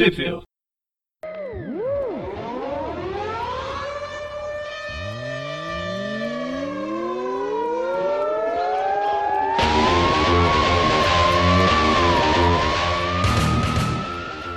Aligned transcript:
Trivia. 0.00 0.40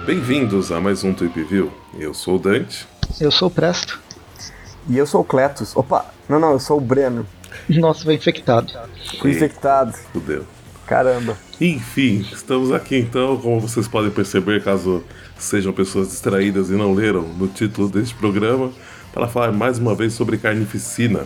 Bem-vindos 0.05 0.71
a 0.71 0.79
mais 0.79 1.03
um 1.03 1.13
Trip 1.13 1.43
View. 1.43 1.73
Eu 1.99 2.13
sou 2.13 2.37
o 2.37 2.39
Dante. 2.39 2.87
Eu 3.19 3.29
sou 3.29 3.49
o 3.49 3.51
Presto. 3.51 3.99
E 4.87 4.97
eu 4.97 5.05
sou 5.05 5.19
o 5.19 5.25
Cletus. 5.25 5.75
Opa, 5.75 6.05
não, 6.29 6.39
não, 6.39 6.53
eu 6.53 6.59
sou 6.61 6.77
o 6.77 6.81
Breno. 6.81 7.27
Nossa, 7.67 8.05
vai 8.05 8.15
infectado. 8.15 8.71
Fui 9.19 9.31
infectado. 9.31 9.91
Fudeu. 9.91 10.45
Caramba. 10.85 11.37
Enfim, 11.59 12.25
estamos 12.31 12.71
aqui 12.71 12.97
então, 12.97 13.37
como 13.37 13.59
vocês 13.59 13.87
podem 13.87 14.11
perceber, 14.11 14.63
caso 14.63 15.03
sejam 15.37 15.71
pessoas 15.71 16.09
distraídas 16.09 16.69
e 16.69 16.73
não 16.73 16.93
leram 16.93 17.21
no 17.21 17.47
título 17.47 17.89
deste 17.89 18.13
programa, 18.15 18.71
para 19.13 19.27
falar 19.27 19.51
mais 19.51 19.77
uma 19.77 19.95
vez 19.95 20.13
sobre 20.13 20.37
carnificina. 20.37 21.25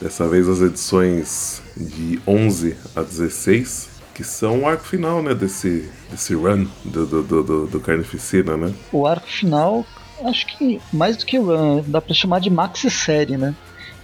Dessa 0.00 0.28
vez 0.28 0.48
as 0.48 0.60
edições 0.60 1.62
de 1.76 2.20
11 2.26 2.76
a 2.96 3.02
16, 3.02 3.88
que 4.14 4.24
são 4.24 4.60
o 4.60 4.68
arco 4.68 4.84
final, 4.84 5.22
né, 5.22 5.34
desse, 5.34 5.90
desse 6.10 6.34
run 6.34 6.66
do, 6.84 7.06
do, 7.06 7.22
do, 7.22 7.42
do, 7.42 7.66
do 7.66 7.80
Carnificina, 7.80 8.56
né? 8.56 8.72
O 8.92 9.06
arco 9.06 9.26
final, 9.26 9.84
acho 10.24 10.46
que 10.46 10.80
mais 10.92 11.16
do 11.16 11.26
que 11.26 11.38
run, 11.38 11.82
dá 11.86 12.00
pra 12.00 12.14
chamar 12.14 12.40
de 12.40 12.50
maxi 12.50 12.90
série, 12.90 13.36
né? 13.36 13.54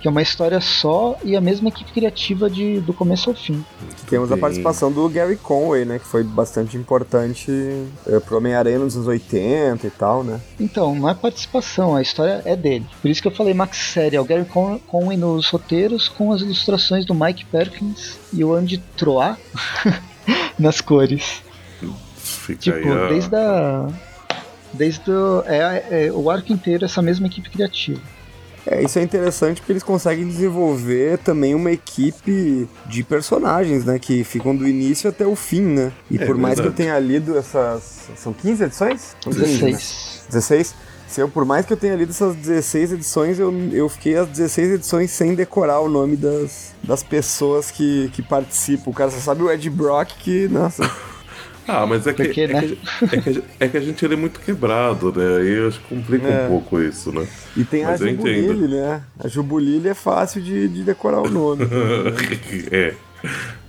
Que 0.01 0.09
é 0.09 0.11
uma 0.11 0.23
história 0.23 0.61
só 0.61 1.19
e 1.23 1.37
a 1.37 1.41
mesma 1.41 1.69
equipe 1.69 1.93
criativa 1.93 2.49
de, 2.49 2.81
do 2.81 2.95
começo 2.95 3.29
ao 3.29 3.37
fim. 3.37 3.63
Temos 4.09 4.33
a 4.33 4.37
participação 4.37 4.91
do 4.91 5.07
Gary 5.11 5.37
Conway, 5.37 5.85
né? 5.85 5.99
Que 5.99 6.07
foi 6.07 6.25
bastante 6.25 6.77
importante 6.77 7.51
é, 8.07 8.19
pro 8.19 8.39
Homem-Aranha 8.39 8.79
nos 8.79 8.97
anos 8.97 9.07
80 9.07 9.87
e 9.87 9.91
tal, 9.91 10.25
né? 10.25 10.41
Então, 10.59 10.95
não 10.95 11.09
é 11.09 11.15
participação, 11.15 11.95
a 11.95 12.01
história 12.03 12.41
é 12.47 12.57
dele. 12.57 12.87
Por 13.03 13.11
isso 13.11 13.21
que 13.21 13.29
eu 13.29 13.33
falei 13.33 13.53
maxi 13.53 13.93
série, 13.93 14.17
é 14.17 14.21
o 14.21 14.25
Gary 14.25 14.47
Con- 14.47 14.81
Conway 14.87 15.17
nos 15.19 15.49
roteiros 15.51 16.09
com 16.09 16.33
as 16.33 16.41
ilustrações 16.41 17.05
do 17.05 17.15
Mike 17.15 17.45
Perkins 17.45 18.17
e 18.33 18.43
o 18.43 18.55
Andy 18.55 18.79
Troa 18.97 19.37
nas 20.59 20.81
cores. 20.81 21.43
Fica 22.17 22.59
Tipo, 22.61 22.89
aí 22.93 23.09
desde 23.11 23.37
a. 23.37 23.87
Desde 24.73 25.11
o, 25.11 25.43
é, 25.47 26.07
é, 26.07 26.13
o 26.13 26.31
arco 26.31 26.53
inteiro, 26.53 26.85
essa 26.85 27.03
mesma 27.03 27.27
equipe 27.27 27.51
criativa. 27.51 28.01
É, 28.67 28.83
isso 28.83 28.99
é 28.99 29.03
interessante 29.03 29.61
porque 29.61 29.73
eles 29.73 29.83
conseguem 29.83 30.27
desenvolver 30.27 31.19
também 31.19 31.55
uma 31.55 31.71
equipe 31.73 32.69
de 32.87 33.03
personagens, 33.03 33.85
né? 33.85 33.99
Que 33.99 34.23
ficam 34.23 34.55
do 34.55 34.69
início 34.69 35.09
até 35.09 35.27
o 35.27 35.35
fim, 35.35 35.63
né? 35.63 35.93
E 36.11 36.17
É 36.19 36.27
por 36.27 36.37
mais 36.37 36.55
que 36.55 36.61
eu 36.61 36.71
verdade. 36.71 36.77
tenha 36.77 36.99
lido 36.99 37.39
essas. 37.39 38.09
São 38.17 38.33
15 38.33 38.65
edições? 38.65 39.17
São 39.23 39.33
15, 39.33 39.41
né? 39.63 39.71
16. 39.71 40.23
16? 40.31 40.75
Se 41.09 41.21
eu, 41.21 41.29
por 41.29 41.45
mais 41.45 41.67
que 41.67 41.73
eu 41.73 41.77
tenha 41.77 41.97
lido 41.97 42.11
essas 42.11 42.37
16 42.37 42.93
edições, 42.93 43.39
eu, 43.41 43.53
eu 43.73 43.89
fiquei 43.89 44.17
as 44.17 44.29
16 44.29 44.73
edições 44.75 45.11
sem 45.11 45.35
decorar 45.35 45.81
o 45.81 45.89
nome 45.89 46.17
das, 46.17 46.73
das 46.85 47.03
pessoas 47.03 47.69
que, 47.69 48.09
que 48.13 48.23
participam. 48.23 48.91
O 48.91 48.95
cara 48.95 49.11
só 49.11 49.19
sabe 49.19 49.43
o 49.43 49.51
Ed 49.51 49.69
Brock 49.71 50.11
que, 50.21 50.47
nossa. 50.49 50.89
Ah, 51.73 51.87
mas 51.87 52.07
é 52.07 52.13
que, 52.13 52.25
Porque, 52.25 52.41
é, 52.43 52.47
né? 52.49 52.61
que, 52.63 52.79
a- 53.05 53.07
é, 53.17 53.21
que 53.21 53.31
a, 53.31 53.43
é 53.61 53.69
que 53.69 53.77
a 53.77 53.81
gente 53.81 54.05
ele 54.05 54.15
é 54.15 54.17
muito 54.17 54.41
quebrado, 54.41 55.13
né? 55.17 55.37
Aí 55.39 55.55
eu 55.55 55.69
acho 55.69 55.81
que 55.81 55.95
complica 55.95 56.27
É. 56.27 56.45
um 56.47 56.49
pouco 56.49 56.81
isso, 56.81 57.13
né? 57.13 57.27
E 57.57 57.65
tem 57.65 57.85
Mas 57.85 58.03
a. 58.03 58.07
Jubulile, 58.09 58.69
né? 58.69 59.03
A 59.23 59.29
Jubulile 59.29 59.89
é 59.89 59.95
fácil 59.95 60.41
de, 60.43 60.69
de 60.69 60.83
decorar 60.83 61.21
o 61.23 61.29
nome. 61.31 61.65
é. 62.73 62.95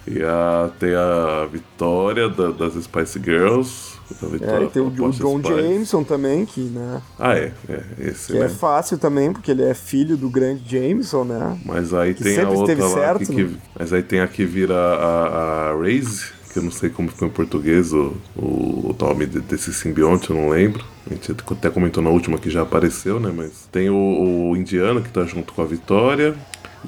E 0.08 0.22
a, 0.24 0.70
tem 0.80 0.96
a 0.96 1.46
Vitória 1.52 2.28
da- 2.28 2.52
das 2.52 2.74
Spice 2.84 3.20
Girls. 3.24 3.92
A 4.22 4.26
É, 4.26 4.30
Vitória 4.30 4.66
e 4.66 4.70
tem 4.70 4.82
o, 4.82 4.88
o 4.88 4.92
John 5.12 5.40
Spice. 5.40 5.54
Jameson 5.62 6.04
também, 6.04 6.46
que, 6.46 6.60
né? 6.62 7.02
Ah, 7.20 7.34
é. 7.38 7.52
é 7.70 7.82
esse, 8.00 8.34
Que 8.34 8.40
né? 8.40 8.46
é 8.46 8.50
fácil 8.50 8.98
também, 8.98 9.32
porque 9.32 9.52
ele 9.52 9.64
é 9.64 9.74
filho 9.74 10.18
do 10.18 10.30
grande 10.30 10.64
Jameson, 10.68 11.24
né? 11.24 11.58
Mas 11.66 11.94
aí 11.94 12.14
que 12.14 12.24
tem 12.24 12.34
a 12.34 12.42
sempre 12.42 12.56
outra 12.58 12.74
esteve 12.74 12.82
lá 12.82 12.90
certo, 13.02 13.20
que, 13.20 13.36
que- 13.36 13.44
né? 13.44 13.58
Mas 13.80 13.94
aí 13.94 14.02
tem 14.04 14.20
a 14.20 14.28
que 14.28 14.44
vira 14.44 14.74
a, 14.76 15.70
a 15.72 15.76
Raze, 15.78 16.26
que 16.52 16.60
eu 16.60 16.64
não 16.64 16.72
sei 16.72 16.90
como 16.90 17.10
ficou 17.10 17.28
em 17.28 17.32
português 17.32 17.94
o, 17.94 18.14
o, 18.36 18.96
nome 19.00 19.26
de- 19.26 19.40
desse 19.42 19.74
simbionte, 19.74 20.30
eu 20.30 20.36
não 20.36 20.50
lembro. 20.50 20.84
A 21.10 21.14
gente 21.14 21.32
até 21.32 21.70
comentou 21.70 22.04
na 22.04 22.10
última 22.10 22.38
que 22.38 22.50
já 22.50 22.62
apareceu, 22.62 23.20
né? 23.20 23.32
Mas 23.36 23.68
tem 23.72 23.90
o, 23.90 24.50
o 24.52 24.56
indiano 24.58 25.02
que 25.02 25.10
tá 25.10 25.24
junto 25.26 25.54
com 25.54 25.62
a 25.62 25.66
Vitória. 25.66 26.36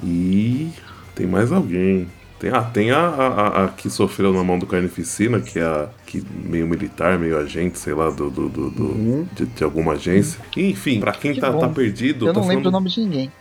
E 0.02 0.70
tem 1.14 1.26
mais 1.26 1.52
alguém. 1.52 2.08
Tem, 2.38 2.50
ah, 2.50 2.62
tem 2.62 2.90
a, 2.90 2.98
a, 2.98 3.64
a- 3.64 3.68
que 3.68 3.88
sofreu 3.88 4.32
na 4.32 4.42
mão 4.44 4.58
do 4.58 4.66
Carnificina, 4.66 5.40
que 5.40 5.58
é 5.58 5.62
a 5.64 5.88
que 6.06 6.22
meio 6.44 6.66
militar, 6.66 7.18
meio 7.18 7.38
agente, 7.38 7.78
sei 7.78 7.94
lá, 7.94 8.10
do, 8.10 8.28
do, 8.28 8.48
do- 8.48 8.70
do- 8.70 8.82
Uhum. 8.84 9.26
de, 9.34 9.46
de 9.46 9.64
alguma 9.64 9.92
agência. 9.94 10.38
Enfim, 10.56 11.00
pra 11.00 11.12
quem 11.12 11.32
Que 11.32 11.40
tá, 11.40 11.52
tá 11.52 11.68
perdido, 11.68 12.26
Eu 12.28 12.32
tá 12.32 12.40
não 12.40 12.46
lembro 12.48 12.64
falando- 12.64 12.66
o 12.66 12.70
nome 12.72 12.90
de 12.90 13.00
ninguém. 13.00 13.32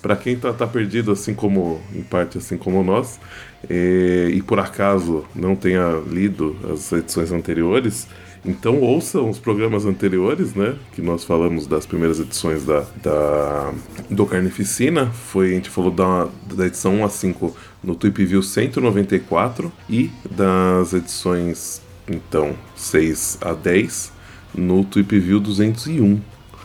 Pra 0.00 0.16
quem 0.16 0.36
tá, 0.36 0.52
tá 0.52 0.66
perdido, 0.66 1.12
assim 1.12 1.34
como, 1.34 1.80
em 1.94 2.02
parte 2.02 2.38
assim 2.38 2.56
como 2.56 2.82
nós, 2.82 3.20
é, 3.68 4.28
e 4.32 4.40
por 4.42 4.58
acaso 4.58 5.24
não 5.34 5.54
tenha 5.54 6.00
lido 6.08 6.56
as 6.72 6.90
edições 6.92 7.30
anteriores, 7.32 8.06
então 8.44 8.80
ouçam 8.80 9.30
os 9.30 9.38
programas 9.38 9.84
anteriores, 9.84 10.54
né? 10.54 10.74
Que 10.94 11.00
nós 11.00 11.22
falamos 11.22 11.66
das 11.66 11.86
primeiras 11.86 12.18
edições 12.18 12.64
da, 12.64 12.84
da- 13.00 13.72
do 14.10 14.26
Carnificina. 14.26 15.06
Foi, 15.06 15.52
a 15.52 15.54
gente 15.54 15.70
falou 15.70 15.92
da, 15.92 16.28
da 16.52 16.66
edição 16.66 16.96
1 16.96 17.04
a 17.04 17.08
5 17.08 17.56
no 17.84 17.94
Tweep 17.94 18.24
View 18.24 18.42
194 18.42 19.72
e 19.88 20.10
das 20.28 20.92
edições, 20.92 21.80
então, 22.08 22.54
6 22.74 23.38
a 23.42 23.52
10 23.52 24.12
no 24.54 24.84
Tweep 24.84 25.18
View 25.20 25.38
201 25.38 26.20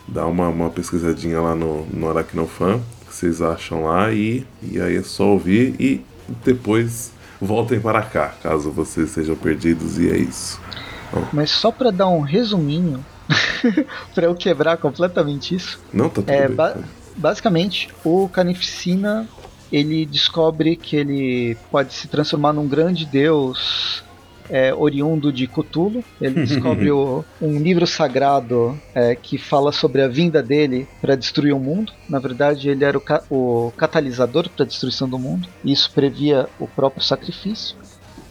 dá 0.07 0.25
uma, 0.25 0.47
uma 0.49 0.69
pesquisadinha 0.69 1.39
lá 1.41 1.53
no, 1.55 1.85
no 1.87 2.09
Aracnofan, 2.09 2.79
que 3.07 3.13
vocês 3.13 3.41
acham 3.41 3.83
lá, 3.85 4.11
e, 4.11 4.45
e 4.63 4.79
aí 4.79 4.95
é 4.97 5.03
só 5.03 5.25
ouvir 5.27 5.75
e 5.79 6.01
depois 6.45 7.11
voltem 7.41 7.79
para 7.79 8.01
cá, 8.01 8.33
caso 8.41 8.71
vocês 8.71 9.11
sejam 9.11 9.35
perdidos, 9.35 9.97
e 9.99 10.09
é 10.09 10.17
isso. 10.17 10.59
Mas 11.31 11.51
só 11.51 11.71
pra 11.71 11.89
dar 11.91 12.07
um 12.09 12.21
resuminho, 12.21 13.03
pra 14.13 14.25
eu 14.25 14.35
quebrar 14.35 14.77
completamente 14.77 15.55
isso, 15.55 15.79
Não, 15.93 16.09
tá 16.09 16.15
tudo 16.21 16.29
é 16.31 16.47
bem. 16.47 16.55
ba- 16.55 16.71
tá? 16.71 16.79
basicamente 17.15 17.89
o 18.03 18.27
Carnificina 18.29 19.27
ele 19.71 20.05
descobre 20.05 20.75
que 20.77 20.95
ele 20.95 21.57
pode 21.69 21.93
se 21.93 22.07
transformar 22.07 22.53
num 22.53 22.67
grande 22.67 23.05
deus 23.05 24.03
é, 24.49 24.73
oriundo 24.73 25.31
de 25.31 25.47
Cthulhu. 25.47 26.03
Ele 26.21 26.45
descobre 26.45 26.91
o- 26.91 27.23
um 27.41 27.57
livro 27.59 27.85
sagrado 27.87 28.77
é, 28.95 29.15
que 29.15 29.37
fala 29.37 29.71
sobre 29.71 30.01
a 30.01 30.07
vinda 30.07 30.41
dele 30.43 30.87
para 31.01 31.15
destruir 31.15 31.53
o 31.53 31.59
mundo. 31.59 31.91
Na 32.09 32.19
verdade, 32.19 32.69
ele 32.69 32.83
era 32.83 32.97
o, 32.97 33.01
ca- 33.01 33.23
o 33.29 33.71
catalisador 33.77 34.49
para 34.49 34.63
a 34.63 34.67
destruição 34.67 35.07
do 35.07 35.17
mundo. 35.19 35.47
Isso 35.63 35.91
previa 35.93 36.47
o 36.59 36.67
próprio 36.67 37.03
sacrifício. 37.03 37.75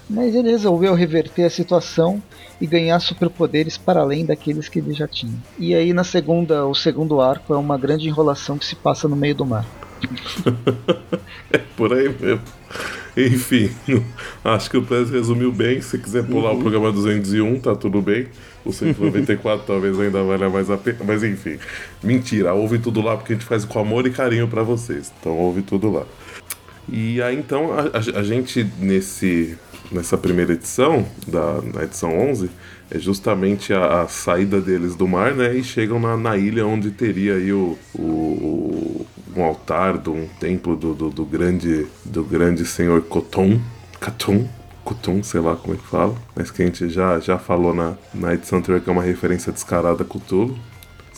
Mas 0.09 0.35
ele 0.37 0.51
resolveu 0.51 0.95
reverter 0.95 1.45
a 1.45 1.51
situação 1.51 2.23
e 2.61 2.67
ganhar 2.67 3.01
superpoderes 3.01 3.77
para 3.77 4.01
além 4.01 4.25
daqueles 4.25 4.69
que 4.69 4.79
ele 4.79 4.95
já 4.95 5.09
tinha. 5.09 5.35
E 5.59 5.75
aí 5.75 5.93
na 5.93 6.05
segunda, 6.05 6.65
o 6.65 6.75
segundo 6.77 7.21
arco 7.21 7.53
é 7.53 7.57
uma 7.57 7.77
grande 7.77 8.09
enrolação 8.09 8.57
que 8.57 8.65
se 8.65 8.77
passa 8.77 9.09
no 9.09 9.17
meio 9.17 9.35
do 9.35 9.45
mar. 9.45 9.67
Por 11.77 11.93
aí 11.93 12.09
mesmo. 12.09 12.41
Enfim, 13.33 13.71
acho 14.45 14.71
que 14.71 14.77
o 14.77 14.83
Prez 14.83 15.09
resumiu 15.11 15.51
bem. 15.51 15.81
Se 15.81 15.97
quiser 15.99 16.25
pular 16.25 16.53
o 16.53 16.59
programa 16.61 16.93
201, 16.93 17.61
tá 17.61 17.75
tudo 17.75 18.03
bem. 18.03 18.27
O 18.65 18.73
194 18.73 19.65
talvez 19.67 19.99
ainda 19.99 20.23
valha 20.23 20.51
mais 20.51 20.71
a 20.71 20.77
pena. 20.77 20.99
Mas 21.07 21.23
enfim, 21.23 21.59
mentira. 22.03 22.53
Ouve 22.53 22.79
tudo 22.79 23.01
lá 23.01 23.17
porque 23.17 23.33
a 23.33 23.37
gente 23.37 23.47
faz 23.47 23.65
com 23.65 23.79
amor 23.79 24.07
e 24.07 24.11
carinho 24.11 24.47
pra 24.49 24.63
vocês. 24.63 25.11
Então 25.19 25.33
ouve 25.39 25.63
tudo 25.63 25.91
lá. 25.91 26.05
E 26.89 27.21
aí 27.23 27.37
então 27.37 27.73
a, 27.73 27.83
a- 27.83 28.21
a 28.21 28.23
gente 28.23 28.65
nesse 28.79 29.57
nessa 29.91 30.17
primeira 30.17 30.53
edição 30.53 31.07
da 31.27 31.61
na 31.63 31.85
edição 31.85 32.17
11 32.17 32.51
é 32.91 32.99
justamente 32.99 33.73
a, 33.73 34.03
a 34.03 34.09
saída 34.09 34.61
deles 34.61 34.95
do 34.95 35.09
mar, 35.09 35.35
né? 35.35 35.55
E 35.55 35.65
chegam 35.65 35.99
na, 35.99 36.17
na 36.17 36.37
ilha 36.37 36.67
onde 36.67 36.91
teria 36.91 37.35
aí 37.35 37.53
o, 37.53 37.77
o, 37.95 39.07
um 39.37 39.43
altar, 39.43 39.99
do, 39.99 40.13
um 40.13 40.29
templo 40.41 40.77
do, 40.77 40.95
do, 40.95 41.11
do 41.11 41.25
grande 41.25 41.87
do 42.05 42.25
grande 42.25 42.65
senhor 42.65 43.03
Coton, 43.03 43.61
Caton, 44.01 44.49
Coton, 44.85 45.23
sei 45.23 45.41
lá 45.41 45.57
como 45.57 45.75
é 45.75 45.77
que 45.77 45.87
fala, 45.87 46.15
mas 46.35 46.51
que 46.51 46.63
a 46.63 46.67
gente 46.67 46.89
já, 46.89 47.19
já 47.19 47.39
falou 47.39 47.75
na, 47.75 47.95
na 48.15 48.35
edição 48.35 48.59
anterior 48.59 48.81
que 48.81 48.89
é 48.89 48.93
uma 48.93 49.03
referência 49.03 49.53
descarada 49.53 50.03
a 50.03 50.07
Cthulhu 50.07 50.57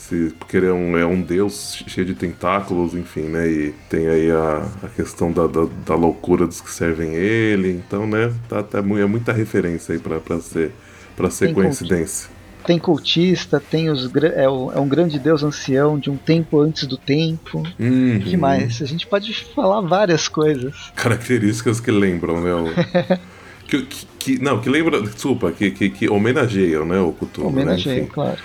se, 0.09 0.33
porque 0.39 0.57
ele 0.57 0.65
é 0.65 0.73
um, 0.73 0.97
é 0.97 1.05
um 1.05 1.21
deus 1.21 1.83
cheio 1.87 2.05
de 2.05 2.15
tentáculos, 2.15 2.95
enfim, 2.95 3.21
né? 3.21 3.47
E 3.47 3.73
tem 3.89 4.07
aí 4.07 4.31
a, 4.31 4.67
a 4.83 4.87
questão 4.89 5.31
da, 5.31 5.45
da, 5.45 5.67
da 5.85 5.95
loucura 5.95 6.47
dos 6.47 6.59
que 6.59 6.71
servem 6.71 7.13
ele. 7.13 7.69
Então, 7.71 8.07
né? 8.07 8.33
Tá, 8.49 8.63
tá, 8.63 8.79
é 8.79 8.81
muita 8.81 9.31
referência 9.31 9.93
aí 9.93 9.99
pra, 9.99 10.19
pra 10.19 10.39
ser, 10.39 10.71
pra 11.15 11.29
ser 11.29 11.45
Tem 11.47 11.53
coincidência. 11.53 12.29
Tem 12.65 12.77
cultista, 12.77 13.59
tem 13.59 13.89
os 13.89 14.13
é, 14.15 14.43
é 14.43 14.49
um 14.49 14.87
grande 14.87 15.17
deus 15.17 15.43
ancião 15.43 15.97
de 15.97 16.09
um 16.09 16.17
tempo 16.17 16.59
antes 16.59 16.85
do 16.85 16.97
tempo. 16.97 17.63
Uhum. 17.79 18.17
O 18.17 18.19
que 18.19 18.35
mais? 18.35 18.81
A 18.81 18.85
gente 18.85 19.07
pode 19.07 19.33
falar 19.55 19.81
várias 19.81 20.27
coisas. 20.27 20.75
Características 20.95 21.79
que 21.79 21.91
lembram, 21.91 22.41
né? 22.41 23.19
Que, 23.69 23.83
que, 23.83 24.05
que- 24.17 24.39
não, 24.39 24.59
que 24.59 24.67
lembra. 24.67 24.99
Desculpa, 24.99 25.51
que, 25.51 25.69
que, 25.69 25.91
que 25.91 26.09
homenageiam, 26.09 26.85
né? 26.85 26.99
O 26.99 27.13
Cthulhu. 27.13 27.49
Homenageia, 27.49 28.01
né? 28.01 28.07
Claro. 28.11 28.39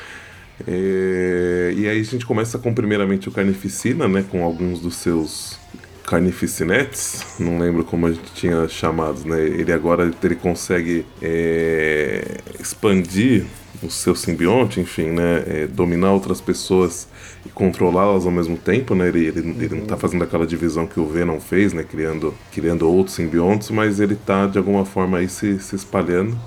É, 0.67 1.75
e 1.77 1.89
aí 1.89 2.01
a 2.01 2.05
gente 2.05 2.25
começa 2.25 2.59
com 2.59 2.73
primeiramente 2.73 3.29
o 3.29 3.33
Carnificina, 3.33 4.07
né? 4.07 4.25
Com 4.31 4.45
alguns 4.45 4.81
dos 4.81 4.97
seus 4.97 5.59
carnificinetes, 6.07 7.25
não 7.41 7.59
lembro 7.59 7.83
como 7.83 8.07
a 8.07 8.13
gente 8.13 8.31
tinha 8.35 8.69
chamado, 8.69 9.25
né? 9.27 9.43
Ele 9.43 9.73
agora 9.73 10.11
ele 10.23 10.35
consegue 10.35 11.05
é, 11.21 12.39
expandir 12.61 13.47
o 13.83 13.91
seu 13.91 14.15
simbionte, 14.15 14.81
enfim, 14.81 15.11
né? 15.11 15.45
é, 15.47 15.67
dominar 15.67 16.13
outras 16.13 16.41
pessoas 16.41 17.09
e 17.45 17.49
controlá-las 17.49 18.25
ao 18.25 18.33
mesmo 18.33 18.57
tempo, 18.57 18.95
né? 18.95 19.09
Ele, 19.09 19.27
ele, 19.27 19.65
ele 19.65 19.75
não 19.75 19.87
tá 19.87 19.97
fazendo 19.97 20.25
aquela 20.25 20.47
divisão 20.47 20.87
que 20.87 21.01
o 21.01 21.07
Venom 21.07 21.41
fez, 21.41 21.73
né? 21.73 21.83
Criando, 21.83 22.35
criando 22.53 22.89
outros 22.91 23.17
simbiontes, 23.17 23.71
mas 23.71 24.01
ele 24.01 24.15
tá 24.15 24.47
de 24.47 24.59
alguma 24.59 24.85
forma 24.85 25.19
aí 25.19 25.29
se, 25.29 25.59
se 25.59 25.75
espalhando. 25.75 26.39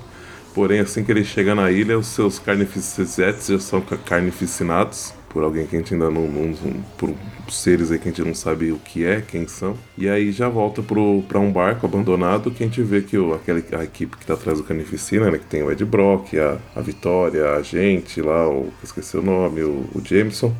Porém, 0.54 0.80
assim 0.80 1.04
que 1.04 1.12
ele 1.12 1.24
chega 1.24 1.54
na 1.54 1.70
ilha, 1.70 1.98
os 1.98 2.06
seus 2.08 2.38
carnificetes 2.38 3.46
já 3.46 3.58
são 3.60 3.80
ca- 3.80 3.96
carnificinados 3.98 5.14
por 5.28 5.44
alguém 5.44 5.66
que 5.66 5.76
a 5.76 5.78
gente 5.78 5.92
ainda 5.94 6.10
não, 6.10 6.26
não- 6.26 6.82
por 6.96 7.14
seres 7.48 7.90
aí 7.90 7.98
que 7.98 8.08
a 8.08 8.10
gente 8.10 8.24
não 8.24 8.34
sabe 8.34 8.72
o 8.72 8.78
que 8.78 9.04
é, 9.04 9.20
quem 9.20 9.46
são. 9.46 9.76
E 9.96 10.08
aí 10.08 10.32
já 10.32 10.48
volta 10.48 10.82
pro, 10.82 11.22
pra 11.28 11.38
um 11.38 11.52
barco 11.52 11.86
abandonado 11.86 12.50
que 12.50 12.62
a 12.64 12.66
gente 12.66 12.82
vê 12.82 13.02
que 13.02 13.16
o, 13.18 13.34
aquela, 13.34 13.62
a 13.78 13.84
equipe 13.84 14.16
que 14.16 14.26
tá 14.26 14.34
atrás 14.34 14.58
do 14.58 14.64
Carnificina, 14.64 15.30
né, 15.30 15.38
que 15.38 15.46
tem 15.46 15.62
o 15.62 15.70
Ed 15.70 15.84
Brock, 15.84 16.34
a, 16.38 16.58
a 16.74 16.80
Vitória, 16.80 17.50
a 17.52 17.62
gente 17.62 18.20
lá, 18.22 18.48
o, 18.48 18.64
que 18.64 18.84
eu 18.84 18.84
esqueci 18.84 19.16
o 19.16 19.22
nome, 19.22 19.62
o, 19.62 19.88
o 19.94 20.02
Jameson. 20.04 20.54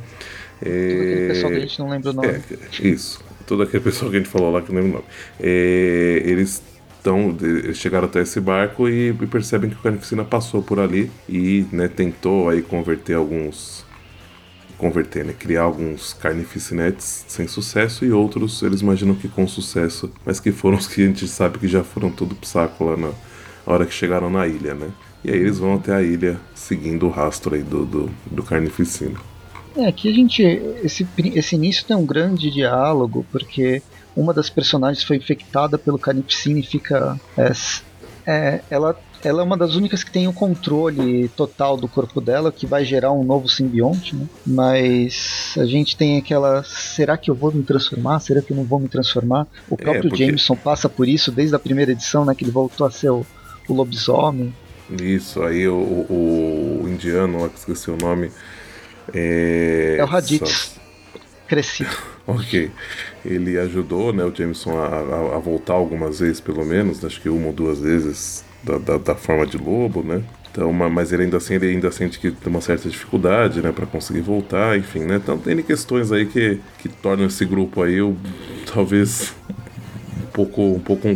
Todo 0.87 1.03
aquele 1.03 1.21
É, 1.21 1.29
pessoal 1.29 1.51
que 1.53 1.57
a 1.57 1.61
gente 1.61 1.79
não 1.79 1.89
lembra 1.89 2.11
o 2.11 2.13
nome. 2.13 2.37
é, 2.81 2.87
isso. 2.87 3.19
Toda 3.45 3.63
aquela 3.63 3.83
pessoa 3.83 4.11
que 4.11 4.17
a 4.17 4.19
gente 4.19 4.29
falou 4.29 4.51
lá 4.51 4.61
que 4.61 4.69
eu 4.71 4.75
não 4.75 4.81
lembro 4.81 4.99
o 4.99 5.01
nome. 5.01 5.13
É, 5.39 6.21
eles 6.25 6.61
estão. 6.99 7.35
Eles 7.41 7.77
chegaram 7.77 8.05
até 8.05 8.21
esse 8.21 8.39
barco 8.39 8.87
e, 8.87 9.09
e 9.09 9.27
percebem 9.27 9.69
que 9.69 9.75
o 9.75 9.79
Carnificina 9.79 10.23
passou 10.23 10.61
por 10.61 10.79
ali 10.79 11.09
e 11.27 11.65
né, 11.71 11.87
tentou 11.87 12.49
aí 12.49 12.61
converter 12.61 13.15
alguns. 13.15 13.87
Converter, 14.77 15.25
né? 15.25 15.33
Criar 15.37 15.63
alguns 15.63 16.13
carnificinetes 16.13 17.25
sem 17.27 17.47
sucesso 17.49 18.05
e 18.05 18.13
outros 18.13 18.61
eles 18.61 18.79
imaginam 18.79 19.13
que 19.13 19.27
com 19.27 19.45
sucesso, 19.45 20.09
mas 20.25 20.39
que 20.39 20.53
foram 20.53 20.77
os 20.77 20.87
que 20.87 21.03
a 21.03 21.05
gente 21.05 21.27
sabe 21.27 21.59
que 21.59 21.67
já 21.67 21.83
foram 21.83 22.09
tudo 22.09 22.33
pro 22.33 22.47
saco 22.47 22.85
lá 22.85 22.95
na 22.95 23.11
hora 23.65 23.85
que 23.85 23.93
chegaram 23.93 24.29
na 24.29 24.47
ilha, 24.47 24.73
né? 24.73 24.89
E 25.21 25.31
aí 25.31 25.37
eles 25.37 25.59
vão 25.59 25.75
até 25.75 25.93
a 25.93 26.01
ilha 26.01 26.39
seguindo 26.55 27.07
o 27.07 27.09
rastro 27.09 27.55
aí 27.55 27.61
do, 27.61 27.85
do, 27.85 28.09
do 28.31 28.41
Carnificina. 28.41 29.19
É, 29.75 29.87
aqui 29.87 30.09
a 30.09 30.13
gente. 30.13 30.41
Esse, 30.83 31.07
esse 31.35 31.55
início 31.55 31.85
tem 31.85 31.95
um 31.95 32.05
grande 32.05 32.49
diálogo, 32.49 33.25
porque 33.31 33.81
uma 34.21 34.33
das 34.33 34.49
personagens 34.49 35.03
foi 35.03 35.17
infectada 35.17 35.77
pelo 35.77 35.97
Carnificina 35.99 36.59
e 36.59 36.63
fica. 36.63 37.19
é, 37.37 37.51
é, 38.25 38.61
ela, 38.69 38.99
ela 39.23 39.41
é 39.41 39.43
uma 39.43 39.57
das 39.57 39.75
únicas 39.75 40.03
que 40.03 40.11
tem 40.11 40.27
o 40.27 40.33
controle 40.33 41.27
total 41.29 41.75
do 41.77 41.87
corpo 41.87 42.21
dela, 42.21 42.51
que 42.51 42.65
vai 42.67 42.85
gerar 42.85 43.11
um 43.11 43.23
novo 43.23 43.47
simbionte, 43.49 44.15
né? 44.15 44.25
Mas 44.45 45.53
a 45.57 45.65
gente 45.65 45.97
tem 45.97 46.17
aquela. 46.17 46.63
Será 46.63 47.17
que 47.17 47.31
eu 47.31 47.35
vou 47.35 47.51
me 47.51 47.63
transformar? 47.63 48.19
Será 48.19 48.41
que 48.41 48.51
eu 48.51 48.57
não 48.57 48.63
vou 48.63 48.79
me 48.79 48.87
transformar? 48.87 49.47
O 49.69 49.75
próprio 49.75 50.09
porque- 50.09 50.25
Jameson 50.25 50.55
passa 50.55 50.87
por 50.87 51.07
isso 51.07 51.31
desde 51.31 51.55
a 51.55 51.59
primeira 51.59 51.91
edição, 51.91 52.23
né? 52.25 52.35
Que 52.35 52.43
ele 52.43 52.51
voltou 52.51 52.85
a 52.85 52.91
ser 52.91 53.09
o, 53.09 53.25
o 53.67 53.73
lobisomem. 53.73 54.53
Isso, 55.01 55.41
aí 55.43 55.67
o, 55.67 55.73
o, 55.75 56.81
o 56.83 56.89
indiano 56.89 57.41
lá 57.41 57.49
que 57.49 57.57
esqueci 57.59 57.89
o 57.91 57.97
nome. 57.97 58.31
É, 59.13 59.95
É 59.99 60.03
o 60.03 60.07
Raditz. 60.07 60.49
só- 60.73 60.79
Crescido. 61.47 61.89
Ok. 62.29 62.69
Ele 63.25 63.57
ajudou 63.59 64.13
né, 64.13 64.23
o 64.23 64.33
Jameson 64.33 64.77
a, 64.77 64.87
a- 64.87 65.35
a 65.35 65.39
voltar 65.39 65.73
algumas 65.73 66.19
vezes, 66.19 66.39
pelo 66.39 66.65
menos, 66.65 67.03
acho 67.03 67.21
que 67.21 67.29
uma 67.29 67.47
ou 67.47 67.53
duas 67.53 67.79
vezes 67.79 68.43
da, 68.63 68.77
da, 68.77 68.97
da 68.97 69.15
forma 69.15 69.45
de 69.45 69.57
lobo, 69.57 70.01
né? 70.03 70.23
Então, 70.51 70.71
ma- 70.73 70.89
mas 70.89 71.11
ele 71.11 71.23
ainda 71.23 71.37
assim 71.37 71.55
ele 71.55 71.67
ainda 71.67 71.91
sente 71.91 72.19
que 72.19 72.31
tem 72.31 72.49
uma 72.51 72.61
certa 72.61 72.89
dificuldade, 72.89 73.61
né, 73.61 73.71
para 73.71 73.85
conseguir 73.85 74.21
voltar, 74.21 74.77
enfim, 74.77 74.99
né? 75.01 75.17
Então 75.17 75.37
tem 75.37 75.61
questões 75.61 76.11
aí 76.11 76.25
que, 76.25 76.59
que 76.79 76.89
tornam 76.89 77.25
esse 77.27 77.45
grupo 77.45 77.81
aí 77.83 77.97
talvez 78.73 79.33
um 80.21 80.27
pouco 80.33 80.61
um 80.61 80.79
pouco 80.79 81.07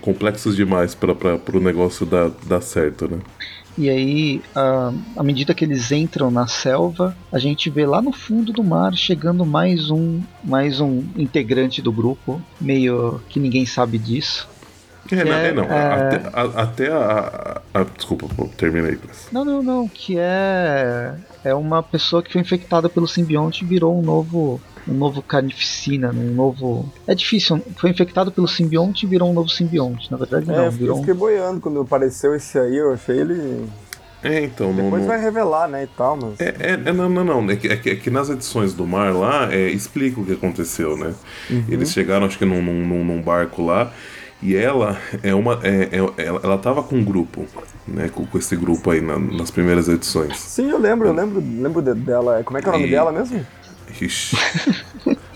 complexos 0.00 0.56
demais 0.56 0.94
para 0.94 1.12
o 1.12 1.60
negócio 1.60 2.04
dar, 2.06 2.30
dar 2.46 2.60
certo, 2.60 3.08
né? 3.08 3.18
E 3.78 3.88
aí, 3.88 4.42
à, 4.54 4.92
à 5.16 5.22
medida 5.22 5.54
que 5.54 5.64
eles 5.64 5.90
entram 5.92 6.30
na 6.30 6.46
selva, 6.46 7.16
a 7.32 7.38
gente 7.38 7.70
vê 7.70 7.86
lá 7.86 8.02
no 8.02 8.12
fundo 8.12 8.52
do 8.52 8.62
mar 8.62 8.94
chegando 8.94 9.46
mais 9.46 9.90
um, 9.90 10.20
mais 10.44 10.80
um 10.80 11.02
integrante 11.16 11.80
do 11.80 11.90
grupo, 11.90 12.40
meio 12.60 13.20
que 13.28 13.40
ninguém 13.40 13.64
sabe 13.64 13.96
disso. 13.98 14.48
É, 15.10 15.24
não, 15.24 15.32
É, 15.32 15.48
é, 15.48 15.52
não. 15.52 15.64
é. 15.64 15.92
Até, 15.94 16.28
a, 16.32 16.62
até 16.62 16.92
a, 16.92 17.60
a- 17.74 17.80
a- 17.80 17.84
Desculpa, 17.84 18.28
pô, 18.36 18.46
Press. 18.96 19.28
Não, 19.32 19.44
não, 19.44 19.62
não, 19.62 19.88
que 19.88 20.16
é 20.18 21.14
é 21.44 21.54
uma 21.54 21.82
pessoa 21.82 22.22
que 22.22 22.32
foi 22.32 22.40
infectada 22.40 22.88
pelo 22.88 23.06
simbionte 23.08 23.64
e 23.64 23.66
virou 23.66 23.98
um 23.98 24.02
novo 24.02 24.60
um 24.88 24.94
novo 24.94 25.22
carnificina, 25.22 26.10
um 26.10 26.34
novo. 26.34 26.92
É 27.06 27.14
difícil, 27.14 27.62
foi 27.76 27.90
infectado 27.90 28.32
pelo 28.32 28.48
simbionte 28.48 29.06
e 29.06 29.08
virou 29.08 29.30
um 29.30 29.32
novo 29.32 29.48
simbionte. 29.48 30.10
Na 30.10 30.16
verdade, 30.16 30.50
É, 30.50 30.56
não, 30.56 30.64
eu 30.64 30.72
virou 30.72 30.96
um 30.96 31.00
fiquei 31.00 31.14
boiando 31.14 31.60
quando 31.60 31.80
apareceu 31.80 32.34
esse 32.34 32.58
aí, 32.58 32.76
eu 32.78 32.92
achei 32.92 33.20
ele. 33.20 33.64
É, 34.24 34.40
então. 34.42 34.72
Não, 34.72 34.84
Depois 34.84 35.02
não- 35.02 35.08
vai 35.08 35.20
revelar, 35.20 35.68
né, 35.68 35.84
e 35.84 35.86
tal, 35.86 36.16
mas. 36.16 36.40
É, 36.40 36.48
é, 36.58 36.70
é, 36.72 36.92
não, 36.92 37.08
não, 37.08 37.24
não. 37.24 37.50
É 37.50 37.54
que, 37.56 37.68
é 37.68 37.76
que- 37.76 37.90
é 37.90 37.94
que 37.96 38.10
nas 38.10 38.28
edições 38.28 38.74
do 38.74 38.84
mar 38.84 39.14
lá, 39.14 39.52
é, 39.54 39.68
explica 39.70 40.20
o 40.20 40.24
que 40.26 40.32
aconteceu, 40.32 40.96
né? 40.96 41.14
Eles 41.68 41.92
chegaram, 41.92 42.26
acho 42.26 42.36
que 42.38 42.44
num, 42.44 42.60
num- 42.60 43.04
num 43.04 43.22
barco 43.22 43.62
lá, 43.64 43.92
e 44.42 44.54
ela 44.56 44.98
é 45.22 45.34
uma. 45.34 45.60
É, 45.62 45.88
é- 45.92 46.24
ela, 46.26 46.40
ela 46.42 46.58
tava 46.58 46.82
com 46.82 46.96
um 46.96 47.04
grupo, 47.04 47.46
né? 47.86 48.08
Com, 48.08 48.26
com 48.26 48.38
esse 48.38 48.56
grupo 48.56 48.90
aí 48.90 49.00
na- 49.00 49.18
nas 49.18 49.50
primeiras 49.50 49.88
edições. 49.88 50.38
Sim, 50.38 50.70
eu 50.70 50.78
lembro, 50.78 51.08
eu 51.08 51.12
lembro, 51.14 51.40
lembro 51.40 51.80
de- 51.82 51.94
dela. 51.94 52.42
Como 52.44 52.58
é 52.58 52.62
que 52.62 52.66
é 52.66 52.70
o 52.70 52.72
nome 52.72 52.86
E- 52.86 52.90
dela 52.90 53.12
mesmo? 53.12 53.44
Ixi. 54.00 54.36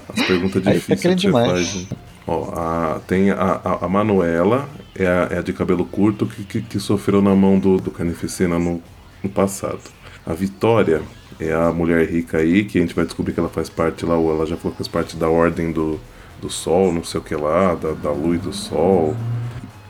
As 0.08 0.26
perguntas 0.26 0.62
difíceis 0.62 1.00
que 1.00 1.08
você 1.08 1.14
demais. 1.14 1.50
faz. 1.50 1.74
né? 1.90 1.96
Ó, 2.26 2.50
a, 2.54 3.00
tem 3.06 3.30
a, 3.30 3.60
a, 3.62 3.84
a 3.84 3.88
Manuela, 3.88 4.68
é 4.94 5.06
a, 5.06 5.28
é 5.30 5.38
a 5.38 5.42
de 5.42 5.52
cabelo 5.52 5.84
curto 5.84 6.26
que, 6.26 6.42
que, 6.44 6.62
que 6.62 6.80
sofreu 6.80 7.22
na 7.22 7.34
mão 7.34 7.58
do, 7.58 7.76
do 7.78 7.90
Carnificina 7.90 8.58
no, 8.58 8.82
no 9.22 9.30
passado. 9.30 9.78
A 10.24 10.32
Vitória 10.32 11.02
é 11.38 11.52
a 11.52 11.70
mulher 11.70 12.04
rica 12.08 12.38
aí, 12.38 12.64
que 12.64 12.78
a 12.78 12.80
gente 12.80 12.94
vai 12.94 13.04
descobrir 13.04 13.32
que 13.32 13.38
ela 13.38 13.48
faz 13.48 13.68
parte 13.68 14.04
lá, 14.04 14.16
ou 14.16 14.30
ela 14.34 14.44
já 14.46 14.56
falou 14.56 14.72
que 14.72 14.78
faz 14.78 14.88
parte 14.88 15.16
da 15.16 15.28
Ordem 15.28 15.70
do, 15.70 16.00
do 16.40 16.50
Sol, 16.50 16.92
não 16.92 17.04
sei 17.04 17.20
o 17.20 17.24
que 17.24 17.34
lá, 17.34 17.74
da, 17.74 17.92
da 17.92 18.10
Luz 18.12 18.40
do 18.40 18.52
Sol. 18.52 19.16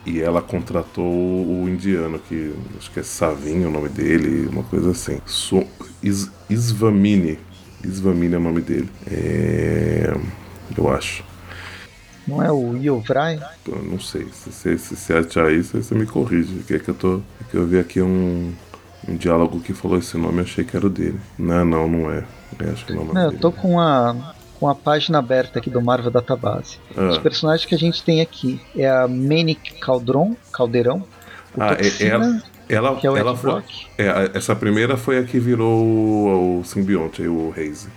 E 0.05 0.21
ela 0.21 0.41
contratou 0.41 1.03
o 1.05 1.67
indiano, 1.69 2.17
que 2.19 2.55
acho 2.77 2.89
que 2.91 2.99
é 2.99 3.03
Savinho 3.03 3.67
o 3.67 3.71
nome 3.71 3.89
dele, 3.89 4.47
uma 4.47 4.63
coisa 4.63 4.91
assim. 4.91 5.19
So, 5.25 5.65
Is, 6.01 6.31
Isvamini. 6.49 7.39
Isvamini 7.83 8.35
é 8.35 8.37
o 8.37 8.41
nome 8.41 8.61
dele. 8.61 8.89
É, 9.05 10.13
eu 10.77 10.89
acho. 10.89 11.23
Não 12.25 12.43
é 12.43 12.51
o 12.51 12.75
Yovrai? 12.75 13.45
Eu 13.65 13.83
não 13.83 13.99
sei. 13.99 14.31
Se 14.31 14.51
você 14.51 14.77
se, 14.77 14.95
se 14.95 15.13
achar 15.13 15.51
isso, 15.51 15.81
você 15.81 15.95
me 15.95 16.05
corrige. 16.05 16.63
Que 16.63 16.75
é 16.75 16.79
que 16.79 16.89
eu 16.89 16.95
tô. 16.95 17.21
É 17.41 17.43
que 17.49 17.55
eu 17.57 17.65
vi 17.67 17.79
aqui 17.79 18.01
um, 18.01 18.57
um 19.07 19.15
diálogo 19.17 19.61
que 19.61 19.73
falou 19.73 19.97
esse 19.97 20.17
nome, 20.17 20.41
achei 20.41 20.63
que 20.65 20.75
era 20.75 20.85
o 20.87 20.89
dele. 20.89 21.19
Não, 21.37 21.65
não, 21.65 21.87
não 21.87 22.11
é. 22.11 22.25
Eu 22.59 22.71
acho 22.71 22.85
que 22.85 22.93
não 22.93 23.11
é 23.11 23.13
Não, 23.13 23.21
eu 23.23 23.31
dele. 23.31 23.41
tô 23.41 23.51
com 23.51 23.79
a, 23.79 24.35
com 24.59 24.67
a 24.67 24.75
página 24.75 25.19
aberta 25.19 25.59
aqui 25.59 25.69
do 25.69 25.81
Marvel 25.81 26.11
Database. 26.11 26.79
Ah. 26.95 27.09
Os 27.09 27.17
personagens 27.17 27.65
que 27.65 27.75
a 27.75 27.77
gente 27.77 28.01
tem 28.03 28.21
aqui 28.21 28.59
é 28.75 28.89
a 28.89 29.07
Manic 29.07 29.75
Caldron, 29.79 30.35
Caldeirão, 30.51 31.03
o 31.55 31.61
Ah, 31.61 31.73
é, 31.73 31.75
Toxina, 31.75 32.43
ela, 32.69 32.89
ela, 32.89 32.95
que 32.99 33.07
é 33.07 33.11
o 33.11 33.17
ela 33.17 33.31
Ed 33.31 33.39
foi. 33.39 33.63
É, 33.97 34.31
essa 34.33 34.55
primeira 34.55 34.97
foi 34.97 35.19
a 35.19 35.23
que 35.23 35.39
virou 35.39 35.83
o, 35.83 36.59
o 36.59 36.63
simbionte, 36.65 37.21
o 37.23 37.49
Reise. 37.49 37.87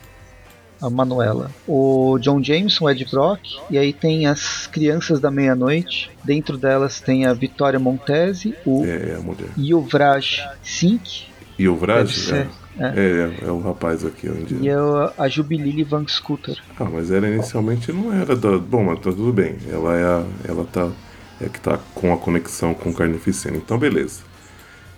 a 0.81 0.89
Manuela, 0.89 1.51
o 1.69 2.19
John 2.21 2.43
Jameson, 2.43 2.85
o 2.87 2.91
Ed 2.91 3.05
Brock, 3.11 3.41
e 3.71 3.77
aí 3.77 3.93
tem 3.93 4.27
as 4.27 4.67
Crianças 4.67 5.21
da 5.21 5.31
Meia-Noite. 5.31 6.11
Dentro 6.25 6.57
delas 6.57 7.01
tem 7.01 7.27
a 7.27 7.35
Vitória 7.35 7.79
Montese, 7.79 8.55
o 8.65 8.85
É, 8.85 9.11
é 9.11 9.17
a 9.17 9.21
mulher. 9.21 9.49
Yuvraj 9.59 10.43
Singh, 10.63 11.27
É, 12.81 13.41
é, 13.43 13.47
é 13.47 13.51
o 13.51 13.61
rapaz 13.61 14.07
aqui, 14.07 14.27
o 14.27 14.41
indiano. 14.41 14.65
e 14.65 14.71
a, 14.71 15.13
a 15.25 15.29
Jubilee 15.29 15.85
Van 15.85 16.07
Scooter. 16.09 16.57
Ah, 16.79 16.85
mas 16.85 17.11
ela 17.11 17.29
inicialmente 17.29 17.93
não 17.93 18.11
era 18.11 18.35
da. 18.35 18.57
Bom, 18.57 18.85
mas 18.85 18.99
tá 19.01 19.13
tudo 19.13 19.33
bem. 19.33 19.57
Ela 19.71 19.99
é 19.99 20.05
a. 20.05 20.25
Ela 20.49 20.65
tá. 20.65 20.91
É 21.41 21.49
que 21.49 21.61
tá 21.61 21.79
com 21.95 22.13
a 22.13 22.17
conexão 22.17 22.73
com 22.73 22.91
o 22.91 22.95
Carnificina. 22.95 23.57
Então, 23.57 23.79
beleza. 23.79 24.21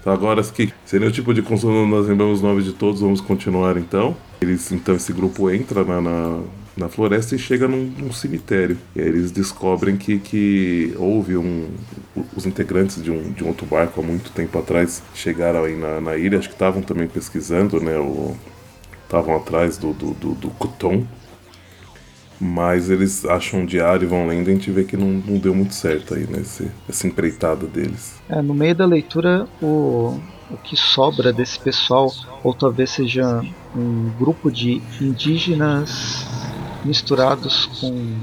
Então, 0.01 0.13
agora 0.13 0.43
que 0.43 0.73
seria 0.85 1.09
o 1.09 1.13
tipo 1.13 1.33
de 1.33 1.43
consumo, 1.43 1.87
nós 1.87 2.09
lembramos 2.09 2.39
os 2.39 2.43
nomes 2.43 2.65
de 2.65 2.73
todos, 2.73 3.01
vamos 3.01 3.21
continuar 3.21 3.77
então. 3.77 4.17
Eles, 4.41 4.73
então, 4.73 4.97
esse 4.97 5.13
grupo 5.13 5.49
entra 5.49 5.85
na, 5.85 6.01
na, 6.01 6.41
na 6.77 6.89
floresta 6.89 7.35
e 7.35 7.39
chega 7.39 7.69
num, 7.69 7.93
num 7.99 8.13
cemitério. 8.13 8.79
E 8.95 9.01
aí 9.01 9.09
eles 9.09 9.31
descobrem 9.31 9.97
que, 9.97 10.19
que 10.19 10.95
houve 10.99 11.37
um. 11.37 11.69
Os 12.37 12.47
integrantes 12.47 13.03
de 13.03 13.11
um, 13.11 13.33
de 13.33 13.45
um 13.45 13.49
outro 13.49 13.67
barco 13.67 14.01
há 14.01 14.05
muito 14.05 14.31
tempo 14.31 14.59
atrás 14.59 15.03
chegaram 15.15 15.65
aí 15.65 15.77
na, 15.77 16.01
na 16.01 16.17
ilha, 16.17 16.39
acho 16.39 16.49
que 16.49 16.55
estavam 16.55 16.83
também 16.83 17.07
pesquisando, 17.07 17.81
né? 17.81 17.93
Estavam 19.05 19.37
atrás 19.37 19.77
do, 19.77 19.93
do, 19.93 20.13
do, 20.15 20.35
do 20.35 20.51
Kuton. 20.51 21.05
Mas 22.41 22.91
eles 22.91 23.25
acham 23.25 23.61
um 23.61 23.67
diário 23.67 24.05
e 24.05 24.09
vão 24.09 24.27
lendo 24.27 24.49
e 24.49 24.51
a 24.51 24.55
gente 24.55 24.69
vê 24.71 24.83
que 24.83 24.97
não, 24.97 25.07
não 25.07 25.39
deu 25.39 25.55
muito 25.55 25.75
certo 25.75 26.15
aí, 26.15 26.27
né? 26.27 26.41
Esse, 26.41 26.69
essa 26.89 27.07
empreitada 27.07 27.67
deles. 27.67 28.21
É, 28.29 28.43
no 28.43 28.53
meio 28.53 28.75
da 28.75 28.85
leitura, 28.85 29.47
o, 29.63 30.19
o 30.51 30.57
que 30.65 30.77
sobra 30.77 31.33
desse 31.33 31.61
pessoal, 31.61 32.13
ou 32.43 32.53
talvez 32.53 32.91
seja 32.91 33.45
um 33.77 34.11
grupo 34.19 34.51
de 34.51 34.83
indígenas 35.01 36.27
misturados 36.85 37.67
com 37.81 38.15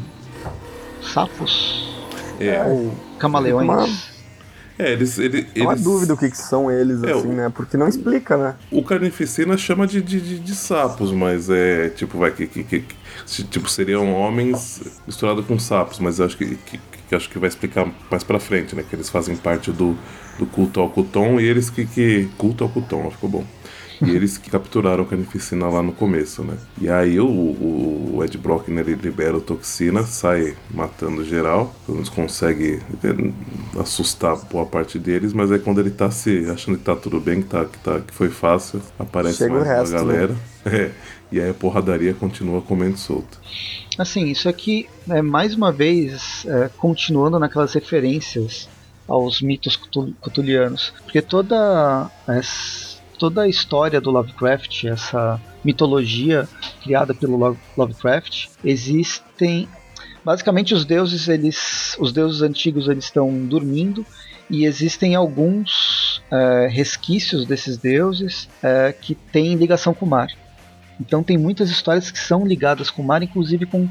sapos 1.02 1.88
É, 2.40 2.62
ou 2.64 2.94
camaleões. 3.18 3.68
Uma- 3.68 3.88
é 4.78 4.94
eles. 4.94 5.18
ele- 5.20 5.48
É 5.56 5.62
uma 5.62 5.74
eles- 5.74 5.84
dúvida 5.84 6.14
o 6.14 6.18
que, 6.18 6.30
que 6.30 6.38
são 6.38 6.72
eles, 6.72 7.04
É, 7.04 7.12
assim, 7.12 7.28
o- 7.28 7.34
né? 7.34 7.52
Porque 7.54 7.76
não 7.76 7.88
explica, 7.88 8.38
né? 8.38 8.56
O 8.72 8.82
Carnificina 8.84 9.58
chama 9.58 9.86
de, 9.86 10.02
de, 10.02 10.22
de- 10.22 10.40
de 10.40 10.56
sapos, 10.56 11.12
mas 11.12 11.50
é 11.50 11.90
tipo, 11.90 12.18
vai, 12.18 12.32
que, 12.32 12.48
que, 12.48 12.64
que- 12.64 12.86
tipo, 13.50 13.70
seriam 13.70 14.14
homens 14.14 14.82
misturados 15.06 15.46
com 15.46 15.60
sapos, 15.60 16.00
mas 16.00 16.22
acho 16.22 16.38
que, 16.38 16.56
que, 16.56 16.80
que 17.10 17.16
acho 17.16 17.30
que 17.30 17.38
vai 17.40 17.50
explicar 17.50 17.92
mais 18.10 18.24
pra 18.24 18.40
frente, 18.40 18.76
né? 18.76 18.84
Que 18.88 18.96
eles 18.96 19.10
fazem 19.10 19.36
parte 19.36 19.72
do, 19.72 19.98
do 20.38 20.46
culto 20.46 20.80
ao 20.80 20.90
Cuton 20.90 21.40
e 21.40 21.46
eles 21.46 21.70
que. 21.70 21.86
que 21.86 22.30
culto 22.38 22.64
ao 22.64 22.70
Cuton, 22.70 23.10
ficou 23.12 23.30
bom. 23.30 23.46
E 24.02 24.10
eles 24.12 24.38
que 24.38 24.50
capturaram 24.50 25.04
o 25.04 25.06
Carnificina 25.06 25.68
lá 25.68 25.82
no 25.84 25.92
começo, 25.92 26.44
né? 26.44 26.58
E 26.80 26.90
aí 26.90 27.20
o, 27.20 27.28
o, 27.28 28.22
Ed 28.24 28.38
Brock, 28.38 28.70
né, 28.70 28.82
ele 28.82 28.96
libera 28.96 29.36
o 29.38 29.42
Toxina, 29.42 30.04
sai 30.04 30.56
matando 30.72 31.24
geral, 31.24 31.74
pelo 31.86 31.98
menos 31.98 32.10
consegue 32.10 32.82
eh, 33.04 33.32
assustar 33.80 34.36
boa 34.52 34.66
parte 34.66 34.98
deles, 35.00 35.34
mas 35.34 35.52
aí 35.52 35.60
quando 35.60 35.80
ele 35.80 35.90
tá 35.92 36.10
se 36.12 36.50
achando 36.50 36.78
que 36.78 36.84
tá 36.84 36.96
tudo 36.96 37.20
bem, 37.20 37.42
que, 37.42 37.48
tá, 37.48 37.66
que, 37.66 37.78
tá, 37.80 38.00
que 38.00 38.14
foi 38.14 38.30
fácil, 38.30 38.82
aparece 38.98 39.38
Chega 39.40 39.54
mais 39.54 39.68
uma 39.68 39.74
resto, 39.76 39.94
né? 39.94 40.00
galera. 40.00 40.36
É, 40.66 40.92
e 41.32 41.40
aí 41.40 41.50
a 41.50 41.54
porradaria 41.54 42.14
continua 42.14 42.62
comendo 42.62 42.98
solta. 42.98 43.38
Assim, 43.98 44.26
isso 44.26 44.50
aqui 44.50 44.90
é 45.10 45.22
mais 45.22 45.56
uma 45.56 45.72
vez 45.72 46.46
é, 46.46 46.70
continuando 46.78 47.40
naquelas 47.40 47.74
referências 47.74 48.68
aos 49.08 49.42
mitos 49.42 49.76
cutul- 49.76 50.14
cutulianos, 50.22 50.94
porque 51.04 51.22
toda 51.22 52.12
essa, 52.28 52.89
toda 53.20 53.42
a 53.42 53.48
história 53.48 54.00
do 54.00 54.10
Lovecraft, 54.10 54.86
essa 54.86 55.40
mitologia 55.64 56.48
criada 56.82 57.14
pelo 57.14 57.38
Lo- 57.38 57.58
Lovecraft, 57.78 58.48
existem 58.64 59.68
basicamente 60.24 60.74
os 60.74 60.86
deuses 60.86 61.28
eles, 61.28 61.96
os 62.00 62.12
deuses 62.14 62.42
antigos 62.42 62.88
eles 62.88 63.04
estão 63.04 63.46
dormindo 63.46 64.06
e 64.50 64.66
existem 64.66 65.16
alguns 65.16 66.24
é, 66.32 66.68
resquícios 66.72 67.46
desses 67.46 67.78
deuses 67.78 68.48
é, 68.64 68.94
que 68.94 69.14
têm 69.14 69.56
ligação 69.56 69.94
com 69.94 70.06
o 70.06 70.10
mar. 70.10 70.30
Então 71.00 71.22
tem 71.22 71.38
muitas 71.38 71.70
histórias 71.70 72.10
que 72.10 72.20
são 72.20 72.46
ligadas 72.46 72.90
com 72.90 73.02
o 73.02 73.06
mar, 73.06 73.22
inclusive 73.22 73.66
com 73.66 73.88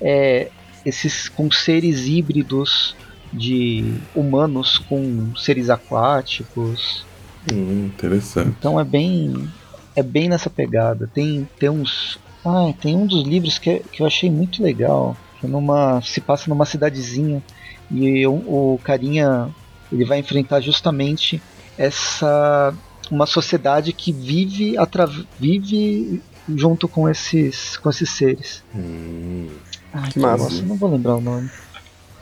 é, 0.00 0.48
esses 0.84 1.28
com 1.28 1.50
seres 1.50 2.06
híbridos 2.06 2.96
de 3.32 3.94
humanos 4.14 4.78
com 4.78 5.34
seres 5.36 5.70
aquáticos. 5.70 7.04
Hum, 7.50 7.86
interessante. 7.86 8.54
Então 8.58 8.78
é 8.78 8.84
bem 8.84 9.48
é 9.96 10.02
bem 10.02 10.28
nessa 10.28 10.48
pegada. 10.50 11.08
Tem 11.12 11.48
tem 11.58 11.68
uns 11.68 12.18
ah, 12.44 12.72
tem 12.80 12.96
um 12.96 13.06
dos 13.06 13.22
livros 13.24 13.58
que, 13.58 13.70
é- 13.70 13.78
que 13.92 14.02
eu 14.02 14.06
achei 14.06 14.30
muito 14.30 14.62
legal, 14.62 15.16
que 15.40 15.46
é 15.46 15.48
numa 15.48 16.00
se 16.02 16.20
passa 16.20 16.48
numa 16.50 16.64
cidadezinha 16.66 17.42
e 17.90 18.26
o, 18.26 18.32
o 18.34 18.80
carinha 18.82 19.48
ele 19.92 20.04
vai 20.04 20.18
enfrentar 20.18 20.60
justamente 20.60 21.40
essa 21.76 22.74
uma 23.10 23.26
sociedade 23.26 23.92
que 23.92 24.12
vive 24.12 24.76
atra, 24.78 25.06
vive 25.38 26.22
junto 26.54 26.88
com 26.88 27.08
esses 27.08 27.76
com 27.76 27.90
esses 27.90 28.10
seres. 28.10 28.62
Hum, 28.74 29.48
Ai, 29.92 30.08
Que 30.08 30.14
que 30.14 30.18
massa. 30.20 30.54
eu 30.62 30.66
não 30.66 30.76
vou 30.76 30.90
lembrar 30.90 31.16
o 31.16 31.20
nome. 31.20 31.50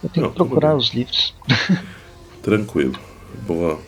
Eu 0.02 0.08
tenho 0.08 0.24
Não, 0.26 0.32
que 0.32 0.36
procurar 0.36 0.74
os 0.76 0.92
livros. 0.94 1.34
tranquilo. 2.42 2.98
Boa, 3.46 3.78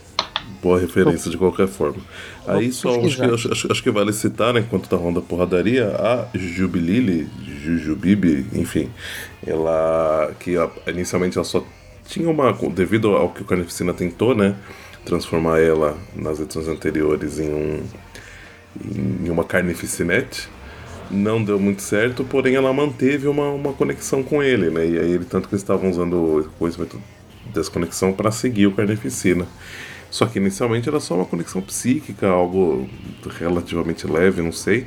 boa 0.62 0.78
referência 0.80 1.30
de 1.30 1.36
qualquer 1.36 1.68
forma. 1.68 2.02
Aí 2.46 2.72
só 2.72 3.04
acho 3.04 3.22
acho, 3.34 3.68
acho- 3.70 3.82
que 3.82 3.90
vale 3.90 4.12
citar, 4.12 4.54
né, 4.54 4.60
enquanto 4.60 4.88
tá 4.88 4.96
rolando 4.96 5.18
a 5.20 5.22
porradaria, 5.22 5.88
a 5.88 6.28
Jubilili, 6.34 7.28
Jujubibi, 7.38 8.46
enfim, 8.52 8.90
ela 9.46 10.32
que 10.40 10.54
inicialmente 10.86 11.36
ela 11.38 11.44
só 11.44 11.64
tinha 12.06 12.28
uma, 12.30 12.52
devido 12.74 13.16
ao 13.16 13.30
que 13.30 13.42
o 13.42 13.44
Carnificina 13.44 13.92
tentou, 13.94 14.34
né, 14.34 14.56
transformar 15.04 15.60
ela 15.60 15.98
nas 16.14 16.40
edições 16.40 16.68
anteriores 16.68 17.38
em 17.38 17.52
um 17.52 17.82
em 18.84 19.28
uma 19.30 19.44
carnificinete, 19.44 20.48
não 21.10 21.42
deu 21.42 21.58
muito 21.58 21.82
certo, 21.82 22.24
porém 22.24 22.54
ela 22.54 22.72
manteve 22.72 23.28
uma, 23.28 23.50
uma 23.50 23.72
conexão 23.72 24.22
com 24.22 24.42
ele, 24.42 24.70
né? 24.70 24.86
E 24.86 24.98
aí 24.98 25.12
ele 25.12 25.24
tanto 25.24 25.48
que 25.48 25.54
eles 25.54 25.62
estavam 25.62 25.90
usando 25.90 26.14
o 26.14 26.44
conhecimento 26.58 27.00
dessa 27.52 27.70
conexão 27.70 28.12
para 28.12 28.30
seguir 28.30 28.66
o 28.66 28.72
Carnificina. 28.72 29.46
Só 30.12 30.26
que 30.26 30.38
inicialmente 30.38 30.88
era 30.88 31.00
só 31.00 31.16
uma 31.16 31.26
conexão 31.26 31.62
psíquica, 31.62 32.28
algo 32.28 32.88
relativamente 33.40 34.06
leve, 34.06 34.42
não 34.42 34.52
sei. 34.52 34.86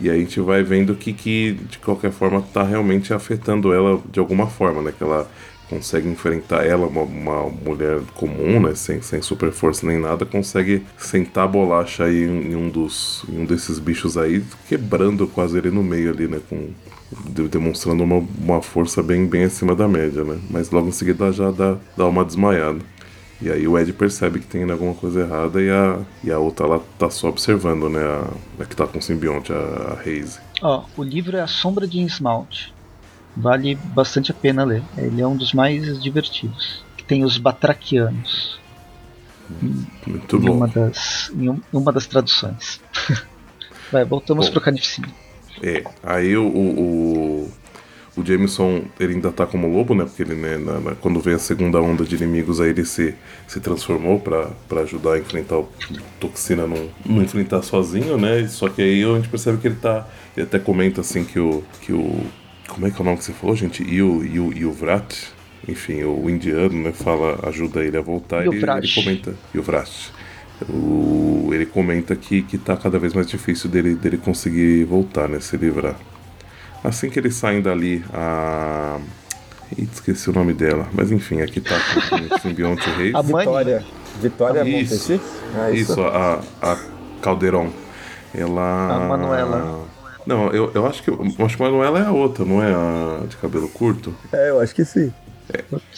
E 0.00 0.10
aí 0.10 0.16
a 0.16 0.20
gente 0.20 0.40
vai 0.40 0.62
vendo 0.64 0.94
que, 0.96 1.12
que 1.12 1.52
de 1.70 1.78
qualquer 1.78 2.10
forma 2.12 2.42
tá 2.52 2.62
realmente 2.64 3.14
afetando 3.14 3.72
ela 3.72 4.02
de 4.12 4.18
alguma 4.20 4.48
forma, 4.48 4.82
né? 4.82 4.92
Que 4.96 5.04
ela 5.04 5.30
consegue 5.70 6.08
enfrentar 6.08 6.66
ela, 6.66 6.86
uma, 6.88 7.02
uma 7.02 7.48
mulher 7.48 8.00
comum, 8.14 8.60
né? 8.60 8.74
Sem, 8.74 9.00
sem 9.00 9.22
super 9.22 9.52
força 9.52 9.86
nem 9.86 9.98
nada, 9.98 10.26
consegue 10.26 10.82
sentar 10.98 11.44
a 11.44 11.48
bolacha 11.48 12.04
aí 12.04 12.24
em, 12.24 12.52
em 12.52 12.56
um 12.56 12.68
dos 12.68 13.24
em 13.28 13.40
um 13.42 13.44
desses 13.46 13.78
bichos 13.78 14.16
aí, 14.18 14.42
quebrando 14.68 15.26
quase 15.28 15.56
ele 15.58 15.70
no 15.70 15.82
meio 15.84 16.10
ali, 16.12 16.26
né? 16.28 16.40
Com, 16.48 16.70
de- 17.30 17.48
demonstrando 17.48 18.02
uma, 18.02 18.16
uma 18.38 18.62
força 18.62 19.02
bem, 19.02 19.26
bem 19.26 19.44
acima 19.44 19.74
da 19.76 19.88
média, 19.88 20.24
né? 20.24 20.38
Mas 20.50 20.70
logo 20.70 20.88
em 20.88 20.92
seguida 20.92 21.32
já 21.32 21.50
dá, 21.52 21.76
dá 21.96 22.06
uma 22.08 22.24
desmaiada. 22.24 22.80
E 23.42 23.50
aí 23.50 23.66
o 23.66 23.78
Ed 23.78 23.92
percebe 23.92 24.38
que 24.40 24.46
tem 24.46 24.68
alguma 24.70 24.94
coisa 24.94 25.20
errada 25.20 25.60
e 25.60 25.68
a, 25.70 26.00
e 26.22 26.30
a 26.30 26.38
outra 26.38 26.66
lá 26.66 26.80
tá 26.98 27.10
só 27.10 27.28
observando, 27.28 27.88
né? 27.88 28.00
A, 28.00 28.62
a 28.62 28.66
que 28.66 28.74
tá 28.76 28.86
com 28.86 28.98
o 28.98 29.02
simbionte, 29.02 29.52
a, 29.52 29.56
a 29.56 30.00
Haze. 30.00 30.38
Ó, 30.62 30.84
o 30.96 31.02
livro 31.02 31.36
é 31.36 31.40
A 31.40 31.46
Sombra 31.46 31.86
de 31.86 31.98
Innsmouth. 31.98 32.72
Vale 33.36 33.74
bastante 33.74 34.30
a 34.30 34.34
pena 34.34 34.64
ler. 34.64 34.82
Ele 34.96 35.20
é 35.20 35.26
um 35.26 35.36
dos 35.36 35.52
mais 35.52 36.00
divertidos. 36.02 36.84
Que 36.96 37.02
tem 37.04 37.24
os 37.24 37.36
Batraquianos 37.36 38.58
Muito 40.06 40.36
em 40.36 40.40
bom. 40.40 40.52
uma 40.56 40.68
das 40.68 41.30
em 41.34 41.50
um- 41.50 41.60
uma 41.72 41.92
das 41.92 42.06
traduções. 42.06 42.80
Vai, 43.92 44.04
voltamos 44.04 44.46
Bom. 44.46 44.52
pro 44.52 44.60
Carnificina. 44.62 45.08
É, 45.62 45.84
aí 46.02 46.36
o, 46.36 46.46
o, 46.46 46.80
o, 46.80 47.52
o 48.16 48.24
Jameson, 48.24 48.84
ele 49.00 49.14
ainda 49.14 49.32
tá 49.32 49.44
como 49.46 49.66
lobo, 49.66 49.94
né? 49.94 50.04
Porque 50.04 50.22
ele, 50.22 50.34
né, 50.34 50.56
na- 50.56 50.78
na- 50.80 50.94
quando 50.94 51.18
vem 51.20 51.34
a 51.34 51.38
segunda 51.38 51.80
onda 51.80 52.04
de 52.04 52.14
inimigos, 52.14 52.60
aí 52.60 52.70
ele 52.70 52.84
se, 52.84 53.14
se 53.48 53.58
transformou 53.60 54.20
pra, 54.20 54.50
pra 54.68 54.82
ajudar 54.82 55.14
a 55.14 55.18
enfrentar 55.18 55.58
o 55.58 55.68
Toxina, 56.20 56.66
não, 56.66 56.88
não 57.04 57.22
enfrentar 57.22 57.62
sozinho, 57.62 58.16
né? 58.16 58.46
Só 58.48 58.68
que 58.68 58.80
aí 58.82 59.02
a 59.04 59.16
gente 59.16 59.28
percebe 59.28 59.58
que 59.58 59.66
ele 59.68 59.76
tá. 59.76 60.06
Ele 60.36 60.46
até 60.46 60.58
comenta 60.58 61.00
assim 61.00 61.24
que 61.24 61.38
o. 61.40 61.62
Que 61.80 61.92
o 61.92 62.20
como 62.68 62.86
é 62.86 62.90
que 62.90 62.96
é 62.96 63.00
o 63.00 63.04
nome 63.04 63.18
que 63.18 63.24
você 63.24 63.32
falou, 63.32 63.54
gente? 63.54 63.82
Yu, 63.82 64.24
Yu, 64.24 64.52
Yuvrat? 64.56 65.14
Enfim, 65.68 66.02
o 66.04 66.28
indiano, 66.30 66.74
né? 66.82 66.92
Fala, 66.92 67.38
ajuda 67.48 67.84
ele 67.84 67.96
a 67.96 68.00
voltar 68.00 68.44
e 68.44 68.48
ele 68.48 68.56
Yuvrat. 68.56 68.94
comenta. 68.94 69.34
Yuvrat. 69.54 69.90
O, 70.68 71.50
ele 71.52 71.66
comenta 71.66 72.14
que, 72.16 72.42
que 72.42 72.56
tá 72.58 72.76
cada 72.76 72.98
vez 72.98 73.12
mais 73.12 73.26
difícil 73.26 73.68
dele, 73.68 73.94
dele 73.94 74.16
conseguir 74.18 74.84
voltar, 74.84 75.28
né? 75.28 75.40
Se 75.40 75.56
livrar. 75.56 75.96
Assim 76.84 77.08
que 77.08 77.18
eles 77.18 77.34
saem 77.34 77.62
dali, 77.62 78.04
a. 78.12 78.98
Ih, 79.76 79.88
esqueci 79.90 80.28
o 80.28 80.32
nome 80.32 80.52
dela. 80.52 80.86
Mas 80.92 81.10
enfim, 81.10 81.40
aqui 81.40 81.60
tá 81.60 81.74
com 81.80 82.34
o 82.36 82.38
simbionte 82.40 82.88
rei. 82.90 83.10
A 83.14 83.22
mãe 83.22 83.44
Vitória. 83.46 83.84
Vitória 84.20 84.62
Isso. 84.62 84.94
Montesi? 84.94 85.20
Ah, 85.56 85.70
Isso, 85.70 86.00
a, 86.02 86.40
a 86.62 86.76
Calderon. 87.22 87.70
Ela. 88.34 88.94
A 88.96 88.98
Manuela. 89.08 89.84
Não, 90.26 90.50
eu, 90.52 90.70
eu 90.74 90.86
acho 90.86 91.02
que. 91.02 91.10
Acho 91.42 91.56
que 91.56 91.62
a 91.62 91.66
Manuela 91.66 91.98
é 91.98 92.04
a 92.06 92.12
outra, 92.12 92.44
não 92.44 92.62
é 92.62 92.72
a 92.72 93.26
de 93.26 93.36
cabelo 93.38 93.68
curto? 93.68 94.14
É, 94.32 94.50
eu 94.50 94.60
acho 94.60 94.74
que 94.74 94.84
sim. 94.84 95.12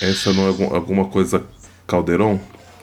Essa 0.00 0.32
não 0.32 0.44
é 0.44 0.48
algum- 0.48 0.74
alguma 0.74 1.04
coisa 1.06 1.42
Calderon? 1.86 2.38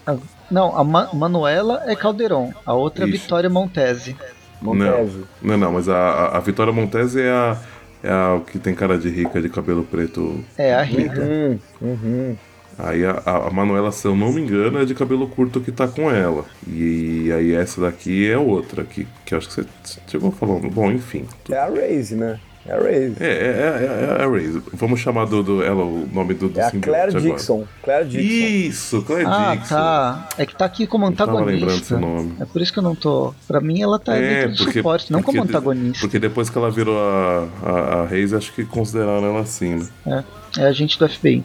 Ah, 0.06 0.16
Não, 0.52 0.78
a 0.78 0.84
Ma- 0.84 1.10
Manuela 1.14 1.82
é 1.86 1.96
Calderon, 1.96 2.54
a 2.66 2.74
outra 2.74 3.06
é 3.06 3.08
Isso. 3.10 3.24
Vitória 3.24 3.50
Montese. 3.50 4.16
Montese. 4.62 5.24
Não, 5.42 5.58
não, 5.58 5.72
mas 5.74 5.90
a, 5.90 5.96
a, 5.98 6.38
a 6.38 6.40
Vitória 6.40 6.72
Montese 6.74 7.22
é 7.22 7.30
a. 7.32 7.58
É 8.04 8.10
a 8.10 8.42
que 8.46 8.60
tem 8.60 8.76
cara 8.76 8.98
de 8.98 9.10
rica 9.10 9.42
de 9.42 9.50
cabelo 9.50 9.84
preto. 9.84 10.44
É 10.58 10.74
a 10.74 10.82
Rita. 10.82 11.22
Hum, 11.22 11.60
uhum. 11.82 12.36
Aí 12.78 13.06
a, 13.06 13.22
a, 13.26 13.48
a 13.48 13.52
Manuela, 13.52 13.92
se 13.92 14.06
eu 14.06 14.16
não 14.16 14.34
me 14.34 14.42
engano, 14.42 14.80
é 14.80 14.86
de 14.86 14.96
cabelo 14.96 15.28
curto 15.28 15.62
que 15.62 15.72
tá 15.72 15.88
com 15.88 16.12
ela. 16.12 16.44
E 16.68 17.32
aí 17.32 17.54
essa 17.54 17.80
daqui 17.82 18.30
é 18.30 18.38
outra, 18.38 18.84
que, 18.84 19.08
que 19.26 19.34
eu 19.34 19.38
acho 19.38 19.48
que 19.48 19.54
você 19.54 19.66
chegou 20.08 20.32
falando. 20.32 20.70
Bom, 20.70 20.92
enfim. 20.92 21.26
É 21.50 21.58
a 21.58 21.68
Raze, 21.68 22.16
né? 22.16 22.40
É 22.66 22.72
a 22.72 22.78
Raze. 22.78 23.16
É, 23.20 23.26
é, 23.26 23.28
é, 23.28 24.20
é 24.20 24.24
a 24.24 24.28
Raze. 24.30 24.62
Vamos 24.74 25.00
chamar 25.02 25.26
do, 25.26 25.44
do, 25.44 25.64
ela 25.64 25.84
o 25.84 26.08
nome 26.14 26.34
do, 26.34 26.48
do 26.48 26.60
É 26.60 26.64
a 26.64 26.72
Claire 26.72 27.10
agora. 27.10 27.22
Dixon. 27.22 27.66
Claire 27.84 28.06
Dixon. 28.08 28.24
Isso, 28.70 29.02
Claire 29.02 29.26
Ah, 29.28 29.56
Dixon. 29.56 29.76
tá. 29.76 30.30
É 30.38 30.46
que 30.46 30.56
tá 30.56 30.64
aqui 30.66 30.88
como 30.88 31.06
Eu 31.08 31.12
tava 31.12 31.34
lembrando 31.34 31.56
antagonista. 31.64 31.86
seu 31.88 32.00
nome. 32.00 32.34
É 32.40 32.46
por 32.46 32.62
isso 32.62 32.72
que 32.72 32.80
eu 32.80 32.84
não 32.84 32.96
tô. 32.96 33.34
Pra 33.48 33.60
mim, 33.60 33.82
ela 33.82 34.00
tá 34.00 34.16
É, 34.16 34.42
dentro 34.48 34.52
do 34.58 34.64
porque, 34.66 34.80
suporte, 34.80 35.12
não 35.12 35.22
como 35.22 35.40
porque- 35.40 35.50
antagonista. 35.58 36.00
Porque 36.00 36.20
depois 36.20 36.50
que 36.50 36.58
ela 36.58 36.72
virou 36.72 36.98
a, 36.98 37.48
a, 37.64 37.72
a 38.02 38.06
Raze, 38.06 38.34
acho 38.36 38.54
que 38.54 38.64
consideraram 38.64 39.26
ela 39.26 39.42
assim, 39.42 39.76
né? 39.76 40.24
É, 40.58 40.62
é 40.64 40.66
agente 40.68 40.98
do 40.98 41.08
FBI. 41.10 41.44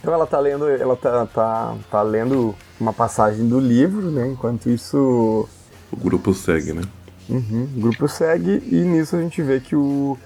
Então 0.00 0.14
ela 0.14 0.26
tá 0.26 0.38
lendo, 0.38 0.68
ela 0.68 0.96
tá, 0.96 1.26
tá, 1.26 1.74
tá 1.90 2.02
lendo 2.02 2.54
uma 2.80 2.92
passagem 2.92 3.48
do 3.48 3.58
livro, 3.60 4.10
né? 4.10 4.28
Enquanto 4.28 4.68
isso 4.70 5.48
O 5.90 5.96
grupo 5.96 6.32
segue, 6.34 6.72
né? 6.72 6.82
Uhum, 7.28 7.68
o 7.76 7.80
grupo 7.80 8.08
segue 8.08 8.62
e 8.70 8.76
nisso 8.80 9.14
a 9.16 9.20
gente 9.20 9.40
vê 9.42 9.60
que 9.60 9.76
o 9.76 10.18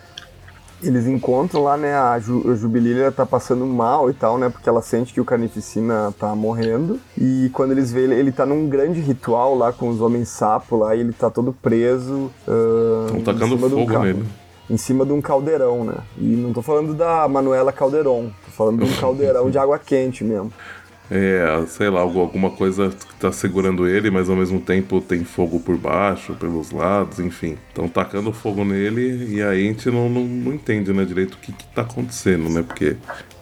eles 0.82 1.06
encontram 1.06 1.62
lá, 1.62 1.76
né, 1.76 1.94
a, 1.96 2.18
Ju, 2.18 2.50
a 2.50 2.54
Jubilília 2.54 3.10
tá 3.10 3.24
passando 3.24 3.64
mal 3.66 4.10
e 4.10 4.14
tal, 4.14 4.36
né, 4.38 4.48
porque 4.50 4.68
ela 4.68 4.82
sente 4.82 5.12
que 5.14 5.20
o 5.20 5.24
Carnificina 5.24 6.12
tá 6.18 6.34
morrendo 6.34 7.00
e 7.16 7.50
quando 7.54 7.70
eles 7.72 7.90
veem 7.90 8.04
ele, 8.04 8.14
ele 8.14 8.32
tá 8.32 8.44
num 8.44 8.68
grande 8.68 9.00
ritual 9.00 9.54
lá 9.56 9.72
com 9.72 9.88
os 9.88 10.00
homens 10.00 10.28
sapo 10.28 10.76
lá 10.76 10.94
e 10.94 11.00
ele 11.00 11.12
tá 11.12 11.30
todo 11.30 11.52
preso 11.52 12.30
Estão 12.40 13.18
em 13.18 13.22
tacando 13.24 13.56
cima 13.56 13.68
de 13.68 13.74
um 13.74 13.78
fogo 13.78 13.92
ca- 13.92 13.98
nele. 14.00 14.24
em 14.68 14.76
cima 14.76 15.06
de 15.06 15.12
um 15.12 15.20
caldeirão, 15.22 15.84
né, 15.84 15.94
e 16.18 16.24
não 16.36 16.52
tô 16.52 16.60
falando 16.60 16.92
da 16.94 17.26
Manuela 17.26 17.72
Calderon, 17.72 18.30
tô 18.44 18.50
falando 18.52 18.84
de 18.84 18.90
um 18.90 18.94
caldeirão 19.00 19.50
de 19.50 19.58
água 19.58 19.78
quente 19.78 20.22
mesmo. 20.24 20.52
É, 21.08 21.64
sei 21.68 21.88
lá, 21.88 22.00
algu- 22.00 22.18
alguma 22.20 22.50
coisa 22.50 22.88
que 22.90 23.14
tá 23.20 23.30
segurando 23.30 23.86
ele, 23.86 24.10
mas 24.10 24.28
ao 24.28 24.34
mesmo 24.36 24.60
tempo 24.60 25.00
tem 25.00 25.24
fogo 25.24 25.60
por 25.60 25.76
baixo, 25.76 26.34
pelos 26.34 26.72
lados, 26.72 27.20
enfim. 27.20 27.56
Estão 27.68 27.88
tacando 27.88 28.32
fogo 28.32 28.64
nele 28.64 29.34
e 29.36 29.40
aí 29.42 29.68
a 29.68 29.70
gente 29.72 29.88
não, 29.90 30.08
não, 30.08 30.24
não 30.24 30.52
entende, 30.52 30.92
né, 30.92 31.04
direito 31.04 31.34
o 31.34 31.38
que, 31.38 31.52
que 31.52 31.64
tá 31.74 31.82
acontecendo, 31.82 32.48
né? 32.48 32.62
Porque, 32.62 32.96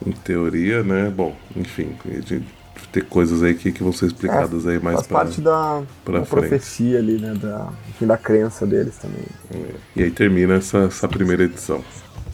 em 0.05 0.11
teoria, 0.11 0.83
né, 0.83 1.09
bom, 1.09 1.35
enfim, 1.55 1.95
a 2.05 2.13
gente 2.13 2.43
ter 2.91 3.03
coisas 3.05 3.41
aí 3.43 3.55
que, 3.55 3.71
que 3.71 3.83
vão 3.83 3.91
ser 3.91 4.05
explicadas 4.05 4.67
aí 4.67 4.79
mais 4.79 4.97
Faz 4.97 5.07
pra... 5.07 5.17
parte 5.19 5.41
da, 5.41 5.81
pra 6.03 6.19
da 6.19 6.25
profecia 6.25 6.99
ali, 6.99 7.17
né, 7.19 7.33
da, 7.33 7.67
enfim, 7.89 8.05
da 8.05 8.17
crença 8.17 8.65
deles 8.65 8.95
também. 8.97 9.25
E 9.95 10.03
aí 10.03 10.11
termina 10.11 10.55
essa, 10.55 10.79
essa 10.79 11.07
primeira 11.07 11.43
edição. 11.43 11.83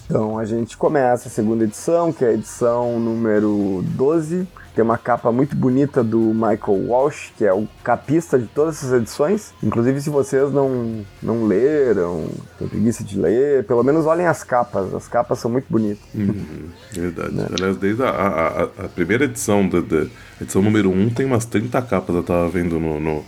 Então 0.05 0.37
a 0.37 0.45
gente 0.45 0.75
começa 0.75 1.29
a 1.29 1.31
segunda 1.31 1.63
edição, 1.63 2.11
que 2.11 2.25
é 2.25 2.29
a 2.29 2.33
edição 2.33 2.99
número 2.99 3.81
12. 3.95 4.45
Tem 4.73 4.83
uma 4.83 4.97
capa 4.97 5.31
muito 5.33 5.53
bonita 5.53 6.01
do 6.01 6.17
Michael 6.17 6.87
Walsh, 6.87 7.33
que 7.37 7.43
é 7.43 7.53
o 7.53 7.67
capista 7.83 8.39
de 8.39 8.45
todas 8.47 8.77
essas 8.77 8.93
edições. 8.93 9.53
Inclusive, 9.61 9.99
se 9.99 10.09
vocês 10.09 10.49
não, 10.51 11.03
não 11.21 11.45
leram, 11.45 12.29
tem 12.57 12.69
preguiça 12.69 13.03
de 13.03 13.19
ler, 13.19 13.65
pelo 13.65 13.83
menos 13.83 14.05
olhem 14.05 14.25
as 14.27 14.45
capas. 14.45 14.93
As 14.93 15.09
capas 15.09 15.39
são 15.39 15.51
muito 15.51 15.65
bonitas. 15.69 15.99
Uhum, 16.15 16.69
verdade. 16.93 17.35
Aliás, 17.53 17.75
desde 17.75 18.01
a, 18.01 18.09
a, 18.09 18.63
a- 18.63 18.89
primeira 18.95 19.25
edição, 19.25 19.67
da, 19.67 19.81
da 19.81 20.07
edição 20.39 20.61
número 20.61 20.89
1, 20.89 21.09
tem 21.09 21.25
umas 21.25 21.43
30 21.43 21.81
capas, 21.81 22.15
eu 22.15 22.23
tava 22.23 22.47
vendo 22.47 22.79
no, 22.79 22.97
no, 22.97 23.25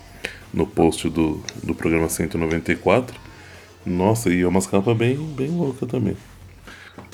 no 0.54 0.66
post 0.66 1.10
do, 1.10 1.44
do 1.62 1.76
programa 1.76 2.08
194. 2.08 3.14
Nossa, 3.86 4.30
e 4.30 4.42
é 4.44 4.48
umas 4.48 4.66
capas 4.66 4.96
bem, 4.96 5.18
bem 5.18 5.50
loucas 5.52 5.90
também. 5.90 6.16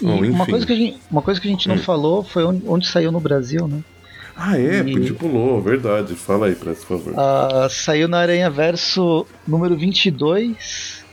Bom, 0.02 0.24
uma, 0.24 0.46
coisa 0.46 0.66
que 0.68 0.74
a 0.74 0.76
gente, 0.76 1.00
uma 1.10 1.22
coisa 1.24 1.42
que 1.42 1.48
a 1.48 1.52
gente 1.52 1.68
não 1.68 1.76
Hum. 1.76 1.80
falou 1.84 2.24
foi 2.24 2.44
onde, 2.44 2.62
onde 2.68 2.88
saiu 2.88 3.12
no 3.12 3.20
Brasil, 3.20 3.68
né? 3.68 3.80
Ah, 4.42 4.58
é? 4.58 4.80
E-. 4.80 5.12
Pulou, 5.14 5.62
verdade. 5.62 6.16
Fala 6.16 6.48
aí, 6.48 6.56
por 6.56 6.74
favor. 6.76 7.14
Ah, 7.18 7.68
saiu 7.70 8.08
na 8.08 8.20
Aranha 8.20 8.50
Verso 8.50 9.26
número 9.48 9.76
22, 9.78 11.04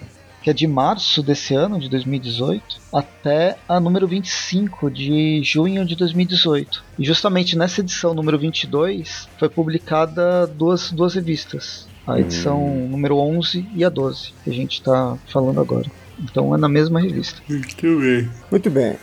que 0.43 0.51
é 0.51 0.53
de 0.53 0.67
março 0.67 1.23
desse 1.23 1.55
ano, 1.55 1.81
de 1.81 1.89
2018, 1.89 2.63
até 2.95 3.57
a 3.69 3.81
número 3.81 4.07
25, 4.07 4.91
de 4.91 5.41
junho 5.43 5.85
de 5.85 5.97
2018. 5.97 6.85
E 6.99 7.05
justamente 7.05 7.59
nessa 7.59 7.81
edição 7.81 8.15
número 8.15 8.39
22 8.39 9.29
foi 9.39 9.49
publicada 9.49 10.47
duas, 10.47 10.93
duas 10.93 11.15
revistas. 11.15 11.89
A 12.07 12.21
edição 12.21 12.65
Hum. 12.65 12.89
número 12.89 13.17
11 13.19 13.67
e 13.75 13.85
a 13.85 13.89
12, 13.89 14.33
que 14.45 14.51
a 14.51 14.53
gente 14.53 14.75
está 14.75 15.19
falando 15.33 15.61
agora. 15.61 15.91
Então 16.23 16.55
é 16.55 16.59
na 16.59 16.69
mesma 16.69 17.01
revista. 17.01 17.43
Muito 17.49 17.99
bem. 18.01 18.31
Muito 18.51 18.71
bem. 18.71 18.97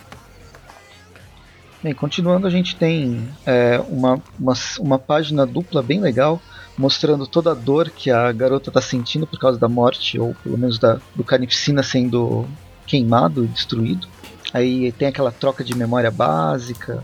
Bem, 1.83 1.93
continuando, 1.93 2.47
a 2.47 2.49
gente 2.49 2.77
tem 2.77 3.27
é, 3.45 3.77
uma, 3.89 4.17
uma, 4.39 4.53
uma 4.79 4.97
página 4.97 5.45
dupla 5.45 5.83
bem 5.83 5.99
legal, 5.99 6.41
mostrando 6.77 7.27
toda 7.27 7.51
a 7.51 7.53
dor 7.53 7.89
que 7.89 8.09
a 8.09 8.31
garota 8.31 8.69
está 8.69 8.79
sentindo 8.79 9.27
por 9.27 9.37
causa 9.37 9.59
da 9.59 9.67
morte, 9.67 10.17
ou 10.17 10.33
pelo 10.35 10.57
menos 10.57 10.79
da, 10.79 11.01
do 11.13 11.25
Carnificina 11.25 11.83
sendo 11.83 12.47
queimado 12.87 13.43
e 13.43 13.47
destruído. 13.47 14.07
Aí 14.53 14.93
tem 14.93 15.09
aquela 15.09 15.29
troca 15.29 15.61
de 15.61 15.75
memória 15.75 16.09
básica, 16.09 17.03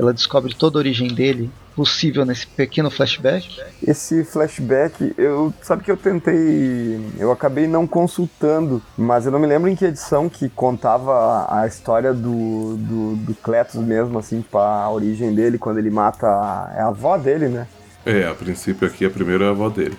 ela 0.00 0.14
descobre 0.14 0.54
toda 0.54 0.78
a 0.78 0.80
origem 0.80 1.08
dele, 1.08 1.50
possível 1.76 2.24
nesse 2.24 2.46
pequeno 2.46 2.90
flashback. 2.90 3.46
Esse 3.86 4.24
flashback, 4.24 5.12
eu 5.18 5.52
sabe 5.60 5.84
que 5.84 5.90
eu 5.90 5.96
tentei, 5.96 6.98
eu 7.18 7.30
acabei 7.30 7.66
não 7.66 7.86
consultando, 7.86 8.82
mas 8.96 9.26
eu 9.26 9.32
não 9.32 9.38
me 9.38 9.46
lembro 9.46 9.68
em 9.68 9.76
que 9.76 9.84
edição 9.84 10.26
que 10.26 10.48
contava 10.48 11.12
a, 11.12 11.60
a 11.60 11.66
história 11.66 12.14
do, 12.14 12.78
do, 12.78 13.16
do 13.16 13.34
Cletus 13.34 13.74
mesmo, 13.74 14.18
assim, 14.18 14.40
tipo, 14.40 14.56
a 14.56 14.90
origem 14.90 15.34
dele, 15.34 15.58
quando 15.58 15.76
ele 15.76 15.90
mata 15.90 16.26
a, 16.26 16.72
é 16.74 16.80
a 16.80 16.86
avó 16.86 17.18
dele, 17.18 17.48
né? 17.48 17.66
É, 18.06 18.26
a 18.26 18.34
princípio 18.34 18.88
aqui 18.88 19.04
a 19.04 19.10
primeira 19.10 19.44
é 19.44 19.48
a 19.48 19.50
avó 19.50 19.68
dele. 19.68 19.98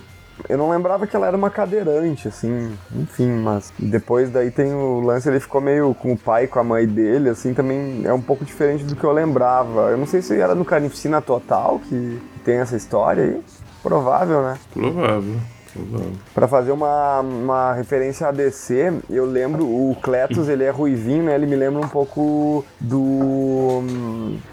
Eu 0.49 0.57
não 0.57 0.69
lembrava 0.69 1.07
que 1.07 1.15
ela 1.15 1.27
era 1.27 1.37
uma 1.37 1.49
cadeirante, 1.49 2.27
assim, 2.27 2.77
enfim, 2.95 3.27
mas 3.27 3.71
depois 3.77 4.29
daí 4.29 4.51
tem 4.51 4.73
o 4.73 4.99
lance, 4.99 5.29
ele 5.29 5.39
ficou 5.39 5.61
meio 5.61 5.93
com 5.93 6.13
o 6.13 6.17
pai 6.17 6.45
e 6.45 6.47
com 6.47 6.59
a 6.59 6.63
mãe 6.63 6.87
dele, 6.87 7.29
assim, 7.29 7.53
também 7.53 8.01
é 8.05 8.13
um 8.13 8.21
pouco 8.21 8.43
diferente 8.43 8.83
do 8.83 8.95
que 8.95 9.03
eu 9.03 9.11
lembrava. 9.11 9.89
Eu 9.91 9.97
não 9.97 10.05
sei 10.05 10.21
se 10.21 10.39
era 10.39 10.55
no 10.55 10.65
Carnificina 10.65 11.21
Total 11.21 11.79
que 11.79 12.21
tem 12.43 12.57
essa 12.57 12.75
história 12.75 13.23
aí. 13.23 13.41
Provável, 13.81 14.41
né? 14.41 14.57
Provável. 14.73 15.35
Provável. 15.73 16.11
Pra 16.33 16.47
fazer 16.47 16.71
uma, 16.71 17.21
uma 17.21 17.73
referência 17.73 18.27
a 18.27 18.31
DC, 18.31 18.93
eu 19.09 19.25
lembro, 19.25 19.65
o 19.65 19.95
Cletus, 20.01 20.49
ele 20.49 20.63
é 20.63 20.69
ruivinho, 20.69 21.23
né? 21.23 21.35
Ele 21.35 21.47
me 21.47 21.55
lembra 21.55 21.81
um 21.83 21.87
pouco 21.87 22.65
do... 22.79 23.83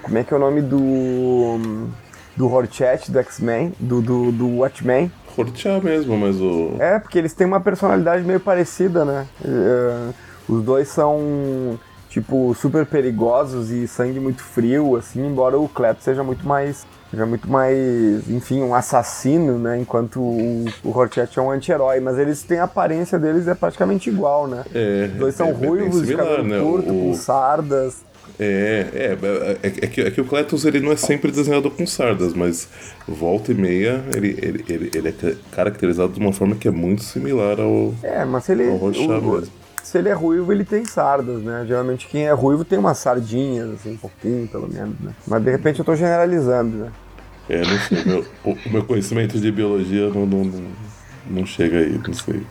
Como 0.02 0.18
é 0.18 0.24
que 0.24 0.32
é 0.32 0.36
o 0.36 0.40
nome 0.40 0.62
do... 0.62 1.88
Do 2.36 2.48
Horchat, 2.48 3.10
do 3.10 3.18
X-Men, 3.18 3.74
do, 3.80 4.00
do, 4.00 4.30
do 4.30 4.58
Watchmen. 4.58 5.10
Cortear 5.44 5.82
mesmo, 5.82 6.16
mas 6.16 6.36
o. 6.40 6.72
É, 6.80 6.98
porque 6.98 7.16
eles 7.18 7.32
têm 7.32 7.46
uma 7.46 7.60
personalidade 7.60 8.24
meio 8.24 8.40
parecida, 8.40 9.04
né? 9.04 9.26
É, 9.44 10.10
os 10.48 10.62
dois 10.64 10.88
são, 10.88 11.78
tipo, 12.08 12.54
super 12.54 12.84
perigosos 12.86 13.70
e 13.70 13.86
sangue 13.86 14.18
muito 14.18 14.42
frio, 14.42 14.96
assim, 14.96 15.24
embora 15.26 15.58
o 15.58 15.68
Cleto 15.68 16.02
seja 16.02 16.22
muito 16.24 16.46
mais. 16.46 16.84
Seja 17.10 17.24
muito 17.24 17.48
mais, 17.50 18.28
enfim, 18.28 18.62
um 18.62 18.74
assassino, 18.74 19.58
né? 19.58 19.78
Enquanto 19.80 20.20
o, 20.20 20.66
o 20.84 20.90
Horchat 20.90 21.38
é 21.38 21.42
um 21.42 21.50
anti-herói. 21.50 22.00
Mas 22.00 22.18
eles 22.18 22.42
têm 22.42 22.58
a 22.58 22.64
aparência 22.64 23.18
deles 23.18 23.48
é 23.48 23.54
praticamente 23.54 24.10
igual, 24.10 24.46
né? 24.46 24.62
É, 24.74 25.08
Os 25.12 25.18
dois 25.18 25.34
são 25.34 25.46
é 25.48 25.52
ruivos, 25.52 26.00
de 26.02 26.08
similar, 26.08 26.26
cabelo 26.36 26.48
né? 26.48 26.60
curto, 26.60 26.90
O- 26.92 27.00
com 27.06 27.14
sardas. 27.14 28.04
É, 28.38 28.86
é, 28.94 29.18
é, 29.62 29.66
é 29.66 29.86
que, 29.86 30.00
é 30.00 30.10
que 30.10 30.20
o 30.20 30.24
Cletus 30.24 30.64
ele 30.64 30.80
não 30.80 30.92
é 30.92 30.96
sempre 30.96 31.30
desenhado 31.30 31.70
com 31.70 31.86
sardas, 31.86 32.34
mas 32.34 32.68
volta 33.06 33.52
e 33.52 33.54
meia 33.54 34.04
ele, 34.14 34.38
ele, 34.40 34.64
ele, 34.68 34.90
ele 34.94 35.08
é 35.08 35.12
ca- 35.12 35.34
caracterizado 35.52 36.12
de 36.12 36.20
uma 36.20 36.32
forma 36.32 36.54
que 36.56 36.68
é 36.68 36.70
muito 36.70 37.02
similar 37.02 37.60
ao, 37.60 37.94
É, 38.02 38.24
mas 38.24 38.44
se 38.44 38.52
ele. 38.52 38.68
o- 38.68 39.42
se 39.82 39.96
ele 39.96 40.08
é 40.10 40.12
ruivo, 40.12 40.52
ele 40.52 40.64
tem 40.64 40.84
sardas, 40.84 41.42
né? 41.42 41.64
Geralmente 41.66 42.06
quem 42.08 42.26
é 42.26 42.32
ruivo 42.32 42.64
tem 42.64 42.78
umas 42.78 42.98
sardinhas, 42.98 43.70
assim, 43.70 43.92
um 43.92 43.96
pouquinho, 43.96 44.46
pelo 44.46 44.68
menos, 44.68 44.94
né? 45.00 45.12
Mas 45.26 45.42
de 45.42 45.50
repente 45.50 45.78
eu 45.78 45.84
tô 45.84 45.94
generalizando, 45.96 46.76
né? 46.76 46.92
É, 47.48 47.62
não 47.62 47.78
sei, 47.80 48.04
meu, 48.04 48.26
o, 48.44 48.50
o 48.50 48.70
meu 48.70 48.84
conhecimento 48.84 49.40
de 49.40 49.50
biologia 49.50 50.10
não, 50.10 50.26
não, 50.26 50.44
não, 50.44 50.62
não 51.30 51.46
chega 51.46 51.78
aí, 51.78 51.98
não 52.06 52.12
sei. 52.12 52.42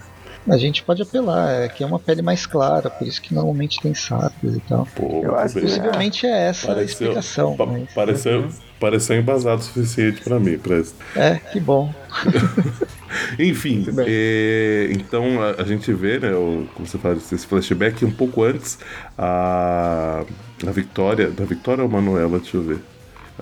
A 0.49 0.57
gente 0.57 0.81
pode 0.83 1.01
apelar, 1.01 1.63
é 1.63 1.67
que 1.67 1.83
é 1.83 1.86
uma 1.86 1.99
pele 1.99 2.21
mais 2.21 2.45
clara, 2.45 2.89
por 2.89 3.05
isso 3.07 3.21
que 3.21 3.33
normalmente 3.33 3.81
tem 3.81 3.93
sardas 3.93 4.55
e 4.55 4.60
tal. 4.62 4.88
Pô, 4.95 5.21
Eu 5.23 5.36
acho 5.36 5.55
que. 5.55 5.62
Possivelmente 5.62 6.25
é 6.25 6.47
essa 6.49 6.71
a 6.71 6.75
Pareceu, 6.75 6.91
explicação. 7.07 7.57
pa- 7.57 7.65
mas- 7.65 7.93
pareceu, 7.93 8.47
pareceu 8.79 9.17
embasado 9.17 9.62
o 9.62 9.63
suficiente 9.63 10.21
pra 10.21 10.39
mim, 10.39 10.57
isso. 10.79 10.95
É, 11.15 11.36
que 11.36 11.60
bom. 11.60 11.93
Enfim, 13.39 13.86
é, 14.05 14.88
então 14.91 15.41
a, 15.41 15.62
a 15.62 15.65
gente 15.65 15.91
vê, 15.93 16.19
né, 16.19 16.31
o, 16.33 16.67
como 16.73 16.88
você 16.88 16.97
fala, 16.97 17.15
esse 17.17 17.38
flashback 17.45 18.03
um 18.05 18.12
pouco 18.12 18.43
antes, 18.43 18.77
a, 19.17 20.23
a 20.65 20.71
Victoria, 20.71 21.29
da 21.29 21.45
Victoria 21.45 21.83
ou 21.83 21.89
Manuela, 21.89 22.39
deixa 22.39 22.57
eu 22.57 22.63
ver. 22.63 22.79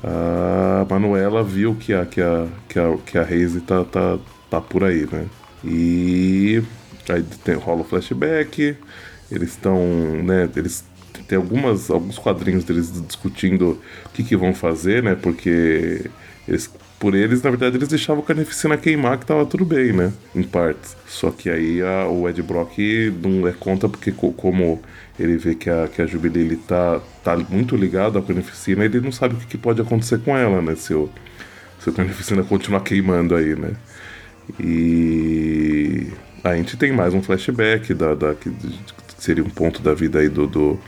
A 0.03 0.85
Manuela 0.89 1.43
viu 1.43 1.75
que 1.75 1.93
a, 1.93 2.05
que 2.05 2.21
a, 2.21 2.47
que 2.67 2.77
a, 2.79 2.97
que 3.05 3.17
a 3.17 3.21
Haze 3.21 3.61
tá, 3.61 3.83
tá, 3.85 4.17
tá 4.49 4.59
por 4.61 4.83
aí, 4.83 5.07
né? 5.11 5.25
E 5.63 6.61
aí 7.11 7.23
tem, 7.43 7.55
rola 7.55 7.81
o 7.81 7.83
flashback, 7.83 8.77
eles 9.31 9.49
estão, 9.51 9.79
né, 10.23 10.49
eles 10.55 10.83
tem 11.27 11.37
algumas, 11.37 11.89
alguns 11.89 12.19
quadrinhos 12.19 12.63
deles 12.63 12.91
discutindo 13.07 13.81
o 14.05 14.09
que, 14.13 14.23
que 14.23 14.35
vão 14.35 14.53
fazer, 14.53 15.01
né? 15.01 15.15
Porque 15.15 16.09
eles 16.47 16.69
por 16.99 17.13
eles, 17.13 17.41
na 17.41 17.49
verdade, 17.49 17.75
eles 17.77 17.89
deixavam 17.89 18.23
a 18.23 18.25
carnificina 18.25 18.77
queimar, 18.77 19.17
que 19.19 19.25
tava 19.25 19.45
tudo 19.45 19.65
bem, 19.65 19.91
né? 19.91 20.13
Em 20.33 20.43
partes. 20.43 20.95
Só 21.07 21.29
que 21.29 21.49
aí 21.49 21.81
a, 21.81 22.07
o 22.07 22.27
Ed 22.29 22.41
Brock 22.41 22.77
não 23.21 23.45
é 23.47 23.51
conta, 23.51 23.89
porque 23.89 24.11
co- 24.11 24.31
como 24.31 24.81
ele 25.19 25.37
vê 25.37 25.55
que 25.55 25.69
a, 25.69 25.87
que 25.87 26.01
a 26.01 26.05
Jubilee 26.05 26.55
tá, 26.57 27.01
tá 27.23 27.35
muito 27.49 27.75
ligada 27.75 28.19
à 28.19 28.21
carnificina, 28.21 28.85
ele 28.85 29.01
não 29.01 29.11
sabe 29.11 29.35
o 29.35 29.37
que, 29.37 29.45
que 29.47 29.57
pode 29.57 29.81
acontecer 29.81 30.19
com 30.19 30.37
ela, 30.37 30.61
né? 30.61 30.75
Se 30.75 30.93
o, 30.93 31.09
se 31.79 31.89
a 31.89 31.93
carnificina 31.93 32.43
continuar 32.43 32.81
queimando 32.81 33.35
aí, 33.35 33.55
né? 33.55 33.73
E 34.59 36.07
a 36.51 36.55
gente 36.55 36.77
tem 36.77 36.91
mais 36.91 37.13
um 37.13 37.21
flashback 37.23 37.93
da, 37.93 38.13
da 38.13 38.35
que, 38.35 38.51
seria 39.17 39.43
um 39.43 39.49
ponto 39.49 39.81
da 39.81 39.93
vida 39.93 40.19
aí 40.19 40.29
do, 40.29 40.45
do, 40.45 40.79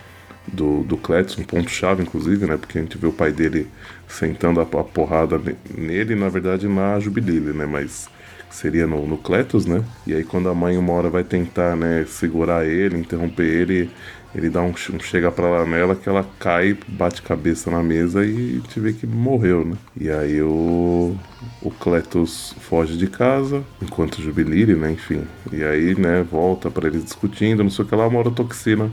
do, 0.48 0.84
do 0.84 0.98
Cletus, 0.98 1.38
um 1.38 1.44
ponto 1.44 1.70
chave 1.70 2.04
inclusive, 2.04 2.46
né? 2.46 2.58
Porque 2.58 2.78
a 2.78 2.82
gente 2.82 2.98
vê 2.98 3.08
o 3.08 3.12
pai 3.12 3.32
dele 3.32 3.68
sentando 4.08 4.60
a, 4.60 4.64
a 4.64 4.84
porrada 4.84 5.40
ne- 5.40 5.56
nele, 5.76 6.16
na 6.16 6.30
verdade 6.30 6.68
na 6.68 7.00
Jubilile, 7.00 7.54
né? 7.54 7.66
Mas 7.66 8.08
seria 8.52 8.86
no, 8.86 9.08
no 9.08 9.18
Cletus, 9.18 9.66
né? 9.66 9.84
E 10.06 10.14
aí 10.14 10.24
quando 10.24 10.48
a 10.48 10.54
mãe 10.54 10.78
uma 10.78 10.94
hora 10.94 11.10
vai 11.10 11.24
tentar, 11.24 11.76
né, 11.76 12.06
segurar 12.08 12.66
ele, 12.66 12.98
interromper 12.98 13.44
ele, 13.46 13.90
ele 14.36 14.50
dá 14.50 14.62
um, 14.62 14.70
um 14.72 15.00
chega 15.00 15.32
pra 15.32 15.50
lá 15.50 15.66
nela 15.66 15.96
que 15.96 16.08
ela 16.08 16.26
cai, 16.40 16.78
bate 16.88 17.22
cabeça 17.22 17.72
na 17.72 17.82
mesa 17.82 18.26
e 18.26 18.56
gente 18.56 18.80
vê 18.80 18.94
que 18.94 19.08
morreu, 19.08 19.66
né? 19.66 19.78
E 20.00 20.10
aí 20.10 20.42
o, 20.42 21.16
o 21.62 21.72
Cletus 21.72 22.54
foge 22.60 22.98
de 22.98 23.08
casa, 23.08 23.64
enquanto 23.82 24.22
Jubilire, 24.22 24.76
né, 24.76 24.92
enfim. 24.92 25.24
E 25.52 25.64
aí, 25.64 26.00
né, 26.00 26.24
volta 26.30 26.70
pra 26.70 26.88
eles 26.88 27.04
discutindo, 27.04 27.64
não 27.64 27.70
sei 27.70 27.86
o 27.86 27.88
que 27.88 27.96
lá, 27.96 28.08
uma 28.08 28.20
hora 28.20 28.32
toxina 28.32 28.92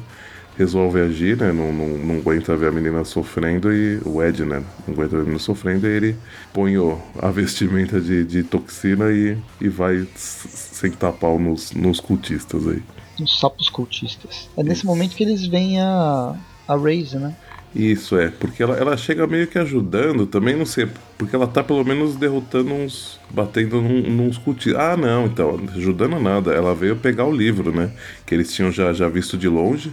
resolve 0.57 1.01
agir, 1.01 1.37
né? 1.37 1.53
Não, 1.53 1.73
não, 1.73 1.89
não 1.99 2.17
aguenta 2.17 2.57
ver 2.57 2.69
a 2.69 2.73
menina 2.73 3.05
sofrendo 3.05 3.73
e 3.73 4.01
o 4.05 4.23
Ed, 4.23 4.45
né? 4.45 4.63
Não 4.87 4.95
aguenta 4.95 5.17
ver 5.17 5.23
a 5.23 5.25
menina 5.25 5.39
sofrendo 5.39 5.87
e 5.87 5.91
ele 5.91 6.17
põe 6.53 6.79
o, 6.79 7.01
a 7.21 7.31
vestimenta 7.31 8.01
de, 8.01 8.25
de 8.25 8.43
toxina 8.45 9.11
e, 9.11 9.37
e 9.61 9.69
vai 9.69 10.07
sentar 10.15 11.13
pau 11.13 11.39
nos, 11.39 11.73
nos 11.73 12.01
cultistas 12.01 12.67
aí. 12.67 12.83
Uns 13.21 13.39
sapos 13.39 13.69
cultistas. 13.69 14.49
É 14.57 14.63
nesse 14.63 14.85
momento 14.85 15.15
que 15.15 15.23
eles 15.23 15.47
veem 15.47 15.81
a, 15.81 16.37
a 16.67 16.77
Raze, 16.77 17.17
né? 17.17 17.35
Isso 17.75 18.17
é, 18.17 18.31
porque 18.31 18.63
ela, 18.63 18.77
ela 18.77 18.97
chega 18.97 19.27
meio 19.27 19.49
que 19.49 19.59
ajudando, 19.59 20.27
também 20.27 20.55
não 20.55 20.65
sei, 20.65 20.87
porque 21.19 21.35
ela 21.35 21.47
tá 21.47 21.61
pelo 21.61 21.85
menos 21.85 22.15
derrotando 22.15 22.73
uns. 22.73 23.19
batendo 23.31 23.83
num, 23.83 24.03
nos 24.11 24.39
cultistas. 24.39 24.81
Ah, 24.81 24.97
não, 24.97 25.27
então, 25.27 25.61
ajudando 25.75 26.21
nada, 26.21 26.53
ela 26.53 26.73
veio 26.73 26.95
pegar 26.95 27.25
o 27.25 27.33
livro, 27.35 27.75
né? 27.75 27.91
Que 28.25 28.35
eles 28.35 28.53
tinham 28.53 28.71
já, 28.71 28.93
já 28.93 29.09
visto 29.09 29.37
de 29.37 29.49
longe. 29.49 29.93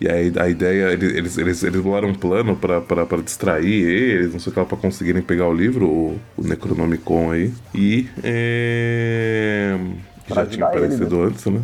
E 0.00 0.08
aí 0.08 0.32
a 0.38 0.48
ideia, 0.48 0.94
eles, 0.94 1.36
eles, 1.36 1.62
eles, 1.62 1.80
bolaram 1.82 2.08
um 2.08 2.14
plano 2.14 2.56
pra 2.56 3.20
distrair 3.22 3.86
eles, 3.86 4.32
não 4.32 4.40
sei 4.40 4.50
o 4.50 4.54
que 4.54 4.60
lá, 4.60 4.64
pra 4.64 4.78
conseguirem 4.78 5.20
pegar 5.20 5.46
o 5.46 5.52
livro, 5.52 5.86
o, 5.86 6.20
o 6.38 6.42
Necronomicon 6.42 7.32
aí. 7.32 7.52
E. 7.74 8.08
É... 8.24 9.78
Já 10.26 10.46
tinha 10.46 10.66
ajudar 10.66 10.76
ele, 10.76 10.86
aparecido 10.86 11.22
antes, 11.22 11.44
né? 11.44 11.60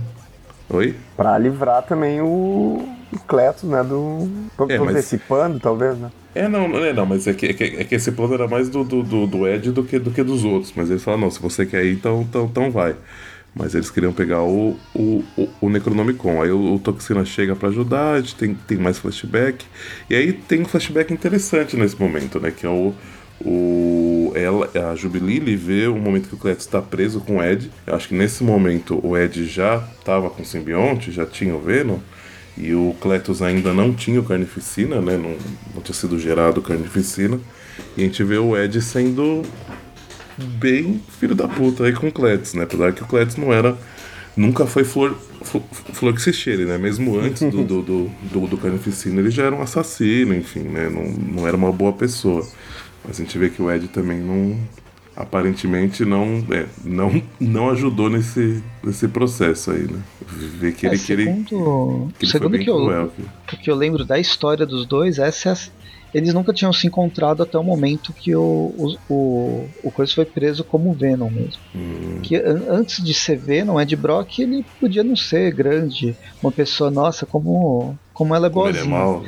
Oi? 0.69 0.95
Pra 1.17 1.39
livrar 1.39 1.83
também 1.83 2.21
o, 2.21 2.27
o 3.13 3.19
Cletus, 3.27 3.65
né? 3.65 3.83
Do. 3.83 4.29
É, 4.69 4.79
mas- 4.79 4.91
Antecipando, 4.91 5.61
talvez, 5.61 5.97
né? 5.99 6.11
É, 6.35 6.49
não, 6.49 6.69
não, 6.69 6.85
é, 6.85 6.93
não, 6.93 7.07
mas 7.07 7.27
é 7.27 7.33
que, 7.33 7.47
é 7.47 7.53
que, 7.55 7.65
é 7.65 7.85
que 7.85 7.95
esse 7.95 8.13
plano 8.13 8.35
era 8.35 8.47
mais 8.47 8.69
do, 8.69 8.85
do, 8.85 9.03
do, 9.03 9.27
do 9.27 9.49
Ed 9.49 9.73
do 9.73 9.83
que, 9.83 9.99
do 9.99 10.11
que 10.11 10.23
dos 10.23 10.45
outros. 10.45 10.73
Mas 10.77 10.91
eles 10.91 11.03
falaram, 11.03 11.23
não, 11.23 11.31
se 11.31 11.41
você 11.41 11.65
quer 11.65 11.85
ir, 11.85 11.95
então, 11.95 12.21
então, 12.29 12.45
então 12.45 12.71
vai. 12.71 12.95
Mas 13.55 13.75
eles 13.75 13.89
queriam 13.91 14.13
pegar 14.13 14.43
o, 14.43 14.77
o, 14.95 15.25
o, 15.35 15.49
o 15.63 15.71
Necronomicon. 15.71 16.43
Aí 16.43 16.51
o, 16.51 16.75
o 16.75 16.79
Toxina 16.79 17.25
chega 17.25 17.57
pra 17.57 17.71
ajudar, 17.71 18.13
a 18.15 18.21
gente 18.21 18.35
tem, 18.35 18.55
tem 18.55 18.77
mais 18.77 18.99
flashback. 18.99 19.65
E 20.11 20.15
aí 20.15 20.33
tem 20.35 20.61
um 20.61 20.67
flashback 20.67 21.11
interessante 21.11 21.75
nesse 21.75 21.99
momento, 21.99 22.39
né? 22.39 22.51
Que 22.51 22.67
é 22.67 22.69
o. 22.69 22.93
o 23.45 24.33
ela, 24.35 24.71
a 24.91 24.95
Jubilee 24.95 25.57
vê 25.57 25.87
o 25.87 25.97
momento 25.97 26.29
que 26.29 26.35
o 26.35 26.39
Cletus 26.39 26.65
está 26.65 26.81
preso 26.81 27.21
com 27.21 27.39
o 27.39 27.43
Ed. 27.43 27.71
Eu 27.87 27.95
acho 27.95 28.09
que 28.09 28.15
nesse 28.15 28.45
momento 28.45 29.01
o 29.03 29.17
Ed 29.17 29.47
já 29.47 29.83
estava 29.99 30.29
com 30.29 30.43
o 30.43 30.45
simbionte, 30.45 31.11
já 31.11 31.25
tinha 31.25 31.55
o 31.55 31.61
Venom. 31.61 31.99
E 32.57 32.73
o 32.73 32.95
Cletus 33.01 33.43
ainda 33.43 33.73
não 33.73 33.93
tinha 33.93 34.21
o 34.21 34.25
Carnificina, 34.25 35.01
né? 35.01 35.17
Não, 35.17 35.37
não 35.75 35.83
tinha 35.83 35.95
sido 35.95 36.19
gerado 36.19 36.61
o 36.61 36.63
Carnificina. 36.63 37.39
E 37.97 38.03
a 38.03 38.05
gente 38.05 38.23
vê 38.25 38.39
o 38.39 38.57
Ed 38.57 38.81
sendo 38.81 39.43
bem 40.39 41.03
filho 41.19 41.35
da 41.35 41.49
puta 41.49 41.85
aí 41.85 41.93
com 41.93 42.09
o 42.09 42.13
Cletus, 42.13 42.55
né? 42.55 42.65
Apesar 42.65 42.93
que 42.93 43.03
o 43.03 43.07
Cletus 43.07 43.37
não 43.37 43.53
era. 43.53 43.77
Nunca 44.35 44.67
foi 44.67 44.85
flor, 44.85 45.17
flor, 45.43 45.63
flor 45.95 46.15
que 46.15 46.21
se 46.21 46.31
cheire, 46.31 46.67
né? 46.67 46.77
Mesmo 46.77 47.19
antes 47.19 47.41
do, 47.41 47.65
do, 47.65 47.83
do, 47.83 48.11
do, 48.31 48.47
do 48.47 48.59
Carnificina, 48.59 49.19
ele 49.21 49.31
já 49.31 49.45
era 49.45 49.55
um 49.55 49.63
assassino, 49.63 50.35
enfim, 50.35 50.61
né? 50.61 50.91
Não, 50.91 51.05
não 51.05 51.49
era 51.49 51.57
uma 51.57 51.73
boa 51.73 51.93
pessoa. 51.93 52.47
Mas 53.07 53.21
a 53.21 53.23
gente 53.23 53.39
vê 53.39 53.49
que 53.51 53.63
o 53.63 53.71
Ed 53.71 53.89
também 53.89 54.19
não. 54.19 54.57
Aparentemente 55.15 56.05
não, 56.05 56.45
é, 56.51 56.67
não, 56.85 57.23
não 57.41 57.71
ajudou 57.71 58.11
nesse, 58.11 58.63
nesse 58.85 59.09
processo 59.09 59.71
aí, 59.71 59.85
né? 59.91 59.99
Vê 60.59 60.73
que 60.73 60.87
É, 60.87 60.91
que 60.99 61.11
ele, 61.11 61.25
segundo 61.25 62.09
que 62.19 62.25
ele 62.27 62.31
foi 62.33 62.41
segundo 62.41 62.59
que 62.59 62.69
eu, 62.69 62.77
cruel. 62.77 63.13
que 63.63 63.71
eu 63.71 63.75
lembro 63.75 64.05
da 64.05 64.19
história 64.19 64.67
dos 64.67 64.85
dois, 64.85 65.19
essa 65.19 65.49
é 65.49 65.53
a- 65.53 65.57
eles 66.13 66.35
nunca 66.35 66.53
tinham 66.53 66.73
se 66.73 66.87
encontrado 66.87 67.43
até 67.43 67.57
o 67.59 67.65
momento 67.65 68.13
que 68.13 68.37
o, 68.37 68.43
o, 68.77 68.97
o, 69.09 69.69
o 69.85 69.91
Coisa 69.91 70.13
foi 70.15 70.27
preso 70.27 70.63
como 70.63 70.93
Venom 70.93 71.31
mesmo. 71.31 71.61
Hum, 71.75 72.21
Que 72.23 72.37
an- 72.37 72.65
antes 72.69 73.03
de 73.03 73.15
ser 73.15 73.39
Venom, 73.39 73.81
Ed 73.81 73.97
Brock 73.97 74.39
ele 74.39 74.67
podia 74.79 75.03
não 75.03 75.17
ser 75.17 75.51
grande, 75.53 76.15
uma 76.43 76.53
pessoa, 76.53 76.91
nossa, 76.91 77.25
como, 77.25 77.99
como 78.13 78.35
ela 78.35 78.49
é 78.49 78.51
como 78.51 78.69
ele 78.69 78.79
é 78.79 78.85
boazinha. 78.85 78.99
mal. 78.99 79.25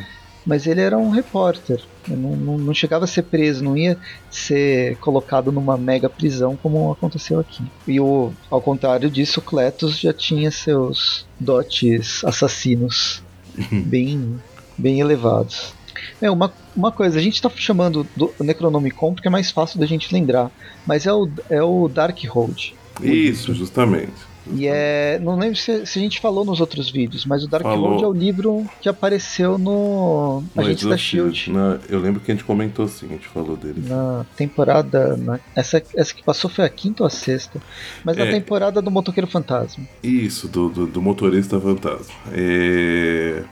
Mas 0.48 0.66
ele 0.66 0.80
era 0.80 0.96
um 0.96 1.10
repórter, 1.10 1.78
não, 2.08 2.34
não, 2.34 2.56
não 2.56 2.72
chegava 2.72 3.04
a 3.04 3.06
ser 3.06 3.24
preso, 3.24 3.62
não 3.62 3.76
ia 3.76 3.98
ser 4.30 4.96
colocado 4.96 5.52
numa 5.52 5.76
mega 5.76 6.08
prisão 6.08 6.56
como 6.56 6.90
aconteceu 6.90 7.38
aqui. 7.38 7.62
E 7.86 8.00
o, 8.00 8.32
ao 8.48 8.58
contrário 8.58 9.10
disso, 9.10 9.40
o 9.40 9.42
Cletus 9.42 9.98
já 9.98 10.10
tinha 10.10 10.50
seus 10.50 11.26
dotes 11.38 12.24
assassinos 12.24 13.22
bem, 13.70 14.40
bem 14.78 15.00
elevados. 15.00 15.74
É, 16.18 16.30
uma, 16.30 16.50
uma 16.74 16.90
coisa, 16.90 17.18
a 17.18 17.22
gente 17.22 17.42
tá 17.42 17.50
chamando 17.54 18.06
do 18.16 18.32
Necronomicon 18.40 19.12
porque 19.12 19.28
é 19.28 19.30
mais 19.30 19.50
fácil 19.50 19.78
da 19.78 19.84
gente 19.84 20.10
lembrar, 20.14 20.50
mas 20.86 21.04
é 21.04 21.12
o, 21.12 21.28
é 21.50 21.62
o 21.62 21.88
Darkhold. 21.88 22.74
Isso, 23.02 23.52
justamente. 23.52 24.27
E 24.54 24.66
é. 24.66 25.18
Não 25.22 25.36
lembro 25.38 25.56
se, 25.56 25.84
se 25.86 25.98
a 25.98 26.02
gente 26.02 26.20
falou 26.20 26.44
nos 26.44 26.60
outros 26.60 26.90
vídeos, 26.90 27.24
mas 27.24 27.44
o 27.44 27.48
Darkhold 27.48 27.80
Falou. 27.82 28.04
é 28.04 28.06
o 28.06 28.12
livro 28.12 28.66
que 28.80 28.88
apareceu 28.88 29.58
no 29.58 30.42
Agentes 30.56 30.84
da 30.86 30.96
Shield. 30.96 31.50
na- 31.50 31.78
eu 31.88 31.98
lembro 32.00 32.20
que 32.20 32.30
a 32.30 32.34
gente 32.34 32.44
comentou 32.44 32.86
sim, 32.88 33.06
a 33.06 33.10
gente 33.10 33.28
falou 33.28 33.56
dele. 33.56 33.82
Na 33.86 34.24
temporada. 34.36 35.16
na- 35.16 35.40
essa, 35.54 35.82
essa 35.96 36.14
que 36.14 36.22
passou 36.22 36.48
foi 36.50 36.64
a 36.64 36.68
quinta 36.68 37.02
ou 37.02 37.06
a 37.06 37.10
sexta. 37.10 37.60
Mas 38.04 38.16
na 38.16 38.24
É. 38.24 38.30
temporada 38.32 38.80
do 38.80 38.90
Motoqueiro 38.90 39.26
Fantasma. 39.26 39.84
Isso, 40.02 40.48
do, 40.48 40.68
do, 40.68 40.86
do 40.86 41.02
motorista 41.02 41.60
fantasma. 41.60 42.14
É, 42.32 43.42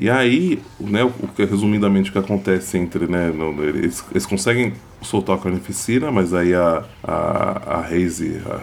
E 0.00 0.08
aí, 0.08 0.58
né, 0.80 1.04
o 1.04 1.12
que 1.36 1.44
resumidamente 1.44 2.08
o 2.08 2.12
que 2.14 2.18
acontece 2.18 2.78
entre, 2.78 3.06
né, 3.06 3.30
no- 3.30 3.62
eles, 3.62 4.02
eles 4.10 4.24
conseguem 4.24 4.72
soltar 5.02 5.36
a 5.36 5.38
carnificina, 5.38 6.10
mas 6.10 6.32
aí 6.32 6.54
a, 6.54 6.84
a, 7.04 7.76
a 7.80 7.86
Haze 7.86 8.40
a- 8.46 8.62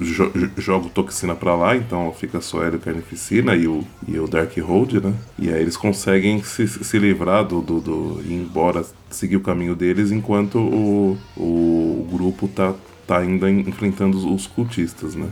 jo- 0.00 0.32
joga 0.58 0.86
o 0.86 0.90
toxina 0.90 1.34
pra 1.34 1.54
lá, 1.56 1.74
então 1.76 2.12
fica 2.12 2.42
só 2.42 2.62
ela 2.62 2.76
a 2.76 2.78
carnificina 2.78 3.56
e 3.56 3.66
o, 3.66 3.84
e 4.06 4.18
o 4.18 4.28
Darkhold, 4.28 5.00
né? 5.00 5.14
E 5.38 5.48
aí 5.50 5.62
eles 5.62 5.78
conseguem 5.78 6.42
se, 6.42 6.68
se 6.68 6.98
livrar 6.98 7.44
do, 7.46 7.62
do, 7.62 7.80
do 7.80 8.22
ir 8.22 8.34
embora, 8.34 8.84
seguir 9.10 9.36
o 9.36 9.40
caminho 9.42 9.74
deles, 9.74 10.12
enquanto 10.12 10.58
o, 10.58 11.18
o, 11.36 12.06
grupo 12.12 12.48
tá, 12.48 12.74
tá 13.06 13.18
ainda 13.18 13.50
enfrentando 13.50 14.18
os, 14.18 14.24
os 14.24 14.46
cultistas, 14.46 15.14
né? 15.14 15.30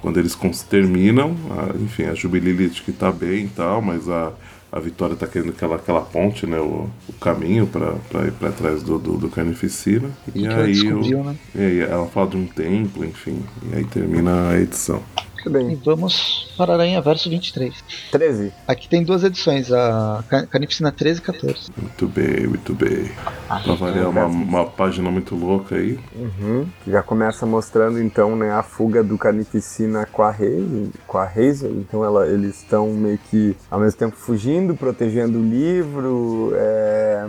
Quando 0.00 0.18
eles 0.18 0.34
terminam, 0.68 1.34
a- 1.50 1.76
enfim, 1.82 2.04
a 2.04 2.14
Jubilee 2.14 2.66
acho 2.70 2.82
que 2.84 2.92
tá 2.92 3.10
bem 3.12 3.44
e 3.44 3.48
tal, 3.48 3.80
mas 3.82 4.08
a, 4.08 4.32
a 4.72 4.80
Vitória 4.80 5.16
tá 5.16 5.26
querendo 5.26 5.50
aquela, 5.50 5.76
aquela 5.76 6.00
ponte, 6.00 6.46
né, 6.46 6.58
o, 6.60 6.88
o 7.08 7.12
caminho 7.20 7.66
pra 7.66 8.26
ir 8.26 8.32
pra 8.32 8.50
trás 8.52 8.82
do, 8.82 8.98
do, 8.98 9.16
do 9.16 9.28
Carnificina. 9.28 10.10
E 10.34 10.46
ela 10.46 10.64
aí 10.64 10.92
o- 10.92 11.24
né? 11.24 11.36
e 11.54 11.60
aí 11.60 11.80
ela 11.80 12.06
fala 12.06 12.28
de 12.30 12.36
um 12.36 12.46
templo, 12.46 13.04
enfim, 13.04 13.42
e 13.70 13.76
aí 13.76 13.84
termina 13.84 14.50
a 14.50 14.60
edição. 14.60 15.02
Muito 15.48 15.64
E 15.72 15.74
bem. 15.76 15.80
vamos 15.84 16.52
para 16.56 16.72
Aranha 16.74 17.00
Verso 17.00 17.28
23. 17.30 17.72
13. 18.10 18.52
Aqui 18.66 18.88
tem 18.88 19.02
duas 19.02 19.22
edições, 19.24 19.70
a 19.72 20.24
Ca- 20.28 20.46
Carnificina 20.46 20.90
13 20.90 21.20
e 21.20 21.22
14. 21.22 21.56
Muito 21.76 22.06
bem, 22.08 22.46
muito 22.46 22.74
bem. 22.74 23.10
Pra 23.46 23.74
variar 23.74 24.08
uma, 24.08 24.24
uma 24.26 24.64
página 24.66 25.10
muito 25.10 25.34
louca 25.34 25.76
aí. 25.76 25.98
Uhum. 26.14 26.66
Que 26.84 26.90
Já 26.90 27.02
começa 27.02 27.46
mostrando 27.46 28.00
então 28.00 28.34
né, 28.36 28.50
a 28.52 28.62
fuga 28.62 29.02
do 29.02 29.16
Carnificina 29.18 30.06
com 30.06 30.22
a 30.22 30.30
Hazel. 30.30 30.88
Com 31.06 31.18
a 31.18 31.24
Hazel. 31.24 31.70
Então 31.72 32.04
ela, 32.04 32.26
eles 32.26 32.56
estão 32.56 32.88
meio 32.92 33.18
que 33.30 33.56
ao 33.70 33.78
mesmo 33.80 33.98
tempo 33.98 34.16
fugindo, 34.16 34.74
protegendo 34.74 35.38
o 35.38 35.42
livro, 35.42 36.52
é, 36.54 37.26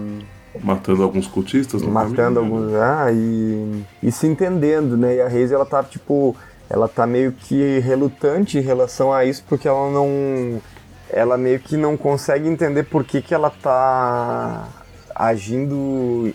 Matando 0.63 1.03
alguns 1.03 1.27
cultistas 1.27 1.84
no 1.84 1.91
matando 1.91 2.39
caminho, 2.41 2.56
alguns. 2.63 2.73
Ah, 2.75 3.12
e, 3.12 3.84
e 4.01 4.12
se 4.12 4.25
entendendo, 4.25 4.97
né? 4.97 5.17
E 5.17 5.21
a 5.21 5.27
Hazel 5.27 5.53
ela 5.58 5.65
tá 5.67 5.84
tipo. 5.84 6.36
Ela 6.69 6.88
tá 6.88 7.08
meio 7.08 7.32
que 7.32 7.80
relutante 7.80 8.58
em 8.58 8.62
relação 8.62 9.13
a 9.13 9.25
isso, 9.25 9.43
porque 9.47 9.67
ela 9.67 9.89
não. 9.91 10.62
Ela 11.10 11.38
meio 11.38 11.60
que 11.60 11.77
não 11.77 11.95
consegue 11.95 12.49
entender 12.49 12.84
por 12.84 13.03
que, 13.03 13.21
que 13.21 13.34
ela 13.34 13.49
tá 13.49 14.67
agindo 15.15 16.34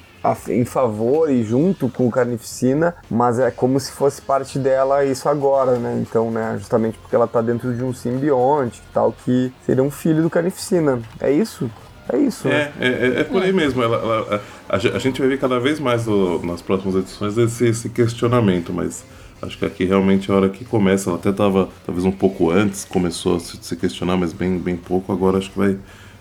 em 0.48 0.64
favor 0.64 1.30
e 1.30 1.42
junto 1.42 1.88
com 1.88 2.06
o 2.06 2.10
Carnificina, 2.10 2.94
mas 3.10 3.38
é 3.38 3.50
como 3.50 3.78
se 3.78 3.92
fosse 3.92 4.22
parte 4.22 4.58
dela 4.58 5.04
isso 5.04 5.28
agora, 5.28 5.76
né? 5.78 5.98
Então, 6.00 6.30
né, 6.30 6.56
justamente 6.58 6.96
porque 6.98 7.14
ela 7.14 7.26
tá 7.26 7.40
dentro 7.40 7.74
de 7.74 7.82
um 7.82 7.92
simbionte 7.92 8.80
tal, 8.94 9.12
que 9.12 9.52
seria 9.66 9.82
um 9.82 9.90
filho 9.90 10.22
do 10.22 10.30
Carnificina. 10.30 11.00
É 11.20 11.30
isso? 11.30 11.70
É 12.08 12.16
isso. 12.16 12.48
É, 12.48 12.50
né? 12.50 12.72
é, 12.80 13.20
é, 13.20 13.24
por 13.24 13.42
aí 13.42 13.52
mesmo. 13.52 13.82
Ela, 13.82 13.96
ela, 13.96 14.42
a, 14.68 14.76
a, 14.76 14.98
gente 14.98 15.20
vai 15.20 15.28
ver 15.28 15.38
cada 15.38 15.58
vez 15.60 15.78
mais 15.78 16.06
no, 16.06 16.44
nas 16.44 16.62
próximas 16.62 16.96
edições 16.96 17.36
esse, 17.36 17.66
esse 17.66 17.88
questionamento, 17.88 18.72
mas 18.72 19.04
Acho 19.42 19.58
que 19.58 19.64
aqui 19.64 19.84
realmente 19.84 20.30
é 20.30 20.34
a 20.34 20.36
hora 20.36 20.48
que 20.48 20.64
começa. 20.64 21.10
Ela 21.10 21.18
até 21.18 21.30
estava 21.30 21.68
talvez 21.84 22.06
um 22.06 22.12
pouco 22.12 22.50
antes, 22.50 22.84
começou 22.84 23.36
a 23.36 23.40
se, 23.40 23.76
questionar, 23.76 24.16
mas 24.16 24.32
bem, 24.32 24.56
bem 24.56 24.76
pouco. 24.76 25.12
Agora 25.12 25.38
acho 25.38 25.50
que 25.50 25.58
vai, 25.58 25.76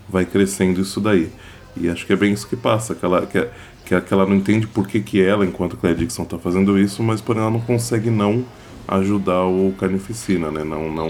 vai 0.09 0.25
crescendo 0.25 0.81
isso 0.81 0.99
daí. 0.99 1.29
E 1.77 1.87
acho 1.87 2.05
que 2.05 2.13
é 2.13 2.15
bem 2.15 2.33
isso 2.33 2.47
que 2.47 2.55
passa, 2.55 2.95
que 2.95 3.05
ela, 3.05 3.25
que, 3.25 3.47
que, 3.85 4.01
que 4.01 4.13
ela 4.13 4.25
não 4.25 4.35
entende 4.35 4.65
por 4.65 4.87
que, 4.87 4.99
que 4.99 5.21
ela, 5.21 5.45
enquanto 5.45 5.77
Claire 5.77 5.99
Dixon, 5.99 6.23
está 6.23 6.37
fazendo 6.39 6.77
isso, 6.79 7.03
mas 7.03 7.21
porém 7.21 7.41
ela 7.41 7.51
não 7.51 7.61
consegue 7.61 8.09
não 8.09 8.43
ajudar 8.87 9.45
o 9.45 9.73
Carnificina, 9.79 10.51
né? 10.51 10.63
Não, 10.63 10.91
não, 10.91 11.09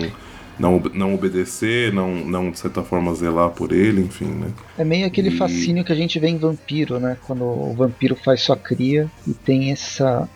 não, 0.59 0.79
não 0.93 1.15
obedecer, 1.15 1.91
não, 1.91 2.13
não 2.13 2.51
de 2.51 2.59
certa 2.59 2.83
forma 2.83 3.13
zelar 3.15 3.49
por 3.49 3.71
ele, 3.71 4.01
enfim, 4.01 4.25
né? 4.25 4.51
É 4.77 4.83
meio 4.83 5.07
aquele 5.07 5.29
e... 5.29 5.37
fascínio 5.37 5.83
que 5.83 5.91
a 5.91 5.95
gente 5.95 6.19
vê 6.19 6.27
em 6.27 6.37
vampiro, 6.37 6.99
né? 6.99 7.17
Quando 7.25 7.43
o 7.43 7.73
vampiro 7.73 8.15
faz 8.15 8.41
sua 8.41 8.55
cria 8.55 9.09
e 9.27 9.33
tem 9.33 9.71
essa. 9.71 10.29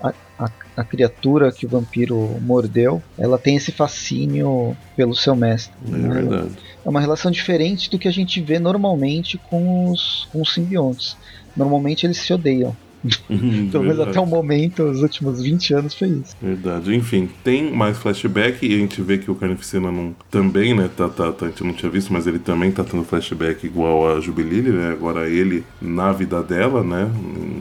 A, 0.75 0.83
criatura 0.83 1.51
que 1.51 1.65
o 1.65 1.69
vampiro 1.69 2.37
mordeu, 2.41 3.01
ela 3.17 3.37
tem 3.37 3.55
esse 3.55 3.71
fascínio 3.71 4.75
pelo 4.95 5.15
seu 5.15 5.35
mestre. 5.35 5.73
É 5.87 5.91
né? 5.91 6.21
verdade. 6.21 6.51
É 6.85 6.89
uma 6.89 6.99
relação 6.99 7.31
diferente 7.31 7.89
do 7.89 7.97
que 7.97 8.07
a 8.07 8.11
gente 8.11 8.41
vê 8.41 8.59
normalmente 8.59 9.37
com 9.49 9.89
os, 9.89 10.27
com 10.31 10.41
os 10.41 10.53
simbiontes. 10.53 11.17
Normalmente 11.55 12.05
eles 12.05 12.17
se 12.17 12.33
odeiam. 12.33 12.75
Uhum, 13.29 13.69
Pelo 13.71 13.83
menos 13.83 13.99
até 13.99 14.19
o 14.19 14.25
momento, 14.25 14.83
os 14.83 15.01
últimos 15.01 15.41
20 15.41 15.73
anos 15.73 15.93
foi 15.93 16.07
isso. 16.09 16.35
Verdade. 16.41 16.95
Enfim, 16.95 17.29
tem 17.43 17.71
mais 17.71 17.97
flashback 17.97 18.65
e 18.65 18.73
a 18.73 18.77
gente 18.77 19.01
vê 19.01 19.17
que 19.17 19.29
o 19.29 19.35
Carnificina 19.35 19.91
não, 19.91 20.15
também, 20.29 20.73
né? 20.73 20.89
Tá, 20.95 21.07
tá, 21.07 21.31
tá, 21.31 21.45
a 21.45 21.49
gente 21.49 21.63
não 21.63 21.73
tinha 21.73 21.91
visto, 21.91 22.11
mas 22.11 22.27
ele 22.27 22.39
também 22.39 22.71
tá 22.71 22.83
tendo 22.83 23.03
flashback 23.03 23.65
igual 23.65 24.15
a 24.15 24.19
Jubilee, 24.19 24.61
né? 24.61 24.91
Agora 24.91 25.29
ele 25.29 25.63
na 25.81 26.11
vida 26.11 26.41
dela, 26.41 26.83
né? 26.83 27.09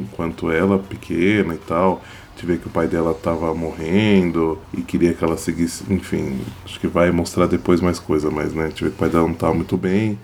Enquanto 0.03 0.51
ela 0.51 0.79
pequena 0.79 1.55
e 1.55 1.59
tal. 1.59 2.03
Gente 2.45 2.47
vê 2.47 2.57
que 2.59 2.67
o 2.67 2.71
pai 2.71 2.87
dela 2.87 3.15
tava 3.15 3.55
morrendo 3.55 4.59
e 4.77 4.83
queria 4.83 5.15
que 5.15 5.25
ela 5.25 5.37
seguisse. 5.39 5.83
Enfim, 5.91 6.39
acho 6.63 6.79
que 6.79 6.87
vai 6.87 7.11
mostrar 7.11 7.47
depois 7.47 7.81
mais 7.81 7.99
coisa, 7.99 8.31
mas 8.31 8.53
né? 8.53 8.65
A 8.65 8.69
gente 8.69 8.85
vê 8.85 8.91
que 8.91 8.97
o 8.97 8.99
pai 8.99 9.09
dela 9.09 9.27
não 9.27 9.35
tava 9.35 9.55
muito 9.55 9.79
bem. 9.79 10.19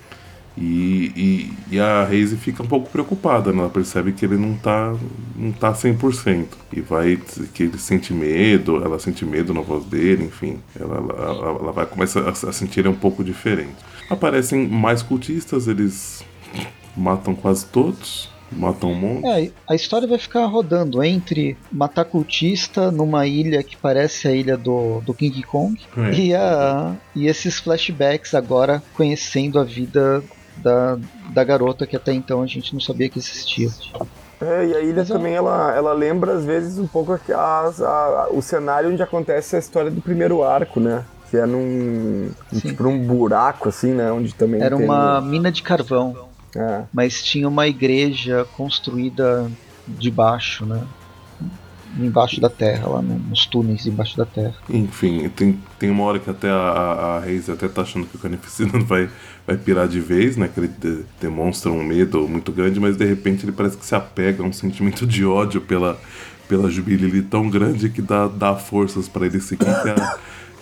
E, 0.59 1.13
e, 1.17 1.77
e, 1.77 1.81
a 1.81 2.05
Reise 2.05 2.37
fica 2.37 2.63
um 2.63 2.67
pouco 2.67 2.91
preocupada, 2.91 3.53
né? 3.53 3.61
Ela 3.61 3.71
percebe 3.71 4.13
que 4.13 4.27
ele 4.27 4.37
não 4.37 4.55
tá, 4.55 4.95
não 5.35 5.51
tá 5.51 5.73
100%. 5.73 6.47
E 6.75 6.83
vai, 6.83 7.19
que 7.55 7.63
ele 7.63 7.79
sente 7.79 8.13
medo, 8.13 8.85
ela 8.85 8.99
sente 8.99 9.25
medo 9.25 9.55
na 9.55 9.63
voz 9.63 9.87
dele, 9.87 10.25
enfim. 10.25 10.59
Ela, 10.79 10.97
ela, 10.97 11.59
ela 11.59 11.73
vai 11.73 11.87
começar 11.87 12.21
a, 12.21 12.31
a 12.31 12.53
sentir 12.53 12.87
um 12.87 12.95
pouco 12.95 13.25
diferente. 13.25 13.77
Aparecem 14.11 14.69
mais 14.69 15.03
cultistas, 15.03 15.67
eles 15.67 16.23
matam 16.95 17.35
quase 17.35 17.65
todos. 17.65 18.30
Matam 18.53 18.93
um 18.93 18.95
monte. 18.95 19.27
É, 19.27 19.51
a 19.69 19.75
história 19.75 20.09
vai 20.09 20.19
ficar 20.19 20.45
rodando 20.47 21.03
entre 21.03 21.57
matar 21.71 22.05
cultista 22.05 22.91
numa 22.91 23.27
ilha 23.27 23.63
que 23.63 23.77
parece 23.77 24.27
a 24.27 24.33
ilha 24.33 24.57
do, 24.57 25.01
do 25.01 25.15
King 25.15 25.43
Kong 25.43 25.81
é. 25.97 26.13
e, 26.13 26.35
a, 26.35 26.95
e 27.15 27.27
esses 27.27 27.59
flashbacks 27.59 28.35
agora 28.35 28.83
conhecendo 28.95 29.59
a 29.59 29.65
vida 29.65 30.23
da, 30.57 30.99
da 31.33 31.45
garota 31.45 31.87
que 31.87 31.97
até 31.97 32.13
então 32.13 32.43
a 32.43 32.47
gente 32.47 32.73
não 32.73 32.81
sabia 32.81 33.09
que 33.09 33.19
existia. 33.19 33.69
É, 34.41 34.67
e 34.67 34.75
a 34.75 34.81
ilha 34.81 34.95
Mas 34.97 35.09
também 35.09 35.35
ela, 35.35 35.75
ela 35.77 35.93
lembra 35.93 36.33
às 36.33 36.45
vezes 36.45 36.79
um 36.79 36.87
pouco 36.87 37.13
a, 37.13 37.37
a, 37.37 38.29
o 38.31 38.41
cenário 38.41 38.91
onde 38.91 39.03
acontece 39.03 39.55
a 39.55 39.59
história 39.59 39.91
do 39.91 40.01
primeiro 40.01 40.43
arco, 40.43 40.81
né? 40.81 41.05
Que 41.31 41.37
é 41.37 41.47
num, 41.47 42.31
tipo, 42.59 42.89
um 42.89 42.99
buraco 42.99 43.69
assim, 43.69 43.93
né? 43.93 44.11
Onde 44.11 44.35
também 44.35 44.61
era 44.61 44.77
uma 44.77 45.21
mina 45.21 45.53
de 45.53 45.63
carvão. 45.63 46.30
É. 46.55 46.85
Mas 46.93 47.23
tinha 47.23 47.49
uma 47.49 47.67
igreja 47.67 48.47
construída 48.57 49.51
debaixo, 49.87 50.65
né? 50.65 50.87
embaixo 51.99 52.41
da 52.41 52.49
terra, 52.49 52.89
lá 52.89 53.03
nos 53.03 53.47
túneis 53.47 53.87
embaixo 53.87 54.17
da 54.17 54.25
terra. 54.25 54.55
Enfim, 54.69 55.29
tem, 55.31 55.59
tem 55.79 55.91
uma 55.91 56.05
hora 56.05 56.19
que 56.19 56.31
até 56.31 56.49
a, 56.49 56.55
a, 56.55 57.17
a 57.17 57.21
Reis 57.21 57.49
até 57.51 57.69
tá 57.69 57.83
achando 57.83 58.07
que 58.07 58.17
o 58.17 58.19
Carnificina 58.19 58.79
vai, 58.85 59.09
vai 59.47 59.57
pirar 59.57 59.89
de 59.89 60.01
vez, 60.01 60.37
né? 60.37 60.49
Que 60.49 60.61
ele 60.61 60.69
de, 60.69 61.05
demonstra 61.21 61.71
um 61.71 61.83
medo 61.83 62.29
muito 62.29 62.53
grande, 62.53 62.79
mas 62.79 62.97
de 62.97 63.05
repente 63.05 63.45
ele 63.45 63.53
parece 63.53 63.77
que 63.77 63.85
se 63.85 63.95
apega 63.95 64.43
a 64.43 64.47
um 64.47 64.53
sentimento 64.53 65.07
de 65.07 65.25
ódio 65.25 65.61
pela, 65.61 65.99
pela 66.49 66.71
Jubilee 66.71 67.23
tão 67.23 67.49
grande 67.49 67.89
que 67.89 68.03
dá, 68.03 68.29
dá 68.29 68.55
forças 68.55 69.09
para 69.09 69.27
ele 69.27 69.41
seguir 69.41 69.67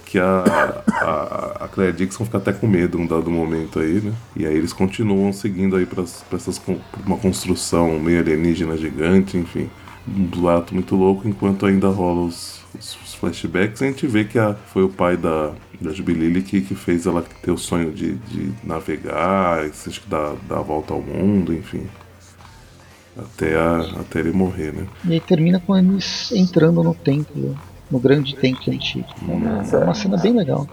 que 0.09 0.19
a, 0.19 0.83
a, 0.89 1.65
a, 1.65 1.69
Claire 1.69 1.95
Dixon 1.95 2.25
fica 2.25 2.39
até 2.39 2.51
com 2.51 2.67
medo 2.67 2.97
num 2.97 3.07
dado 3.07 3.31
momento 3.31 3.79
aí, 3.79 4.01
né? 4.01 4.13
E 4.35 4.47
aí 4.47 4.57
eles 4.57 4.73
continuam 4.73 5.33
seguindo 5.35 5.77
aí 5.77 5.85
para 5.85 6.03
essas 6.03 6.61
uma 7.07 7.19
construção 7.19 7.99
meio 7.99 8.21
alienígena 8.21 8.77
gigante, 8.77 9.37
enfim 9.37 9.69
um 10.17 10.25
boato 10.25 10.75
muito 10.75 10.97
louco, 10.97 11.29
enquanto 11.29 11.67
ainda 11.67 11.89
rola 11.89 12.23
os, 12.23 12.61
os, 12.75 13.15
flashbacks, 13.15 13.83
a 13.83 13.87
gente 13.87 14.07
vê 14.07 14.25
que 14.25 14.39
a, 14.39 14.55
foi 14.55 14.83
o 14.85 14.89
pai 14.89 15.17
da, 15.17 15.53
da 15.81 15.93
Jubilili 15.93 16.43
que, 16.43 16.61
que 16.61 16.75
fez 16.75 17.07
ela 17.07 17.23
ter 17.43 17.51
o 17.51 17.59
sonho 17.59 17.93
de, 17.93 18.15
de 18.15 18.53
navegar, 18.65 19.65
acho 19.65 20.01
que 20.01 20.09
dar, 20.09 20.35
dar 20.49 20.59
a 20.59 20.63
volta 20.63 20.95
ao 20.95 21.03
mundo, 21.03 21.53
enfim. 21.53 21.87
Até, 23.17 23.57
a, 23.57 23.81
até 24.01 24.21
ele 24.21 24.31
morrer, 24.31 24.73
né? 24.73 24.87
E 25.05 25.15
aí 25.15 25.21
termina 25.21 25.59
com 25.59 25.77
eles 25.77 26.31
entrando 26.31 26.83
no 26.83 26.95
templo, 26.95 27.59
no 27.91 27.99
grande 27.99 28.37
templo 28.37 28.73
antigo. 28.73 29.07
É 29.29 29.33
uma, 29.33 29.63
é 29.63 29.85
uma 29.85 29.95
cena 29.95 30.17
bem 30.17 30.37
legal. 30.37 30.67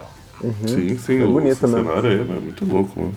Uhum. 0.43 0.67
Sim, 0.67 0.97
sim, 0.97 1.23
é 1.23 1.25
bonita, 1.25 1.67
né? 1.67 1.77
cenário 1.77 2.09
é, 2.09 2.15
é 2.15 2.39
muito 2.39 2.65
louco, 2.65 2.99
mano. 2.99 3.13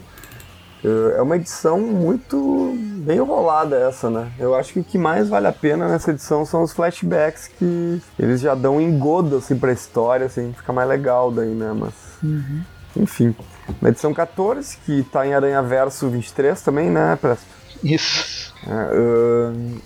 É 1.16 1.20
uma 1.20 1.34
edição 1.34 1.80
muito 1.80 2.72
bem 2.98 3.18
rolada 3.18 3.76
essa, 3.76 4.08
né? 4.08 4.30
Eu 4.38 4.54
acho 4.54 4.72
que 4.72 4.80
o 4.80 4.84
que 4.84 4.96
mais 4.96 5.28
vale 5.28 5.48
a 5.48 5.52
pena 5.52 5.88
nessa 5.88 6.12
edição 6.12 6.46
são 6.46 6.62
os 6.62 6.72
flashbacks 6.72 7.48
que 7.48 8.00
eles 8.16 8.40
já 8.40 8.54
dão 8.54 8.80
engodo 8.80 9.38
assim 9.38 9.58
pra 9.58 9.72
história, 9.72 10.26
assim, 10.26 10.54
fica 10.56 10.72
mais 10.72 10.88
legal 10.88 11.32
daí, 11.32 11.52
né? 11.52 11.72
Mas. 11.74 11.94
Uhum. 12.22 12.62
Enfim. 12.96 13.34
Na 13.82 13.88
edição 13.88 14.14
14, 14.14 14.78
que 14.86 15.02
tá 15.02 15.26
em 15.26 15.34
Aranha 15.34 15.60
Verso 15.62 16.08
23 16.08 16.62
também, 16.62 16.90
né, 16.90 17.18
Presto? 17.20 17.46
Isso. 17.82 18.54
É, 18.66 18.72
uh, 18.72 19.80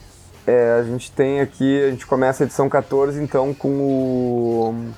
é, 0.47 0.79
a 0.81 0.83
gente 0.83 1.11
tem 1.13 1.41
aqui, 1.41 1.85
a 1.85 1.91
gente 1.91 2.07
começa 2.07 2.43
a 2.43 2.47
edição 2.47 2.69
14 2.69 3.23
então 3.23 3.55
com 3.55 3.69
o 3.69 4.93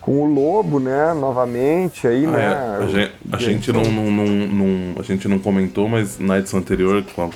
com 0.00 0.20
o 0.20 0.26
Lobo, 0.26 0.78
né, 0.78 1.14
novamente 1.14 2.06
aí, 2.06 2.26
ah, 2.26 2.30
né? 2.30 2.42
É. 2.42 2.84
A, 2.84 2.86
gente, 2.86 3.12
a 3.32 3.38
gente 3.38 3.72
não, 3.72 3.82
não, 3.84 4.10
não, 4.10 4.26
não, 4.26 5.00
a 5.00 5.02
gente 5.02 5.26
não 5.26 5.38
comentou, 5.38 5.88
mas 5.88 6.18
na 6.18 6.38
edição 6.38 6.60
anterior, 6.60 7.02
a, 7.16 7.30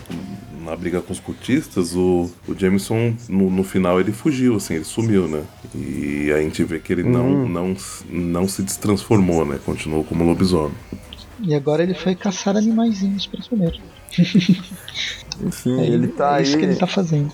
na 0.69 0.77
briga 0.77 1.01
com 1.01 1.11
os 1.11 1.19
cultistas, 1.19 1.97
o, 1.97 2.31
o 2.47 2.55
Jameson, 2.55 3.15
no, 3.27 3.51
no, 3.51 3.65
final, 3.65 3.99
ele 3.99 4.13
fugiu, 4.13 4.57
assim, 4.57 4.75
ele 4.75 4.85
sumiu, 4.85 5.27
né? 5.27 5.45
E 5.75 6.31
a 6.31 6.43
gente 6.43 6.63
vê 6.63 6.79
que 6.79 6.93
ele 6.93 7.05
não, 7.05 7.27
uhum. 7.27 7.49
não, 7.49 7.77
não 8.11 8.47
se 8.47 8.63
destransformou, 8.63 9.47
né? 9.47 9.59
Continuou 9.65 10.05
como 10.05 10.23
lobisomem. 10.25 10.77
E 11.41 11.55
agora 11.55 11.83
ele 11.83 11.95
foi 11.95 12.15
caçar 12.15 12.55
animaizinhos 12.55 13.27
para 13.27 13.43
comer. 13.45 13.81
Enfim, 15.43 15.81
é, 15.81 15.87
ele 15.87 16.09
tá 16.09 16.33
é 16.33 16.37
aí... 16.37 16.43
isso 16.43 16.59
que 16.59 16.65
ele 16.65 16.77
tá 16.77 16.87
fazendo. 16.87 17.33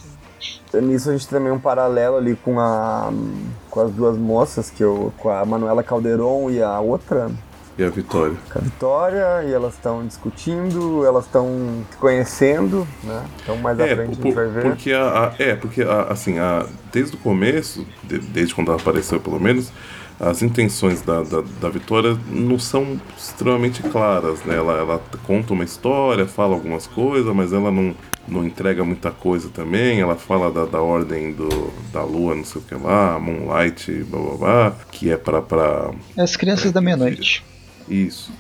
Nisso 0.83 1.09
a 1.09 1.13
gente 1.13 1.29
tem 1.29 1.39
também 1.39 1.53
um 1.53 1.59
paralelo 1.59 2.17
ali 2.17 2.37
com 2.37 2.59
a 2.59 3.13
com 3.71 3.81
as 3.81 3.93
duas 3.93 4.17
moças, 4.17 4.71
que 4.71 4.83
eu, 4.83 5.13
com 5.19 5.31
a 5.31 5.45
Manuela 5.45 5.83
Calderon 5.83 6.51
e 6.51 6.63
a 6.63 6.79
outra. 6.81 7.31
E 7.77 7.83
a 7.83 7.91
Vitória. 7.91 8.37
Com 8.53 8.59
a 8.59 8.63
Vitória, 8.63 9.45
e 9.45 9.53
elas 9.53 9.75
estão 9.75 10.07
discutindo, 10.07 11.05
elas 11.05 11.25
estão 11.25 11.49
se 11.91 11.97
conhecendo, 11.97 12.87
né? 13.03 13.25
Então 13.43 13.57
mais 13.57 13.79
é, 13.81 13.93
à 13.93 13.97
frente 13.97 14.17
por, 14.17 14.23
a 14.23 14.25
gente 14.27 14.35
vai 14.35 14.47
ver. 14.47 14.63
Porque 14.63 14.93
a, 14.93 15.03
a 15.27 15.43
é, 15.43 15.57
porque 15.57 15.83
a, 15.83 16.03
assim, 16.03 16.39
a, 16.39 16.67
desde 16.93 17.17
o 17.17 17.19
começo, 17.19 17.85
de, 18.05 18.19
desde 18.19 18.55
quando 18.55 18.71
ela 18.71 18.81
apareceu 18.81 19.19
pelo 19.19 19.41
menos, 19.41 19.73
as 20.19 20.43
intenções 20.43 21.03
da, 21.03 21.23
da, 21.23 21.43
da, 21.61 21.69
Vitória 21.69 22.17
não 22.31 22.59
são 22.59 23.01
extremamente 23.17 23.83
claras, 23.83 24.45
né? 24.45 24.57
Ela, 24.57 24.79
ela 24.79 25.03
conta 25.27 25.53
uma 25.53 25.65
história, 25.65 26.27
fala 26.27 26.55
algumas 26.55 26.87
coisas, 26.87 27.35
mas 27.35 27.53
ela 27.53 27.71
não, 27.71 27.95
não 28.29 28.45
entrega 28.45 28.85
muita 28.85 29.11
coisa 29.11 29.49
também. 29.49 30.01
Ela 30.01 30.15
fala 30.15 30.53
da, 30.53 30.67
da 30.67 30.81
ordem 30.81 31.33
do, 31.33 31.73
da 31.93 32.05
lua, 32.05 32.35
não 32.35 32.45
sei 32.45 32.61
o 32.61 32.65
que 32.65 32.75
lá, 32.75 33.19
Moonlight, 33.19 33.93
blá 34.05 34.21
blá 34.21 34.37
blá, 34.37 34.77
que 34.93 35.11
é 35.11 35.17
para. 35.17 35.43
Pra, 35.43 35.91
As 36.17 36.37
crianças 36.37 36.71
da 36.71 36.81
meia-noite. 36.81 37.45
Isso. 37.89 38.33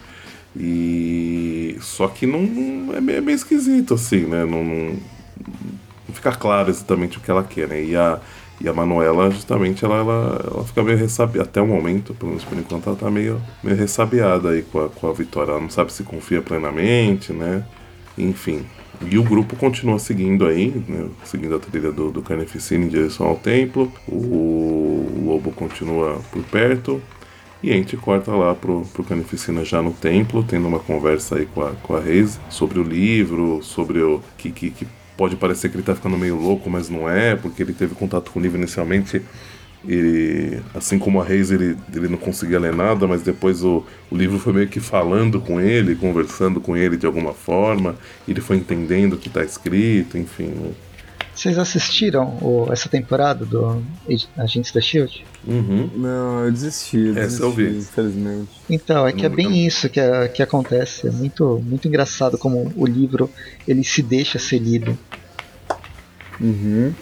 E. 0.57 1.77
Só 1.81 2.07
que 2.07 2.25
não. 2.25 2.95
É 2.95 3.01
meio, 3.01 3.19
é 3.19 3.21
meio 3.21 3.37
esquisito, 3.37 3.95
assim, 3.95 4.21
né? 4.27 4.45
Não, 4.45 4.63
não, 4.63 4.75
não, 4.75 6.15
fica 6.15 6.31
claro 6.33 6.71
exatamente 6.71 7.19
o 7.19 7.21
que 7.21 7.31
ela 7.31 7.43
quer, 7.43 7.67
né? 7.67 7.83
E 7.83 7.97
a, 7.97 8.21
e 8.61 8.69
a 8.69 8.73
Manuela, 8.73 9.31
justamente, 9.31 9.85
ela, 9.85 9.97
ela, 9.97 10.51
ela 10.53 10.64
fica 10.64 10.83
meio 10.83 10.97
ressabiada. 10.97 11.49
Até 11.49 11.61
o 11.61 11.67
momento, 11.67 12.14
pelo 12.14 12.31
menos 12.31 12.45
por 12.45 12.57
enquanto, 12.57 12.88
ela 12.88 12.97
tá 12.97 13.11
meio, 13.11 13.40
meio 13.62 13.77
ressabiada 13.77 14.51
aí 14.51 14.62
com 14.62 14.85
a, 14.85 14.88
com 14.88 15.09
a 15.09 15.12
vitória. 15.12 15.51
Ela 15.51 15.61
não 15.61 15.71
sabe 15.71 15.93
se 15.93 16.03
confia 16.05 16.40
plenamente, 16.40 17.33
né? 17.33 17.64
Enfim. 18.17 18.64
E 19.03 19.19
o 19.19 19.25
grupo 19.25 19.57
continua 19.57 19.99
seguindo 19.99 20.47
aí, 20.47 20.73
né, 20.88 21.09
seguindo 21.25 21.57
a 21.57 21.59
trilha 21.59 21.90
do, 21.90 22.12
do 22.12 22.23
Carneficina 22.23 22.85
em 22.85 22.88
direção 22.88 23.27
ao 23.27 23.37
templo. 23.37 23.93
O, 24.07 24.14
o 24.14 25.25
lobo 25.27 25.51
continua 25.51 26.21
por 26.31 26.43
perto. 26.45 27.03
E 27.62 27.71
a 27.71 27.75
gente 27.75 27.97
corta 27.97 28.31
lá 28.31 28.55
pro, 28.55 28.83
pro 28.93 29.03
Carnificina 29.03 29.64
já 29.64 29.81
no 29.83 29.93
templo, 29.93 30.45
tendo 30.45 30.69
uma 30.69 30.79
conversa 30.79 31.37
aí 31.37 31.47
com 31.47 31.62
a, 31.62 31.71
com 31.71 31.97
a 31.97 32.01
Reis 32.01 32.38
sobre 32.51 32.79
o 32.79 32.83
livro, 32.83 33.62
sobre 33.62 34.01
o 34.01 34.21
que, 34.37 34.51
que, 34.51 34.71
que 34.71 34.87
pode 35.16 35.37
parecer 35.37 35.68
que 35.70 35.77
ele 35.77 35.85
tá 35.85 35.94
ficando 35.94 36.16
meio 36.16 36.37
louco, 36.37 36.68
mas 36.68 36.88
não 36.88 37.09
é, 37.09 37.37
porque 37.37 37.62
ele 37.62 37.72
teve 37.72 37.94
contato 37.94 38.31
com 38.31 38.38
o 38.40 38.42
livro 38.42 38.59
inicialmente 38.59 39.22
e 39.87 40.61
assim 40.74 40.98
como 40.98 41.20
a 41.20 41.24
Reis 41.24 41.50
ele, 41.50 41.77
ele 41.94 42.09
não 42.09 42.16
conseguia 42.16 42.59
ler 42.59 42.74
nada, 42.74 43.07
mas 43.07 43.22
depois 43.22 43.62
o, 43.62 43.85
o 44.11 44.16
livro 44.16 44.38
foi 44.38 44.53
meio 44.53 44.68
que 44.68 44.81
falando 44.81 45.40
com 45.40 45.61
ele, 45.61 45.94
conversando 45.94 46.61
com 46.61 46.77
ele 46.77 46.96
de 46.96 47.05
alguma 47.05 47.35
forma, 47.35 47.96
ele 48.27 48.40
foi 48.40 48.57
entendendo 48.57 49.14
o 49.14 49.18
que 49.18 49.29
está 49.29 49.44
escrito, 49.44 50.16
enfim. 50.16 50.74
Vocês 51.35 51.59
assistiram 51.59 52.38
o, 52.40 52.68
essa 52.70 52.88
temporada 52.88 53.44
do 53.44 53.83
Agentes 54.37 54.70
da 54.70 54.81
Shield? 54.81 55.25
Uhum. 55.47 55.90
Não, 55.97 56.44
eu 56.44 56.53
desisti. 56.53 56.97
Eu 57.09 57.18
Essa 57.18 57.42
eu 57.42 57.51
vi. 57.51 57.77
Infelizmente. 57.79 58.49
Então, 58.70 59.07
é 59.07 59.12
que 59.12 59.27
é 59.27 59.29
bem 59.29 59.66
isso 59.66 59.88
que, 59.88 59.99
é, 59.99 60.29
que 60.29 60.42
acontece. 60.42 61.09
É 61.09 61.11
muito, 61.11 61.61
muito 61.66 61.88
engraçado 61.88 62.38
como 62.38 62.73
o 62.77 62.87
livro 62.87 63.29
ele 63.66 63.83
se 63.83 64.01
deixa 64.01 64.38
ser 64.38 64.59
lido. 64.59 64.97
Uhum. 66.40 66.92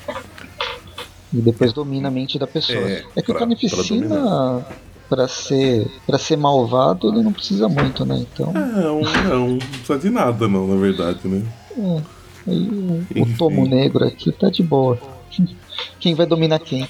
E 1.32 1.36
depois 1.40 1.72
domina 1.72 2.08
a 2.08 2.10
mente 2.10 2.38
da 2.38 2.46
pessoa. 2.46 2.78
É, 2.78 3.04
É, 3.16 3.22
que 3.22 3.30
o 3.30 3.34
pra- 3.34 3.38
Carnificina, 3.40 4.66
pra 5.08 5.28
ser, 5.28 5.86
pra 6.06 6.18
ser 6.18 6.36
malvado, 6.36 7.08
ele 7.10 7.22
não 7.22 7.32
precisa 7.32 7.68
muito, 7.68 8.04
né? 8.04 8.24
Então, 8.32 8.52
Não, 8.52 9.00
não, 9.02 9.48
não 9.50 9.58
precisa 9.58 9.98
de 9.98 10.10
nada 10.10 10.48
não, 10.48 10.66
na 10.66 10.76
verdade, 10.80 11.20
né? 11.28 11.42
é, 11.78 12.02
aí 12.46 12.68
o, 12.68 13.22
o 13.22 13.36
tomo 13.36 13.66
negro 13.66 14.04
aqui 14.04 14.32
tá 14.32 14.50
de 14.50 14.62
boa. 14.62 14.98
Quem 15.98 16.14
vai 16.14 16.26
dominar 16.26 16.58
quem? 16.58 16.88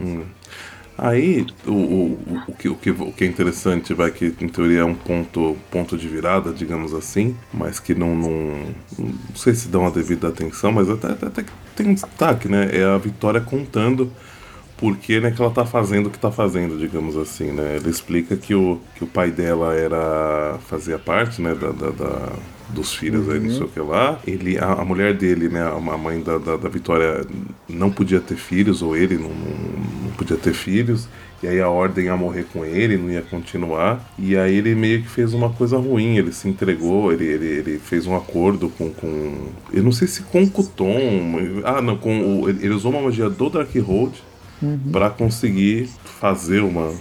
Hum. 0.00 0.24
Aí, 1.02 1.46
o, 1.66 1.72
o, 1.72 2.18
o, 2.48 2.52
que, 2.52 2.68
o, 2.68 2.74
que, 2.74 2.90
o 2.90 3.12
que 3.12 3.24
é 3.24 3.26
interessante, 3.26 3.94
vai 3.94 4.10
que 4.10 4.34
em 4.38 4.48
teoria 4.48 4.80
é 4.80 4.84
um 4.84 4.94
ponto, 4.94 5.56
ponto 5.70 5.96
de 5.96 6.06
virada, 6.06 6.52
digamos 6.52 6.92
assim, 6.92 7.34
mas 7.54 7.80
que 7.80 7.94
não, 7.94 8.14
não, 8.14 8.74
não 8.98 9.14
sei 9.34 9.54
se 9.54 9.68
dão 9.68 9.86
a 9.86 9.90
devida 9.90 10.28
atenção, 10.28 10.70
mas 10.72 10.90
até, 10.90 11.06
até, 11.06 11.26
até 11.26 11.42
que 11.44 11.52
tem 11.74 11.88
um 11.88 11.94
destaque, 11.94 12.48
né? 12.48 12.68
É 12.70 12.84
a 12.84 12.98
Vitória 12.98 13.40
contando 13.40 14.12
por 14.80 14.96
que, 14.96 15.20
né, 15.20 15.30
que 15.30 15.40
ela 15.42 15.50
tá 15.52 15.66
fazendo 15.66 16.06
o 16.06 16.10
que 16.10 16.18
tá 16.18 16.32
fazendo, 16.32 16.78
digamos 16.78 17.16
assim, 17.16 17.52
né? 17.52 17.76
Ele 17.76 17.90
explica 17.90 18.36
que 18.36 18.54
o, 18.54 18.80
que 18.96 19.04
o 19.04 19.06
pai 19.06 19.30
dela 19.30 19.74
era 19.74 20.58
fazia 20.68 20.98
parte, 20.98 21.42
né, 21.42 21.54
da, 21.54 21.70
da- 21.72 21.90
da- 21.90 22.32
dos 22.70 22.94
filhos 22.94 23.28
aí, 23.28 23.40
não 23.40 23.50
sei 23.50 23.64
o 23.64 23.68
que 23.68 23.80
lá. 23.80 24.20
Ele, 24.26 24.56
a, 24.58 24.74
a 24.74 24.84
mulher 24.84 25.12
dele, 25.14 25.48
né, 25.48 25.60
a 25.62 25.98
mãe 25.98 26.22
da, 26.22 26.38
da, 26.38 26.56
da 26.56 26.68
Vitória 26.68 27.26
não 27.68 27.90
podia 27.90 28.20
ter 28.20 28.36
filhos, 28.36 28.80
ou 28.80 28.96
ele 28.96 29.16
não, 29.18 29.28
não, 29.28 30.04
não 30.04 30.10
podia 30.16 30.36
ter 30.36 30.54
filhos. 30.54 31.08
E 31.42 31.48
aí 31.48 31.60
a 31.60 31.68
ordem 31.68 32.04
ia 32.06 32.16
morrer 32.16 32.44
com 32.52 32.64
ele, 32.64 32.96
não 32.96 33.10
ia 33.10 33.22
continuar. 33.22 34.12
E 34.18 34.36
aí 34.36 34.54
ele 34.56 34.74
meio 34.74 35.02
que 35.02 35.08
fez 35.08 35.32
uma 35.34 35.50
coisa 35.50 35.78
ruim, 35.78 36.16
ele 36.16 36.32
se 36.32 36.48
entregou, 36.48 37.12
ele, 37.12 37.24
ele, 37.24 37.46
ele 37.46 37.78
fez 37.78 38.06
um 38.06 38.14
acordo 38.14 38.68
com, 38.70 38.90
com. 38.92 39.48
Eu 39.72 39.82
não 39.82 39.92
sei 39.92 40.06
se 40.06 40.22
com 40.22 40.44
o. 40.44 40.50
Ah, 41.64 41.80
não, 41.82 41.96
com 41.96 42.40
o, 42.42 42.48
ele 42.48 42.64
ele 42.66 42.74
usou 42.74 42.92
uma 42.92 43.02
magia 43.02 43.28
do 43.28 43.50
Darkhold 43.50 44.12
para 44.90 45.10
conseguir 45.10 45.88
fazer 46.20 46.60
uma, 46.62 46.92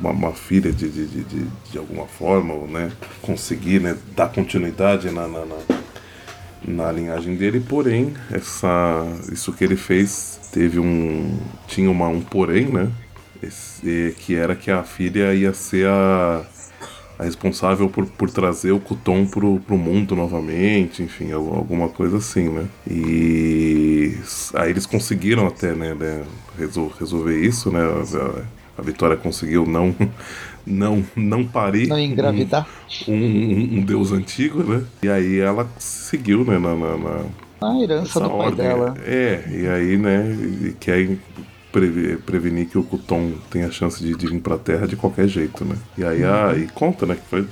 uma, 0.00 0.10
uma 0.10 0.32
filha 0.32 0.72
de, 0.72 0.88
de, 0.90 1.06
de, 1.06 1.24
de, 1.24 1.46
de 1.72 1.78
alguma 1.78 2.06
forma, 2.06 2.54
ou, 2.54 2.68
né? 2.68 2.92
Conseguir 3.22 3.80
né, 3.80 3.96
dar 4.16 4.28
continuidade 4.28 5.10
na, 5.10 5.26
na, 5.28 5.44
na, 5.46 5.56
na 6.66 6.92
linhagem 6.92 7.36
dele, 7.36 7.60
porém, 7.60 8.14
essa, 8.30 9.04
isso 9.32 9.52
que 9.52 9.64
ele 9.64 9.76
fez 9.76 10.40
teve 10.52 10.78
um. 10.80 11.38
tinha 11.66 11.90
uma, 11.90 12.08
um 12.08 12.20
porém, 12.20 12.66
né? 12.66 12.90
Esse- 13.42 14.14
que 14.18 14.34
era 14.34 14.56
que 14.56 14.70
a 14.70 14.82
filha 14.82 15.32
ia 15.34 15.52
ser 15.54 15.86
a, 15.86 16.44
a 17.18 17.24
responsável 17.24 17.88
por, 17.88 18.06
por 18.06 18.30
trazer 18.30 18.70
o 18.72 18.78
Kuton 18.80 19.26
pro, 19.26 19.58
pro 19.66 19.76
mundo 19.76 20.14
novamente, 20.14 21.02
enfim, 21.02 21.32
al- 21.32 21.54
alguma 21.54 21.88
coisa 21.88 22.18
assim, 22.18 22.48
né? 22.48 22.66
E 22.86 24.14
aí 24.54 24.70
eles 24.70 24.86
conseguiram 24.86 25.46
até, 25.46 25.74
né, 25.74 25.94
né, 25.94 26.24
resol- 26.56 26.92
resolver 26.98 27.40
isso, 27.40 27.70
né? 27.70 27.80
A, 27.80 28.80
a 28.80 28.82
Vitória 28.82 29.16
conseguiu 29.16 29.66
não 29.66 29.94
não 30.66 31.04
não 31.16 31.44
parir 31.44 31.88
Não 31.88 31.98
engravidar? 31.98 32.68
um, 33.08 33.12
um, 33.14 33.78
um 33.78 33.82
deus 33.84 34.12
antigo, 34.12 34.62
né? 34.62 34.84
E 35.02 35.08
aí 35.08 35.38
ela 35.40 35.68
seguiu, 35.78 36.44
né, 36.44 36.58
na, 36.58 36.74
na, 36.76 36.96
na- 36.96 37.24
A 37.60 37.80
herança 37.82 38.20
essa 38.20 38.20
do 38.20 38.30
pai 38.30 38.50
ordem. 38.50 38.56
dela. 38.56 38.94
É, 39.04 39.44
e 39.50 39.66
aí, 39.68 39.96
né, 39.96 40.24
e 40.62 40.72
quer 40.78 41.18
preve- 41.80 42.16
prevenir 42.18 42.68
que 42.68 42.78
o 42.78 42.82
Kuton 42.82 43.32
tenha 43.50 43.70
chance 43.70 44.02
de, 44.02 44.14
de 44.16 44.26
vir 44.26 44.40
pra 44.40 44.58
Terra 44.58 44.86
de 44.86 44.96
qualquer 44.96 45.28
jeito, 45.28 45.64
né? 45.64 45.76
E 45.96 46.04
aí, 46.04 46.24
a, 46.24 46.48
Uhum. 46.48 46.58
e 46.58 46.68
conta, 46.68 47.06
né, 47.06 47.14
que 47.16 47.26
foi, 47.28 47.46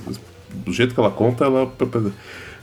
do 0.65 0.73
jeito 0.73 0.93
que 0.93 0.99
ela 0.99 1.11
conta, 1.11 1.45
ela... 1.45 1.71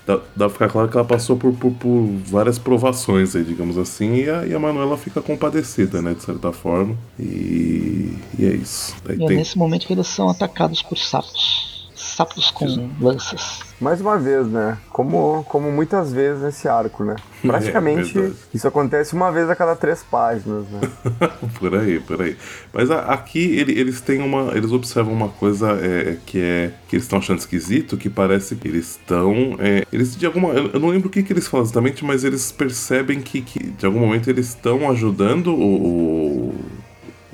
Dá, 0.07 0.17
dá 0.17 0.23
pra 0.37 0.51
ficar 0.51 0.69
claro 0.69 0.89
que 0.91 0.97
ela 0.99 1.07
passou 1.07 1.35
por, 1.35 1.55
por, 1.55 1.73
por 1.73 2.07
várias 2.27 2.59
provações 2.59 3.35
aí, 3.35 3.43
digamos 3.43 3.79
assim, 3.79 4.17
e 4.17 4.29
a, 4.29 4.47
e 4.47 4.53
a 4.55 4.59
Manuela 4.59 4.99
fica 4.99 5.23
compadecida, 5.23 6.03
né, 6.03 6.13
de 6.13 6.23
certa 6.23 6.53
forma. 6.53 6.95
E, 7.19 8.13
e 8.39 8.45
é 8.45 8.55
isso. 8.55 8.95
E 9.09 9.25
é 9.25 9.29
tem, 9.29 9.37
nesse 9.37 9.57
momento 9.57 9.87
que 9.87 9.95
eles 9.95 10.07
são 10.07 10.29
atacados 10.29 10.83
por 10.83 10.99
sapos. 10.99 11.74
Sapos 12.05 12.51
com 12.51 12.91
lanças. 13.01 13.61
Mais 13.81 14.01
uma 14.01 14.17
vez, 14.19 14.47
né? 14.47 14.79
Como, 14.91 15.45
como 15.49 15.71
muitas 15.73 16.13
vezes 16.13 16.43
nesse 16.43 16.69
arco, 16.69 17.03
né? 17.03 17.17
Praticamente 17.43 18.13
verdade. 18.13 18.37
isso 18.55 18.69
acontece 18.69 19.15
uma 19.15 19.33
vez 19.33 19.49
a 19.51 19.57
cada 19.57 19.75
três 19.75 20.03
páginas, 20.03 20.65
né? 20.69 20.81
por 21.59 21.75
aí, 21.75 21.99
por 22.01 22.21
aí. 22.23 22.37
Mas 22.73 22.91
a- 22.91 23.01
aqui 23.07 23.41
ele- 23.59 23.79
eles 23.79 24.01
têm 24.01 24.21
uma. 24.21 24.53
Eles 24.57 24.71
observam 24.71 25.13
uma 25.13 25.29
coisa 25.29 25.73
é, 25.73 26.17
que 26.27 26.39
é. 26.41 26.73
que 26.89 26.97
eles 26.97 27.05
estão 27.05 27.19
achando 27.19 27.39
esquisito, 27.39 27.97
que 27.97 28.09
parece 28.11 28.55
que 28.57 28.69
eles 28.69 28.91
estão. 28.93 29.57
é, 29.59 29.85
eles 29.93 30.15
de 30.17 30.27
alguma. 30.27 30.51
Eu 30.51 30.71
eu 30.75 30.81
não 30.81 30.89
lembro 30.89 31.09
o 31.09 31.11
que, 31.11 31.23
que 31.23 31.33
eles 31.33 31.47
falam 31.49 31.65
exatamente, 31.65 32.05
mas 32.05 32.23
eles 32.25 32.53
percebem 32.53 33.21
que, 33.21 33.41
que 33.41 33.59
de 33.71 33.87
algum 33.87 33.99
momento 34.01 34.29
eles 34.31 34.49
estão 34.49 34.89
ajudando 34.91 35.49
o. 35.55 36.49
o 36.51 36.55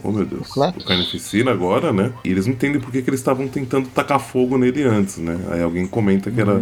Oh 0.02 0.10
meu 0.10 0.24
Deus, 0.24 0.48
Cletus? 0.48 0.82
o 0.82 0.86
Carnificina 0.86 1.50
agora, 1.50 1.92
né? 1.92 2.12
E 2.24 2.30
eles 2.30 2.46
não 2.46 2.54
entendem 2.54 2.80
por 2.80 2.90
que, 2.90 3.02
que 3.02 3.10
eles 3.10 3.20
estavam 3.20 3.48
tentando 3.48 3.88
tacar 3.88 4.20
fogo 4.20 4.56
nele 4.56 4.82
antes, 4.82 5.18
né? 5.18 5.38
Aí 5.50 5.62
alguém 5.62 5.86
comenta 5.86 6.30
que 6.30 6.40
era 6.40 6.60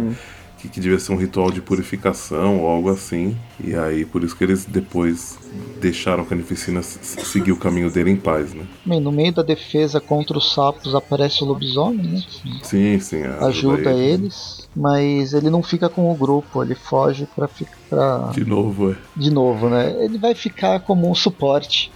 que, 0.59 0.67
que 0.67 0.79
devia 0.79 0.99
ser 0.99 1.13
um 1.13 1.15
ritual 1.15 1.49
de 1.49 1.61
purificação 1.61 2.59
ou 2.59 2.67
algo 2.67 2.89
assim. 2.89 3.35
E 3.63 3.73
aí 3.75 4.05
por 4.05 4.23
isso 4.23 4.35
que 4.35 4.43
eles 4.43 4.65
depois 4.65 5.39
deixaram 5.79 6.23
a 6.23 6.25
Carnificina 6.25 6.81
seguir 6.83 7.51
o 7.51 7.57
caminho 7.57 7.89
dele 7.89 8.11
em 8.11 8.17
paz, 8.17 8.53
né? 8.53 8.65
Bem, 8.85 8.99
no 8.99 9.11
meio 9.11 9.33
da 9.33 9.41
defesa 9.41 9.99
contra 10.01 10.37
os 10.37 10.53
sapos 10.53 10.93
aparece 10.93 11.43
o 11.43 11.47
lobisomem, 11.47 12.05
né? 12.05 12.23
Sim, 12.63 12.99
sim. 12.99 13.23
Ajuda 13.23 13.91
eles, 13.91 14.67
mas 14.75 15.33
ele 15.33 15.49
não 15.49 15.63
fica 15.63 15.89
com 15.89 16.11
o 16.11 16.15
grupo, 16.15 16.61
ele 16.61 16.75
foge 16.75 17.27
pra 17.35 17.47
ficar. 17.47 18.31
De 18.31 18.45
novo, 18.45 18.91
é. 18.91 18.95
De 19.15 19.31
novo, 19.31 19.69
né? 19.69 19.95
Ele 20.03 20.17
vai 20.17 20.35
ficar 20.35 20.81
como 20.81 21.09
um 21.09 21.15
suporte 21.15 21.91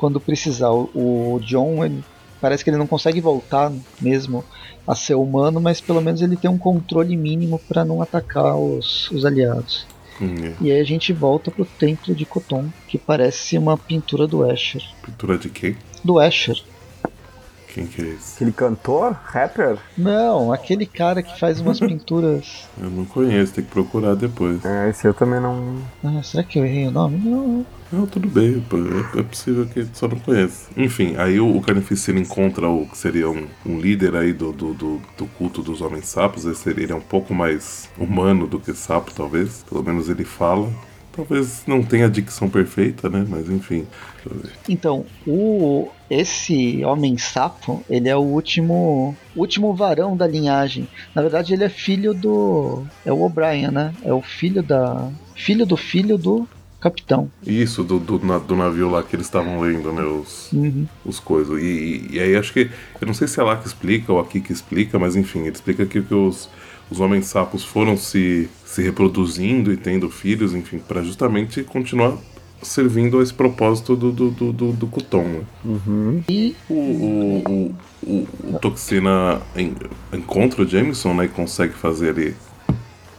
quando 0.00 0.18
precisar. 0.18 0.70
O, 0.70 1.34
o 1.34 1.40
John, 1.40 1.84
ele, 1.84 2.02
parece 2.40 2.64
que 2.64 2.70
ele 2.70 2.78
não 2.78 2.86
consegue 2.86 3.20
voltar 3.20 3.70
mesmo 4.00 4.42
a 4.86 4.94
ser 4.94 5.14
humano, 5.14 5.60
mas 5.60 5.78
pelo 5.78 6.00
menos 6.00 6.22
ele 6.22 6.38
tem 6.38 6.50
um 6.50 6.56
controle 6.56 7.14
mínimo 7.14 7.60
pra 7.68 7.84
não 7.84 8.00
atacar 8.00 8.56
os, 8.56 9.10
os 9.10 9.26
aliados. 9.26 9.86
Hum, 10.20 10.34
é. 10.42 10.52
E 10.58 10.72
aí 10.72 10.80
a 10.80 10.84
gente 10.84 11.12
volta 11.12 11.50
pro 11.50 11.66
templo 11.66 12.14
de 12.14 12.24
Coton, 12.24 12.70
que 12.88 12.96
parece 12.96 13.58
uma 13.58 13.76
pintura 13.76 14.26
do 14.26 14.50
Escher. 14.50 14.82
Pintura 15.04 15.36
de 15.36 15.50
quem? 15.50 15.76
Do 16.02 16.20
Escher. 16.20 16.60
Quem 17.72 17.86
que 17.86 18.02
é 18.02 18.04
esse? 18.06 18.34
Aquele 18.34 18.52
cantor, 18.52 19.12
rapper, 19.22 19.78
Não, 19.96 20.52
aquele 20.52 20.86
cara 20.86 21.22
que 21.22 21.38
faz 21.38 21.60
umas 21.60 21.78
pinturas. 21.78 22.64
Eu 22.80 22.90
não 22.90 23.04
conheço, 23.04 23.52
tem 23.52 23.62
que 23.62 23.70
procurar 23.70 24.16
depois. 24.16 24.64
é, 24.64 24.88
esse 24.88 25.06
eu 25.06 25.14
também 25.14 25.40
não. 25.40 25.76
Ah, 26.02 26.22
será 26.22 26.42
que 26.42 26.58
eu 26.58 26.64
errei 26.64 26.88
o 26.88 26.90
nome? 26.90 27.18
Não. 27.18 27.46
Não, 27.48 27.66
tudo 28.06 28.28
bem, 28.28 28.64
é, 29.14 29.18
é 29.18 29.22
possível 29.22 29.66
que 29.66 29.84
só 29.92 30.06
não 30.06 30.18
conheça. 30.20 30.70
Enfim, 30.76 31.16
aí 31.16 31.40
o, 31.40 31.56
o 31.56 31.60
Carnificina 31.60 32.20
encontra 32.20 32.68
o 32.68 32.86
que 32.86 32.96
seria 32.96 33.28
um, 33.28 33.48
um 33.66 33.80
líder 33.80 34.14
aí 34.14 34.32
do, 34.32 34.52
do, 34.52 34.74
do, 34.74 35.02
do 35.18 35.26
culto 35.26 35.60
dos 35.60 35.80
homens 35.80 36.06
sapos. 36.06 36.44
Esse 36.44 36.70
ele 36.70 36.92
é 36.92 36.94
um 36.94 37.00
pouco 37.00 37.34
mais 37.34 37.88
humano 37.98 38.46
do 38.46 38.60
que 38.60 38.72
sapo, 38.74 39.12
talvez. 39.12 39.64
Pelo 39.68 39.82
menos 39.82 40.08
ele 40.08 40.24
fala. 40.24 40.70
Talvez 41.12 41.64
não 41.66 41.82
tenha 41.82 42.06
a 42.06 42.08
dicção 42.08 42.48
perfeita, 42.48 43.10
né? 43.10 43.26
Mas 43.28 43.50
enfim. 43.50 43.84
Então, 44.68 45.04
o 45.26 45.88
esse 46.08 46.84
homem 46.84 47.18
sapo, 47.18 47.84
ele 47.90 48.08
é 48.08 48.16
o 48.16 48.20
último 48.20 49.16
último 49.34 49.74
varão 49.74 50.16
da 50.16 50.26
linhagem. 50.26 50.86
Na 51.12 51.22
verdade, 51.22 51.52
ele 51.52 51.64
é 51.64 51.68
filho 51.68 52.14
do 52.14 52.84
é 53.04 53.12
o 53.12 53.22
O'Brien, 53.22 53.72
né? 53.72 53.92
É 54.04 54.12
o 54.12 54.22
filho 54.22 54.62
da 54.62 55.10
filho 55.34 55.66
do 55.66 55.76
filho 55.76 56.16
do 56.16 56.48
capitão. 56.80 57.30
Isso, 57.46 57.84
do, 57.84 57.98
do, 57.98 58.18
na- 58.24 58.38
do 58.38 58.56
navio 58.56 58.90
lá 58.90 59.02
que 59.02 59.14
eles 59.14 59.26
estavam 59.26 59.60
lendo, 59.60 59.92
né? 59.92 60.02
Os, 60.02 60.50
Uhum. 60.52 60.86
os 61.04 61.20
coisas. 61.20 61.60
E, 61.62 62.08
e- 62.12 62.20
aí 62.20 62.36
acho 62.36 62.52
que. 62.52 62.70
Eu 63.00 63.06
não 63.06 63.14
sei 63.14 63.28
se 63.28 63.38
é 63.38 63.42
lá 63.42 63.56
que 63.56 63.66
explica 63.66 64.12
ou 64.12 64.18
aqui 64.20 64.40
que 64.40 64.52
explica, 64.52 64.98
mas 64.98 65.16
enfim, 65.16 65.40
ele 65.40 65.50
explica 65.54 65.84
que, 65.86 66.00
que 66.02 66.14
os, 66.14 66.48
os 66.90 66.98
homens 67.00 67.26
sapos 67.26 67.64
foram 67.64 67.96
se, 67.96 68.48
se 68.64 68.82
reproduzindo 68.82 69.72
e 69.72 69.76
tendo 69.76 70.08
filhos, 70.10 70.54
enfim, 70.54 70.78
para 70.78 71.02
justamente 71.02 71.62
continuar 71.62 72.16
servindo 72.62 73.18
a 73.18 73.22
esse 73.22 73.32
propósito 73.32 73.96
do, 73.96 74.12
do, 74.12 74.30
do, 74.30 74.52
do, 74.52 74.72
do 74.72 74.86
Kuton. 74.86 75.22
Né? 75.64 76.22
E 76.28 76.54
O, 76.68 76.74
o, 76.74 77.42
o, 77.48 77.74
o, 78.02 78.28
o 78.54 78.58
Toxina 78.60 79.40
en- 79.56 79.74
encontra 80.12 80.62
o 80.62 80.66
Jameson 80.68 81.14
né, 81.14 81.24
e 81.24 81.28
consegue 81.28 81.72
fazer 81.72 82.18
ele. 82.18 82.34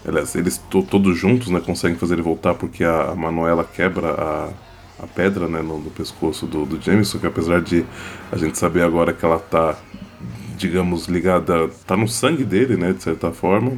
Aliás, 0.07 0.35
eles 0.35 0.57
to- 0.69 0.83
todos 0.83 1.17
juntos 1.17 1.47
né, 1.49 1.59
conseguem 1.59 1.97
fazer 1.97 2.15
ele 2.15 2.21
voltar 2.23 2.53
porque 2.55 2.83
a, 2.83 3.11
a 3.11 3.15
Manuela 3.15 3.63
quebra 3.63 4.09
a, 4.11 4.49
a 5.03 5.07
pedra 5.07 5.47
né, 5.47 5.61
no, 5.61 5.77
no 5.79 5.91
pescoço 5.91 6.45
do, 6.47 6.65
do 6.65 6.81
Jameson, 6.81 7.19
que 7.19 7.27
apesar 7.27 7.61
de 7.61 7.85
a 8.31 8.37
gente 8.37 8.57
saber 8.57 8.81
agora 8.83 9.13
que 9.13 9.23
ela 9.23 9.39
tá, 9.39 9.77
digamos, 10.57 11.05
ligada. 11.07 11.69
tá 11.85 11.95
no 11.97 12.07
sangue 12.07 12.43
dele, 12.43 12.75
né, 12.77 12.93
de 12.93 13.03
certa 13.03 13.31
forma. 13.31 13.77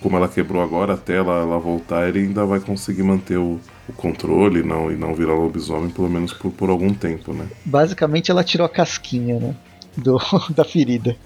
Como 0.00 0.16
ela 0.16 0.28
quebrou 0.28 0.62
agora, 0.62 0.94
até 0.94 1.16
ela, 1.16 1.40
ela 1.40 1.58
voltar, 1.58 2.08
ele 2.08 2.20
ainda 2.20 2.44
vai 2.44 2.60
conseguir 2.60 3.02
manter 3.02 3.38
o, 3.38 3.58
o 3.88 3.92
controle 3.94 4.62
não, 4.62 4.92
e 4.92 4.96
não 4.96 5.14
virar 5.14 5.34
lobisomem, 5.34 5.90
pelo 5.90 6.08
menos 6.10 6.32
por, 6.32 6.52
por 6.52 6.68
algum 6.70 6.92
tempo, 6.92 7.32
né? 7.32 7.48
basicamente 7.64 8.30
ela 8.30 8.44
tirou 8.44 8.64
a 8.66 8.68
casquinha, 8.68 9.40
né? 9.40 9.56
Do, 9.96 10.18
da 10.54 10.64
ferida. 10.64 11.16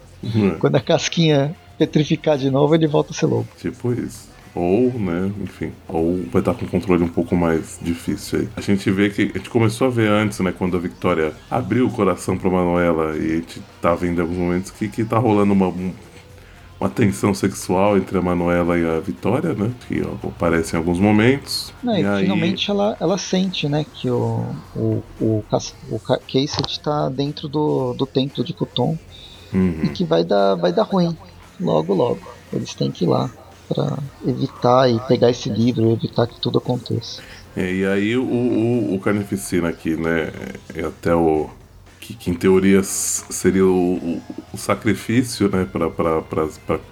Quando 0.59 0.77
a 0.77 0.81
casquinha 0.81 1.57
petrificar 1.85 2.37
de 2.37 2.51
novo, 2.51 2.75
ele 2.75 2.87
volta 2.87 3.13
a 3.13 3.15
ser 3.15 3.27
lobo. 3.27 3.49
Tipo 3.59 3.93
isso. 3.93 4.29
Ou, 4.55 4.93
né, 4.99 5.31
enfim, 5.43 5.73
ou 5.89 6.25
vai 6.31 6.41
estar 6.43 6.55
com 6.55 6.65
um 6.65 6.69
controle 6.69 7.03
um 7.05 7.09
pouco 7.09 7.37
mais 7.37 7.79
difícil 7.81 8.41
aí. 8.41 8.49
A 8.57 8.61
gente 8.61 8.91
vê 8.91 9.09
que. 9.09 9.31
A 9.35 9.39
gente 9.39 9.49
começou 9.49 9.87
a 9.87 9.91
ver 9.91 10.11
antes, 10.11 10.41
né, 10.41 10.53
quando 10.57 10.77
a 10.77 10.81
Victoria 10.81 11.33
abriu 11.51 11.87
o 11.87 11.91
coração 11.91 12.37
pra 12.37 12.51
Manuela 12.51 13.17
e 13.17 13.33
a 13.33 13.37
gente 13.37 13.63
tá 13.81 13.95
vendo 13.95 14.19
em 14.19 14.23
alguns 14.23 14.37
momentos 14.39 14.71
que, 14.73 14.89
que 14.89 15.05
tá 15.05 15.19
rolando 15.19 15.53
uma, 15.53 15.69
um- 15.69 15.93
uma 16.81 16.91
tensão 16.91 17.33
sexual 17.33 17.97
entre 17.97 18.19
a 18.19 18.23
Manuela 18.23 18.77
e 18.77 18.85
a 18.89 18.99
Vitória, 18.99 19.53
né? 19.55 19.71
Que 19.87 20.03
ó, 20.03 20.27
aparece 20.29 20.75
em 20.75 20.79
alguns 20.79 20.99
momentos. 20.99 21.73
Não, 21.83 21.97
e 21.97 22.01
e 22.03 22.07
aí, 22.07 22.23
finalmente 22.23 22.71
ela, 22.71 22.97
ela 22.99 23.19
sente, 23.19 23.69
né, 23.69 23.85
que 23.95 24.11
o, 24.11 24.47
o, 24.75 25.03
o, 25.21 25.45
o 25.91 25.99
Ca- 26.01 26.19
Casey 26.27 26.79
tá 26.83 27.09
dentro 27.09 27.47
do, 27.49 27.93
do 27.95 28.05
templo 28.07 28.43
de 28.43 28.53
Kuton 28.53 28.99
Uhum. 29.53 29.81
e 29.85 29.89
que 29.89 30.05
vai 30.05 30.23
dar, 30.25 30.55
vai 30.55 30.73
dar 30.73 30.85
ruim 30.85 31.17
logo, 31.61 31.95
logo. 31.95 32.21
Eles 32.53 32.75
têm 32.75 32.91
que 32.91 33.05
ir 33.05 33.09
lá 33.09 33.31
pra 33.69 33.99
evitar 34.27 34.91
e 34.91 34.99
pegar 35.07 35.31
esse 35.31 35.49
livro 35.49 35.91
e 35.91 35.93
evitar 35.93 36.27
que 36.27 36.41
tudo 36.41 36.59
aconteça. 36.59 37.23
É, 37.57 37.73
e 37.73 37.87
aí 37.87 38.17
o, 38.17 38.25
o, 38.25 38.95
o 38.95 39.01
Carnificina 39.01 39.69
aqui, 39.69 39.97
né? 39.97 40.33
É 40.75 40.85
até 40.85 41.15
o. 41.15 41.49
Que, 42.01 42.15
que 42.15 42.31
em 42.31 42.35
teoria 42.35 42.83
seria 42.83 43.67
o, 43.67 44.21
o- 44.53 44.57
sacrifício, 44.57 45.49
né? 45.51 45.67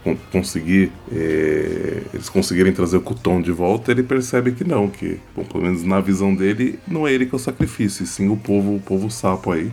Con- 0.05 0.17
conseguir. 0.31 0.93
é, 1.11 2.03
eles 2.13 2.29
conseguirem 2.29 2.73
trazer 2.73 2.97
o 2.99 3.01
Kuton 3.01 3.41
de 3.41 3.53
volta, 3.53 3.91
ele 3.91 4.03
percebe 4.03 4.53
que 4.53 4.65
não, 4.65 4.89
que, 4.89 5.19
bom, 5.35 5.45
pelo 5.45 5.65
menos 5.65 5.83
na 5.85 6.01
visão 6.01 6.35
dele, 6.35 6.79
não 6.87 7.07
é 7.07 7.13
ele 7.13 7.27
que 7.27 7.35
é 7.35 7.37
o 7.37 7.39
sacrifício, 7.39 8.05
e 8.05 8.07
sim 8.07 8.29
o 8.29 8.37
povo, 8.37 8.75
o 8.77 8.81
povo 8.81 9.11
sapo 9.11 9.53
aí. 9.53 9.71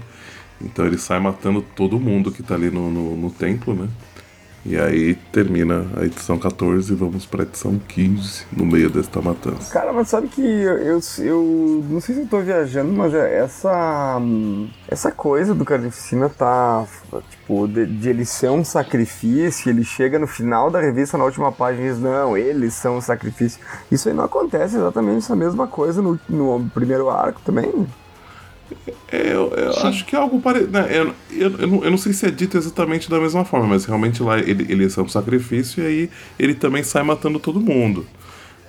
Então 0.61 0.85
ele 0.85 0.97
sai 0.97 1.19
matando 1.19 1.61
todo 1.75 1.99
mundo 1.99 2.31
que 2.31 2.41
tá 2.41 2.55
ali 2.55 2.69
no, 2.71 2.89
no, 2.89 3.15
no 3.15 3.29
templo, 3.29 3.73
né? 3.75 3.89
E 4.65 4.77
aí 4.77 5.13
termina 5.31 5.85
a 5.95 6.05
edição 6.05 6.39
14 6.39 6.91
e 6.91 6.95
vamos 6.95 7.23
pra 7.25 7.43
edição 7.43 7.79
15 7.87 8.47
no 8.51 8.65
meio 8.65 8.89
desta 8.89 9.21
matança. 9.21 9.71
Cara, 9.71 9.93
mas 9.93 10.07
sabe 10.07 10.27
que 10.27 10.41
eu, 10.41 10.77
eu, 10.77 10.99
eu 11.19 11.85
não 11.87 12.01
sei 12.01 12.15
se 12.15 12.21
eu 12.21 12.27
tô 12.27 12.39
viajando, 12.41 12.91
mas 12.91 13.13
é 13.13 13.37
essa 13.37 14.17
hum, 14.19 14.67
essa 14.87 15.11
coisa 15.11 15.53
do 15.53 15.63
Carnificina 15.63 16.29
tá, 16.29 16.83
tipo, 17.29 17.67
de, 17.67 17.85
de 17.85 18.09
ele 18.09 18.25
ser 18.25 18.49
um 18.49 18.63
sacrifício, 18.63 19.69
ele 19.69 19.83
chega 19.83 20.17
no 20.17 20.25
final 20.25 20.71
da 20.71 20.81
revista, 20.81 21.15
na 21.15 21.25
última 21.25 21.51
página, 21.51 21.85
e 21.85 21.89
diz, 21.91 21.99
não, 21.99 22.35
eles 22.35 22.73
são 22.73 22.97
um 22.97 23.01
sacrifício. 23.01 23.59
Isso 23.91 24.09
aí 24.09 24.15
não 24.15 24.23
acontece 24.23 24.77
exatamente 24.77 25.17
essa 25.17 25.35
mesma 25.35 25.67
coisa 25.67 26.01
no, 26.01 26.19
no 26.27 26.69
primeiro 26.73 27.09
arco 27.09 27.39
também? 27.45 27.87
Eu, 29.11 29.53
eu 29.55 29.71
acho 29.87 30.05
que 30.05 30.15
é 30.15 30.19
algo 30.19 30.39
parecido. 30.41 30.71
Né? 30.71 30.87
Eu, 30.89 31.13
eu, 31.31 31.51
eu, 31.59 31.67
não, 31.67 31.83
eu 31.83 31.91
não 31.91 31.97
sei 31.97 32.11
se 32.13 32.25
é 32.25 32.31
dito 32.31 32.57
exatamente 32.57 33.09
da 33.09 33.19
mesma 33.19 33.45
forma, 33.45 33.67
mas 33.67 33.85
realmente 33.85 34.21
lá 34.21 34.39
ele, 34.39 34.65
ele 34.69 34.85
é 34.85 35.01
um 35.01 35.07
sacrifício 35.07 35.83
e 35.83 35.85
aí 35.87 36.09
ele 36.39 36.53
também 36.55 36.83
sai 36.83 37.03
matando 37.03 37.39
todo 37.39 37.59
mundo. 37.59 38.05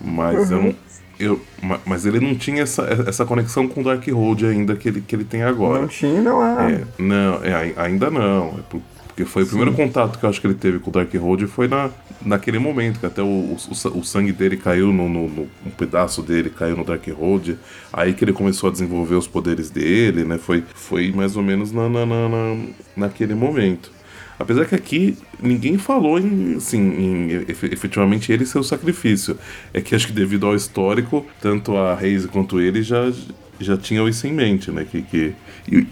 Mas 0.00 0.50
eu 0.50 0.62
não. 0.62 0.74
Eu, 1.18 1.40
ma- 1.62 1.80
mas 1.86 2.04
ele 2.04 2.20
não 2.20 2.34
tinha 2.34 2.62
essa, 2.62 2.82
essa 3.06 3.24
conexão 3.24 3.66
com 3.66 3.80
o 3.80 3.84
Darkhold 3.84 4.44
ainda 4.44 4.76
que 4.76 4.86
ele, 4.88 5.00
que 5.00 5.16
ele 5.16 5.24
tem 5.24 5.42
agora. 5.42 5.80
Não 5.80 5.88
tinha, 5.88 6.20
não 6.20 6.44
é. 6.60 6.72
É, 6.74 6.84
não, 6.98 7.42
é, 7.42 7.54
ai- 7.54 7.74
ainda 7.78 8.10
não. 8.10 8.48
É 8.58 8.62
por- 8.68 8.82
porque 9.16 9.24
foi 9.24 9.44
o 9.44 9.46
primeiro 9.46 9.72
contato 9.72 10.18
que 10.18 10.26
eu 10.26 10.28
acho 10.28 10.38
que 10.38 10.46
ele 10.46 10.52
teve 10.54 10.78
com 10.78 10.90
o 10.90 10.92
Darkhold 10.92 11.46
foi 11.46 11.66
na, 11.66 11.88
naquele 12.20 12.58
momento, 12.58 13.00
que 13.00 13.06
até 13.06 13.22
o, 13.22 13.26
o, 13.26 13.98
o 13.98 14.04
sangue 14.04 14.30
dele 14.30 14.58
caiu 14.58 14.92
no, 14.92 15.08
no, 15.08 15.26
no- 15.26 15.48
Um 15.64 15.70
pedaço 15.70 16.20
dele 16.22 16.50
caiu 16.50 16.76
no 16.76 16.84
Darkhold. 16.84 17.56
Aí 17.90 18.12
que 18.12 18.22
ele 18.22 18.34
começou 18.34 18.68
a 18.68 18.72
desenvolver 18.72 19.14
os 19.14 19.26
poderes 19.26 19.70
dele, 19.70 20.22
né? 20.22 20.36
Foi, 20.36 20.62
foi 20.74 21.12
mais 21.12 21.34
ou 21.34 21.42
menos 21.42 21.72
na, 21.72 21.88
na, 21.88 22.04
na- 22.04 22.28
na- 22.28 22.66
naquele 22.94 23.34
momento. 23.34 23.90
Apesar 24.38 24.66
que 24.66 24.74
aqui 24.74 25.16
ninguém 25.42 25.78
falou 25.78 26.18
em, 26.18 26.56
assim, 26.56 26.78
em 26.78 27.30
efe- 27.48 27.70
efetivamente 27.72 28.30
ele 28.30 28.44
ser 28.44 28.58
o 28.58 28.62
sacrifício. 28.62 29.38
É 29.72 29.80
que 29.80 29.94
acho 29.94 30.08
que 30.08 30.12
devido 30.12 30.46
ao 30.46 30.54
histórico, 30.54 31.24
tanto 31.40 31.74
a 31.74 31.94
Reise 31.94 32.28
quanto 32.28 32.60
ele 32.60 32.82
já, 32.82 33.10
já 33.58 33.78
tinham 33.78 34.06
isso 34.06 34.26
em 34.26 34.32
mente, 34.34 34.70
né? 34.70 34.84
Que, 34.84 35.00
que, 35.00 35.32
e- 35.72 35.86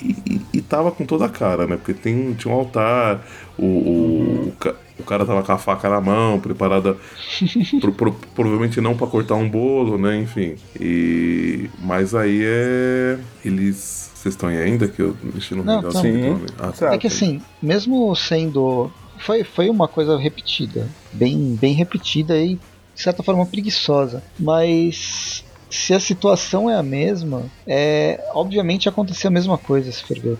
e 0.00 0.47
tava 0.68 0.90
com 0.92 1.04
toda 1.06 1.26
a 1.26 1.28
cara, 1.28 1.66
né? 1.66 1.76
Porque 1.76 1.94
tem, 1.94 2.34
tinha 2.34 2.52
um 2.52 2.56
altar, 2.58 3.24
o, 3.58 3.64
o, 3.64 4.48
o, 4.48 4.52
ca- 4.58 4.74
o 4.98 5.02
cara 5.04 5.24
tava 5.24 5.42
com 5.42 5.52
a 5.52 5.58
faca 5.58 5.88
na 5.88 6.00
mão, 6.00 6.38
preparada 6.40 6.96
pro- 7.80 7.92
pro- 7.92 8.16
provavelmente 8.34 8.80
não 8.80 8.96
pra 8.96 9.06
cortar 9.06 9.34
um 9.36 9.48
bolo, 9.48 9.96
né? 9.98 10.16
Enfim. 10.18 10.56
E, 10.80 11.68
mas 11.78 12.14
aí 12.14 12.42
é. 12.44 13.18
Eles. 13.44 14.10
Vocês 14.14 14.34
estão 14.34 14.48
aí 14.48 14.58
ainda? 14.58 14.88
Que 14.88 15.00
eu 15.00 15.16
mexi 15.22 15.54
no 15.54 15.62
Não, 15.62 15.78
aqui 15.78 15.92
Sim. 16.00 16.44
Ah, 16.58 16.66
tá. 16.68 16.72
Certo. 16.72 16.94
É 16.94 16.98
que 16.98 17.06
assim, 17.06 17.40
mesmo 17.62 18.14
sendo. 18.16 18.90
Foi, 19.18 19.44
foi 19.44 19.70
uma 19.70 19.86
coisa 19.88 20.16
repetida. 20.18 20.88
Bem, 21.12 21.56
bem 21.60 21.72
repetida 21.74 22.36
e, 22.36 22.54
de 22.94 23.02
certa 23.02 23.22
forma, 23.22 23.46
preguiçosa. 23.46 24.22
Mas. 24.38 25.44
Se 25.70 25.92
a 25.92 26.00
situação 26.00 26.68
é 26.68 26.76
a 26.76 26.82
mesma, 26.82 27.44
é 27.66 28.20
obviamente 28.34 28.88
aconteceu 28.88 29.28
a 29.28 29.32
mesma 29.32 29.58
coisa, 29.58 29.92
se 29.92 30.02
for. 30.02 30.38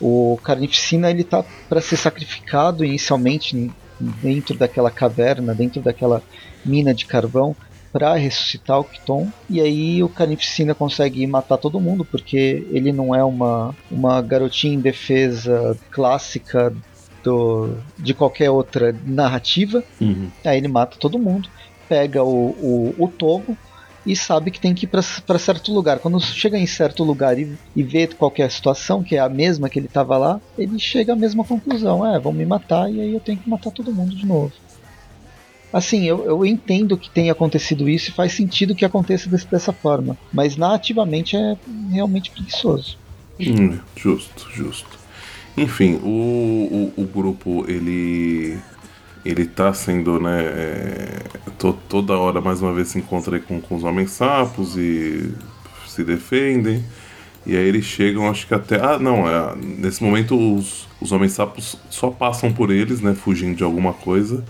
O 0.00 0.38
Carnificina 0.42 1.10
ele 1.10 1.24
tá 1.24 1.44
para 1.68 1.80
ser 1.80 1.96
sacrificado 1.96 2.84
inicialmente 2.84 3.70
dentro 3.98 4.56
daquela 4.56 4.90
caverna, 4.90 5.54
dentro 5.54 5.82
daquela 5.82 6.22
mina 6.64 6.94
de 6.94 7.04
carvão 7.04 7.54
para 7.92 8.14
ressuscitar 8.14 8.78
o 8.78 8.84
Kiton. 8.84 9.28
E 9.48 9.60
aí 9.60 10.02
o 10.02 10.08
Carnificina 10.08 10.74
consegue 10.74 11.26
matar 11.26 11.58
todo 11.58 11.80
mundo 11.80 12.04
porque 12.04 12.66
ele 12.70 12.92
não 12.92 13.14
é 13.14 13.22
uma 13.22 13.74
uma 13.90 14.22
garotinha 14.22 14.74
indefesa 14.74 15.76
clássica 15.90 16.74
do, 17.22 17.76
de 17.98 18.14
qualquer 18.14 18.50
outra 18.50 18.94
narrativa. 19.04 19.84
Uhum. 20.00 20.30
Aí 20.44 20.58
ele 20.58 20.68
mata 20.68 20.96
todo 20.98 21.18
mundo, 21.18 21.48
pega 21.88 22.22
o, 22.22 22.50
o, 22.50 22.94
o 22.98 23.08
Togo 23.08 23.56
e 24.06 24.16
sabe 24.16 24.50
que 24.50 24.60
tem 24.60 24.74
que 24.74 24.86
ir 24.86 24.88
para 24.88 25.38
certo 25.38 25.72
lugar. 25.72 25.98
Quando 25.98 26.20
chega 26.20 26.58
em 26.58 26.66
certo 26.66 27.04
lugar 27.04 27.38
e, 27.38 27.56
e 27.76 27.82
vê 27.82 28.06
qual 28.06 28.30
que 28.30 28.42
é 28.42 28.48
situação, 28.48 29.02
que 29.02 29.16
é 29.16 29.18
a 29.18 29.28
mesma 29.28 29.68
que 29.68 29.78
ele 29.78 29.86
estava 29.86 30.16
lá, 30.16 30.40
ele 30.58 30.78
chega 30.78 31.12
à 31.12 31.16
mesma 31.16 31.44
conclusão: 31.44 32.04
é, 32.06 32.18
vão 32.18 32.32
me 32.32 32.46
matar 32.46 32.90
e 32.90 33.00
aí 33.00 33.12
eu 33.14 33.20
tenho 33.20 33.38
que 33.38 33.48
matar 33.48 33.70
todo 33.70 33.92
mundo 33.92 34.14
de 34.14 34.26
novo. 34.26 34.52
Assim, 35.72 36.04
eu, 36.04 36.24
eu 36.24 36.44
entendo 36.44 36.96
que 36.96 37.08
tenha 37.10 37.30
acontecido 37.30 37.88
isso 37.88 38.10
e 38.10 38.14
faz 38.14 38.32
sentido 38.32 38.74
que 38.74 38.84
aconteça 38.84 39.28
desse- 39.30 39.46
dessa 39.46 39.72
forma, 39.72 40.18
mas 40.32 40.56
narrativamente 40.56 41.36
é 41.36 41.56
realmente 41.92 42.30
preguiçoso. 42.30 42.98
Hum, 43.38 43.78
justo, 43.96 44.48
justo. 44.52 44.98
Enfim, 45.56 45.94
o, 46.02 46.92
o, 46.96 47.02
o 47.02 47.04
grupo, 47.06 47.64
ele. 47.68 48.58
Ele 49.24 49.44
tá 49.46 49.72
sendo, 49.74 50.18
né. 50.20 50.42
é, 50.44 51.22
to- 51.58 51.78
toda 51.88 52.16
hora, 52.16 52.40
mais 52.40 52.62
uma 52.62 52.72
vez, 52.72 52.88
se 52.88 52.98
encontra 52.98 53.38
com, 53.40 53.60
com 53.60 53.76
os 53.76 53.84
homens 53.84 54.10
sapos 54.12 54.76
e 54.76 55.34
se 55.86 56.02
defendem. 56.04 56.84
E 57.46 57.56
aí 57.56 57.64
eles 57.66 57.84
chegam, 57.84 58.28
acho 58.30 58.46
que 58.46 58.54
até. 58.54 58.76
Ah, 58.80 58.98
não, 58.98 59.28
é, 59.28 59.54
nesse 59.56 60.02
momento 60.02 60.36
os, 60.56 60.86
os 61.00 61.12
homens 61.12 61.32
sapos 61.32 61.78
só 61.90 62.10
passam 62.10 62.52
por 62.52 62.70
eles, 62.70 63.00
né? 63.00 63.14
Fugindo 63.14 63.56
de 63.56 63.64
alguma 63.64 63.92
coisa. 63.92 64.44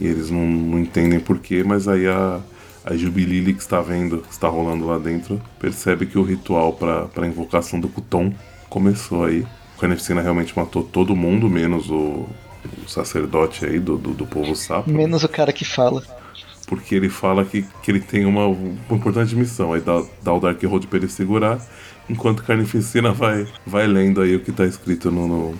E 0.00 0.06
eles 0.06 0.30
não, 0.30 0.46
não 0.46 0.78
entendem 0.78 1.20
porquê, 1.20 1.62
mas 1.64 1.86
aí 1.88 2.06
a, 2.08 2.40
a 2.84 2.96
Jubilili 2.96 3.52
que 3.54 3.60
está 3.60 3.80
vendo, 3.82 4.18
que 4.18 4.32
está 4.32 4.48
rolando 4.48 4.86
lá 4.86 4.98
dentro, 4.98 5.40
percebe 5.58 6.06
que 6.06 6.18
o 6.18 6.22
ritual 6.22 6.72
para 6.74 7.26
invocação 7.26 7.78
do 7.80 7.88
Kuton 7.88 8.32
começou 8.68 9.24
aí. 9.24 9.46
O 9.76 9.80
Carnificina 9.80 10.20
realmente 10.22 10.56
matou 10.56 10.82
todo 10.82 11.16
mundo, 11.16 11.48
menos 11.48 11.90
o, 11.90 12.26
o 12.84 12.88
sacerdote 12.88 13.64
aí 13.64 13.78
do, 13.78 13.96
do, 13.96 14.10
do 14.12 14.26
povo 14.26 14.54
sapo. 14.54 14.90
Menos 14.90 15.24
o 15.24 15.28
cara 15.28 15.52
que 15.52 15.64
fala. 15.64 16.02
porque 16.66 16.94
ele 16.94 17.08
fala 17.08 17.44
que, 17.44 17.64
que 17.82 17.90
ele 17.90 18.00
tem 18.00 18.24
uma, 18.24 18.46
uma 18.46 18.96
importante 18.96 19.34
missão, 19.34 19.72
aí 19.72 19.80
dá, 19.80 20.02
dá 20.22 20.32
o 20.32 20.40
Dark 20.40 20.62
Road 20.62 20.86
pra 20.86 20.98
ele 20.98 21.08
segurar, 21.08 21.60
enquanto 22.08 22.44
Carnificina 22.44 23.12
vai, 23.12 23.46
vai 23.66 23.86
lendo 23.86 24.20
aí 24.20 24.36
o 24.36 24.40
que 24.40 24.52
tá 24.52 24.64
escrito 24.64 25.10
no, 25.10 25.26
no, 25.26 25.54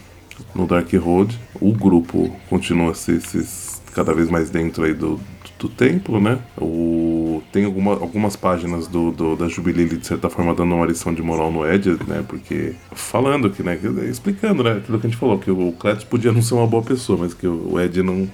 no 0.55 0.67
Dark 0.67 0.93
Road. 0.95 1.39
O 1.61 1.73
grupo 1.73 2.35
continua 2.49 2.95
se, 2.95 3.21
se 3.21 3.81
cada 3.93 4.15
vez 4.15 4.31
mais 4.31 4.51
dentro 4.51 4.85
aí 4.85 4.95
do, 4.95 5.21
do 5.61 5.69
templo, 5.69 6.19
né? 6.21 6.39
O, 6.59 7.43
tem 7.53 7.67
alguma, 7.67 7.93
algumas 7.93 8.35
páginas 8.35 8.87
do, 8.87 9.13
do, 9.13 9.37
da 9.37 9.47
Jubilee 9.47 9.87
de 9.87 10.07
certa 10.07 10.31
forma 10.31 10.55
dando 10.55 10.75
uma 10.75 10.87
lição 10.87 11.13
de 11.13 11.23
moral 11.23 11.53
no 11.53 11.71
Ed, 11.71 11.99
né? 12.09 12.25
Porque 12.27 12.75
falando 12.93 13.51
que, 13.51 13.63
né? 13.63 13.79
Explicando, 14.09 14.65
né? 14.65 14.79
Aquilo 14.79 14.99
que 14.99 15.07
a 15.07 15.11
gente 15.11 15.19
falou, 15.19 15.39
que 15.39 15.51
o 15.51 15.73
Cletus 15.73 16.05
podia 16.05 16.33
não 16.33 16.41
ser 16.41 16.55
uma 16.55 16.67
boa 16.67 16.83
pessoa, 16.83 17.19
mas 17.19 17.35
que 17.35 17.47
o 17.47 17.79
Ed 17.79 18.03
não, 18.03 18.27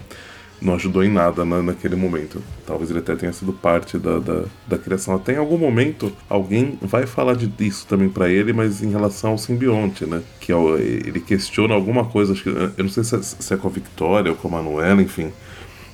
não 0.62 0.76
ajudou 0.76 1.02
em 1.02 1.10
nada 1.10 1.44
na, 1.44 1.60
naquele 1.60 1.96
momento. 1.96 2.40
Talvez 2.64 2.90
ele 2.90 3.00
até 3.00 3.16
tenha 3.16 3.32
sido 3.32 3.52
parte 3.52 3.98
da, 3.98 4.20
da, 4.20 4.44
da 4.68 4.78
criação. 4.78 5.16
Até 5.16 5.34
em 5.34 5.38
algum 5.38 5.58
momento 5.58 6.12
alguém 6.28 6.78
vai 6.80 7.08
falar 7.08 7.34
de, 7.34 7.48
disso 7.48 7.88
também 7.88 8.08
para 8.08 8.28
ele, 8.28 8.52
mas 8.52 8.84
em 8.84 8.90
relação 8.92 9.32
ao 9.32 9.38
simbionte, 9.38 10.06
né? 10.06 10.22
Que 10.40 10.52
é 10.52 10.56
ele 10.56 11.18
questiona 11.18 11.74
alguma 11.74 12.04
coisa, 12.04 12.34
acho 12.34 12.44
que, 12.44 12.50
eu 12.50 12.72
não 12.78 12.88
sei 12.88 13.02
se 13.02 13.16
é, 13.16 13.20
se 13.20 13.52
é 13.52 13.56
com 13.56 13.66
a 13.66 13.70
Victoria 13.70 14.30
ou 14.30 14.36
com 14.36 14.46
a 14.46 14.50
Manuela, 14.52 15.02
enfim 15.02 15.32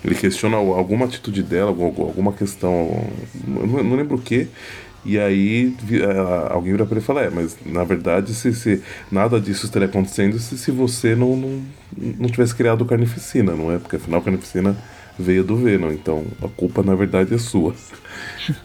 ele 0.05 0.15
questiona 0.15 0.57
alguma 0.57 1.07
atitude 1.07 1.43
dela, 1.43 1.71
alguma 1.71 2.33
questão, 2.33 3.07
não, 3.47 3.83
não 3.83 3.97
lembro 3.97 4.17
o 4.17 4.21
que. 4.21 4.49
E 5.05 5.19
aí 5.19 5.75
alguém 6.51 6.73
vira 6.73 6.87
pra 6.87 6.95
ele 6.95 7.03
e 7.03 7.07
fala, 7.07 7.23
é, 7.23 7.31
mas 7.31 7.57
na 7.67 7.83
verdade 7.83 8.33
se, 8.35 8.55
se 8.55 8.83
nada 9.11 9.41
disso 9.41 9.67
estaria 9.67 9.89
acontecendo 9.89 10.39
se, 10.39 10.57
se 10.57 10.71
você 10.71 11.17
não, 11.17 11.37
não, 11.37 11.63
não 11.97 12.29
tivesse 12.29 12.55
criado 12.55 12.85
Carnificina, 12.85 13.53
não 13.53 13.73
é? 13.73 13.79
Porque 13.79 13.97
afinal 13.97 14.23
Carnificina 14.23 14.77
veio 15.19 15.43
do 15.43 15.57
Venom, 15.57 15.91
então 15.91 16.25
a 16.41 16.49
culpa 16.49 16.83
na 16.85 16.95
verdade 16.95 17.35
é 17.35 17.39
sua. 17.39 17.75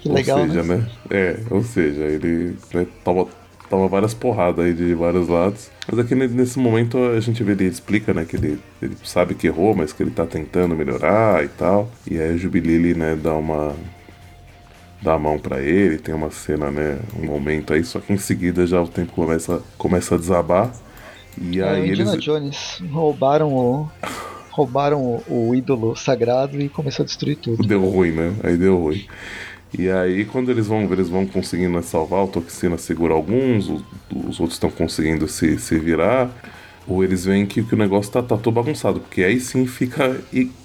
Que 0.01 0.09
legal, 0.09 0.41
ou 0.41 0.47
seja, 0.47 0.63
né? 0.63 0.75
né? 0.75 0.89
É, 1.09 1.39
ou 1.49 1.63
seja, 1.63 2.03
ele 2.03 2.55
né, 2.71 2.85
toma 3.03 3.27
toma 3.69 3.87
várias 3.87 4.13
porradas 4.13 4.65
aí 4.65 4.73
de 4.73 4.93
vários 4.93 5.27
lados. 5.27 5.69
Mas 5.89 5.99
aqui 5.99 6.15
nesse 6.15 6.57
momento 6.59 6.97
a 6.97 7.19
gente 7.19 7.43
vê, 7.43 7.51
ele 7.53 7.65
explica, 7.65 8.13
né, 8.13 8.25
que 8.25 8.35
ele, 8.35 8.59
ele 8.81 8.97
sabe 9.03 9.35
que 9.35 9.47
errou, 9.47 9.75
mas 9.75 9.93
que 9.93 10.03
ele 10.03 10.11
tá 10.11 10.25
tentando 10.25 10.75
melhorar 10.75 11.43
e 11.43 11.47
tal. 11.49 11.89
E 12.09 12.19
aí 12.19 12.33
a 12.33 12.37
Jubilili, 12.37 12.93
né, 12.93 13.15
dá 13.15 13.33
uma. 13.33 13.75
dá 15.01 15.13
a 15.13 15.19
mão 15.19 15.39
para 15.39 15.61
ele, 15.61 15.97
tem 15.97 16.13
uma 16.13 16.31
cena, 16.31 16.71
né, 16.71 16.99
um 17.17 17.25
momento 17.25 17.73
aí, 17.73 17.83
só 17.83 17.99
que 17.99 18.13
em 18.13 18.17
seguida 18.17 18.65
já 18.65 18.81
o 18.81 18.87
tempo 18.87 19.11
começa, 19.13 19.61
começa 19.77 20.15
a 20.15 20.17
desabar. 20.17 20.71
E 21.39 21.59
é, 21.59 21.69
aí 21.69 21.89
Indiana 21.91 22.13
eles. 22.13 22.23
Jones 22.23 22.83
roubaram 22.91 23.53
o. 23.53 23.89
roubaram 24.49 25.01
o, 25.01 25.49
o 25.49 25.55
ídolo 25.55 25.95
sagrado 25.95 26.59
e 26.59 26.67
começou 26.67 27.03
a 27.03 27.05
destruir 27.05 27.37
tudo. 27.37 27.61
Deu 27.67 27.83
ruim, 27.87 28.11
né? 28.11 28.33
Aí 28.43 28.57
deu 28.57 28.77
ruim. 28.77 29.05
E 29.77 29.89
aí, 29.89 30.25
quando 30.25 30.49
eles 30.49 30.67
vão 30.67 30.83
eles 30.91 31.09
vão 31.09 31.25
conseguindo 31.25 31.81
salvar, 31.83 32.23
o 32.23 32.27
Toxina 32.27 32.77
segura 32.77 33.13
alguns, 33.13 33.69
os, 33.69 33.83
os 34.11 34.39
outros 34.39 34.53
estão 34.53 34.69
conseguindo 34.69 35.27
se, 35.27 35.59
se 35.59 35.77
virar, 35.77 36.29
ou 36.87 37.03
eles 37.03 37.25
veem 37.25 37.45
que, 37.45 37.61
que 37.63 37.75
o 37.75 37.77
negócio 37.77 38.11
tá, 38.11 38.21
tá 38.21 38.37
todo 38.37 38.53
bagunçado, 38.53 39.01
porque 39.01 39.23
aí 39.23 39.39
sim 39.39 39.67
fica 39.67 40.19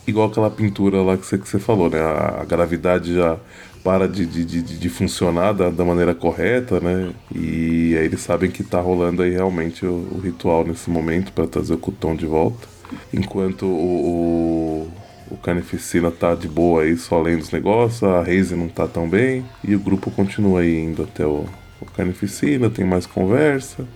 igual 0.06 0.28
aquela 0.28 0.50
pintura 0.50 1.02
lá 1.02 1.16
que 1.16 1.26
você, 1.26 1.36
que 1.36 1.48
você 1.48 1.58
falou, 1.58 1.90
né? 1.90 2.00
A, 2.00 2.42
a 2.42 2.44
gravidade 2.44 3.14
já 3.14 3.38
para 3.82 4.08
de, 4.08 4.24
de, 4.24 4.44
de, 4.44 4.62
de 4.62 4.88
funcionar 4.88 5.52
da, 5.52 5.68
da, 5.68 5.84
maneira 5.84 6.14
correta, 6.14 6.78
né? 6.78 7.12
E 7.34 7.96
aí 7.98 8.04
eles 8.04 8.20
sabem 8.20 8.50
que 8.50 8.62
tá 8.62 8.80
rolando 8.80 9.22
aí 9.22 9.30
realmente 9.30 9.84
o, 9.84 10.08
o 10.12 10.20
ritual 10.22 10.64
nesse 10.64 10.88
momento 10.88 11.32
para 11.32 11.48
trazer 11.48 11.74
o 11.74 11.78
Cutão 11.78 12.14
de 12.14 12.26
volta. 12.26 12.68
Enquanto 13.12 13.66
o, 13.66 14.86
o 14.86 14.92
o 15.32 15.36
Carnificina 15.38 16.10
tá 16.10 16.34
de 16.34 16.46
boa 16.46 16.82
aí, 16.82 16.96
só 16.96 17.20
lendo 17.20 17.40
os 17.40 17.50
negócios, 17.50 18.02
a 18.02 18.22
Reise 18.22 18.54
não 18.54 18.68
tá 18.68 18.86
tão 18.86 19.08
bem, 19.08 19.44
e 19.64 19.74
o 19.74 19.80
grupo 19.80 20.10
continua 20.10 20.60
aí 20.60 20.78
indo 20.78 21.02
até 21.02 21.26
o, 21.26 21.46
o 21.80 21.86
Carnificina, 21.96 22.68
tem 22.68 22.84
mais 22.84 23.06
conversa. 23.06 23.86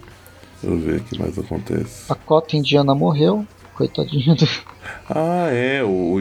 Deixa 0.63 0.75
eu 0.75 0.79
ver 0.81 1.01
o 1.01 1.05
que 1.05 1.19
mais 1.19 1.39
acontece. 1.39 2.11
A 2.11 2.15
cota 2.15 2.57
indiana 2.57 2.95
morreu, 2.95 3.47
coitadinho 3.75 4.35
do. 4.35 4.49
Ah, 5.11 5.49
é, 5.51 5.83
o, 5.83 6.15
o 6.15 6.21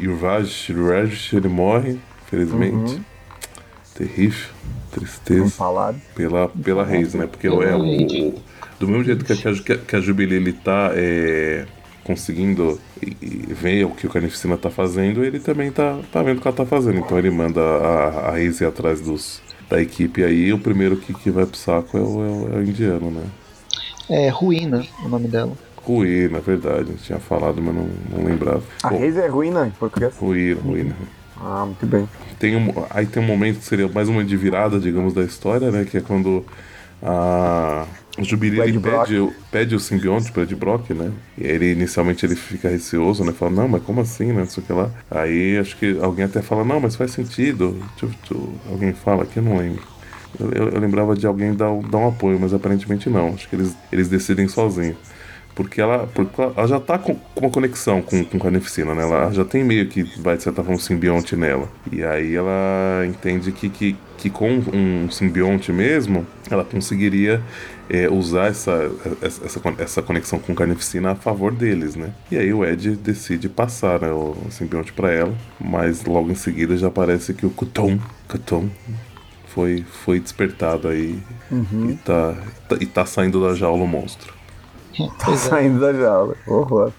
Yurvaj, 0.00 0.70
ele 1.32 1.48
morre, 1.48 1.98
infelizmente. 2.24 2.94
Uhum. 2.94 3.04
Terrível, 3.94 4.50
tristeza. 4.92 5.52
Pela, 6.14 6.48
pela 6.48 6.84
Reis, 6.84 7.14
né? 7.14 7.26
Porque 7.26 7.48
é, 7.48 7.50
o, 7.50 8.28
o, 8.28 8.34
do 8.78 8.86
mesmo 8.86 9.02
jeito 9.02 9.24
que 9.24 9.32
a, 9.32 9.76
que 9.76 9.96
a 9.96 10.00
Jubilee 10.00 10.36
ele 10.36 10.52
tá. 10.52 10.92
É, 10.94 11.66
conseguindo 12.04 12.80
ver 13.48 13.84
o 13.84 13.90
que 13.90 14.06
o 14.06 14.10
Carnificina 14.10 14.56
tá 14.56 14.70
fazendo, 14.70 15.24
ele 15.24 15.40
também 15.40 15.70
tá, 15.70 15.98
tá 16.12 16.22
vendo 16.22 16.38
o 16.38 16.40
que 16.40 16.48
ela 16.48 16.56
tá 16.56 16.66
fazendo. 16.66 16.98
Então 16.98 17.18
ele 17.18 17.30
manda 17.30 17.60
a, 17.60 18.28
a 18.28 18.30
Reise 18.32 18.64
atrás 18.64 19.00
dos, 19.00 19.42
da 19.68 19.80
equipe 19.80 20.22
aí. 20.22 20.52
O 20.52 20.58
primeiro 20.58 20.96
que, 20.96 21.12
que 21.12 21.30
vai 21.30 21.46
pro 21.46 21.56
saco 21.56 21.96
é 21.96 22.00
o, 22.00 22.04
é 22.04 22.06
o, 22.06 22.54
é 22.54 22.58
o 22.58 22.62
indiano, 22.62 23.10
né? 23.10 23.24
É 24.08 24.28
Ruína 24.28 24.84
o 25.04 25.08
nome 25.08 25.28
dela. 25.28 25.52
Ruína, 25.76 26.40
verdade. 26.40 26.92
Tinha 27.02 27.18
falado, 27.18 27.60
mas 27.60 27.74
não, 27.74 27.88
não 28.10 28.24
lembrava. 28.24 28.62
A 28.82 28.88
Reise 28.88 29.20
é 29.20 29.26
Ruína 29.26 29.66
em 29.66 29.70
português? 29.70 30.16
Ruína, 30.16 30.60
Ruína. 30.60 30.96
Ah, 31.40 31.66
muito 31.66 31.86
bem. 31.86 32.08
Tem 32.38 32.54
um, 32.54 32.72
aí 32.90 33.04
tem 33.06 33.22
um 33.22 33.26
momento 33.26 33.58
que 33.58 33.64
seria 33.64 33.88
mais 33.88 34.08
uma 34.08 34.22
de 34.22 34.36
virada, 34.36 34.78
digamos, 34.78 35.12
da 35.12 35.22
história, 35.22 35.70
né? 35.72 35.84
Que 35.84 35.98
é 35.98 36.00
quando 36.00 36.44
a 37.02 37.84
o 38.18 38.24
Jubilee 38.24 38.78
pede, 38.78 39.32
pede 39.50 39.74
o 39.74 39.80
simbionte 39.80 40.30
para 40.32 40.42
Ed 40.42 40.54
Brock, 40.54 40.90
né? 40.90 41.10
E 41.38 41.44
ele 41.44 41.72
inicialmente 41.72 42.26
ele 42.26 42.36
fica 42.36 42.68
receoso, 42.68 43.24
né? 43.24 43.32
Fala, 43.32 43.52
não, 43.52 43.68
mas 43.68 43.82
como 43.82 44.02
assim, 44.02 44.26
né? 44.26 44.40
Não 44.40 44.46
sei 44.46 44.62
o 44.62 44.66
que 44.66 44.72
lá. 44.72 44.90
Aí 45.10 45.56
acho 45.56 45.76
que 45.78 45.98
alguém 45.98 46.26
até 46.26 46.42
fala, 46.42 46.62
não, 46.62 46.78
mas 46.78 46.94
faz 46.94 47.12
sentido. 47.12 47.82
Deixa, 47.98 48.14
deixa, 48.28 48.46
alguém 48.68 48.92
fala 48.92 49.22
aqui, 49.22 49.38
eu 49.38 49.42
não 49.42 49.56
lembro. 49.56 49.82
Eu, 50.38 50.50
eu, 50.50 50.68
eu, 50.68 50.80
lembrava 50.80 51.14
de 51.14 51.26
alguém 51.26 51.54
dar, 51.54 51.70
dar 51.90 51.98
um 51.98 52.08
apoio, 52.08 52.38
mas 52.38 52.52
aparentemente 52.52 53.08
não. 53.08 53.28
Acho 53.28 53.48
que 53.48 53.56
eles, 53.56 53.74
eles 53.90 54.08
decidem 54.08 54.46
sozinhos. 54.46 54.96
Porque 55.54 55.80
ela, 55.80 56.08
porque 56.14 56.40
ela 56.40 56.66
já 56.66 56.80
tá 56.80 56.98
com, 56.98 57.14
com 57.14 57.40
uma 57.40 57.50
conexão 57.50 58.00
com, 58.00 58.24
com 58.24 58.38
Carnificina, 58.38 58.94
né? 58.94 59.02
Ela 59.02 59.30
já 59.32 59.44
tem 59.44 59.62
meio 59.62 59.86
que, 59.86 60.02
vai 60.20 60.36
de 60.36 60.42
certa 60.42 60.62
forma, 60.62 60.76
um 60.76 60.80
simbionte 60.80 61.36
nela. 61.36 61.68
E 61.90 62.02
aí 62.02 62.34
ela 62.34 63.04
entende 63.06 63.52
que, 63.52 63.68
que, 63.68 63.96
que 64.16 64.30
com 64.30 64.50
um 64.72 65.10
simbionte 65.10 65.70
mesmo, 65.70 66.26
ela 66.50 66.64
conseguiria 66.64 67.42
é, 67.90 68.08
usar 68.08 68.46
essa, 68.46 68.90
essa, 69.20 69.60
essa 69.78 70.02
conexão 70.02 70.38
com 70.38 70.54
Carnificina 70.54 71.10
a 71.10 71.14
favor 71.14 71.52
deles, 71.52 71.94
né? 71.94 72.14
E 72.30 72.38
aí 72.38 72.52
o 72.52 72.64
Ed 72.64 72.96
decide 72.96 73.50
passar 73.50 74.00
né, 74.00 74.10
o 74.10 74.34
simbionte 74.50 74.92
para 74.92 75.12
ela, 75.12 75.34
mas 75.60 76.04
logo 76.06 76.30
em 76.30 76.34
seguida 76.34 76.74
já 76.78 76.90
parece 76.90 77.34
que 77.34 77.44
o 77.44 77.50
Kuton, 77.50 77.98
Kuton 78.26 78.70
foi, 79.48 79.84
foi 80.04 80.18
despertado 80.18 80.88
aí 80.88 81.18
uhum. 81.50 81.90
e, 81.90 81.96
tá, 81.96 82.34
e 82.80 82.86
tá 82.86 83.04
saindo 83.04 83.46
da 83.46 83.54
jaula 83.54 83.84
o 83.84 83.86
monstro. 83.86 84.32
Tá 85.18 85.36
saindo 85.36 85.80
da 85.80 85.92
jaula. 85.92 86.36
Horror. 86.46 86.92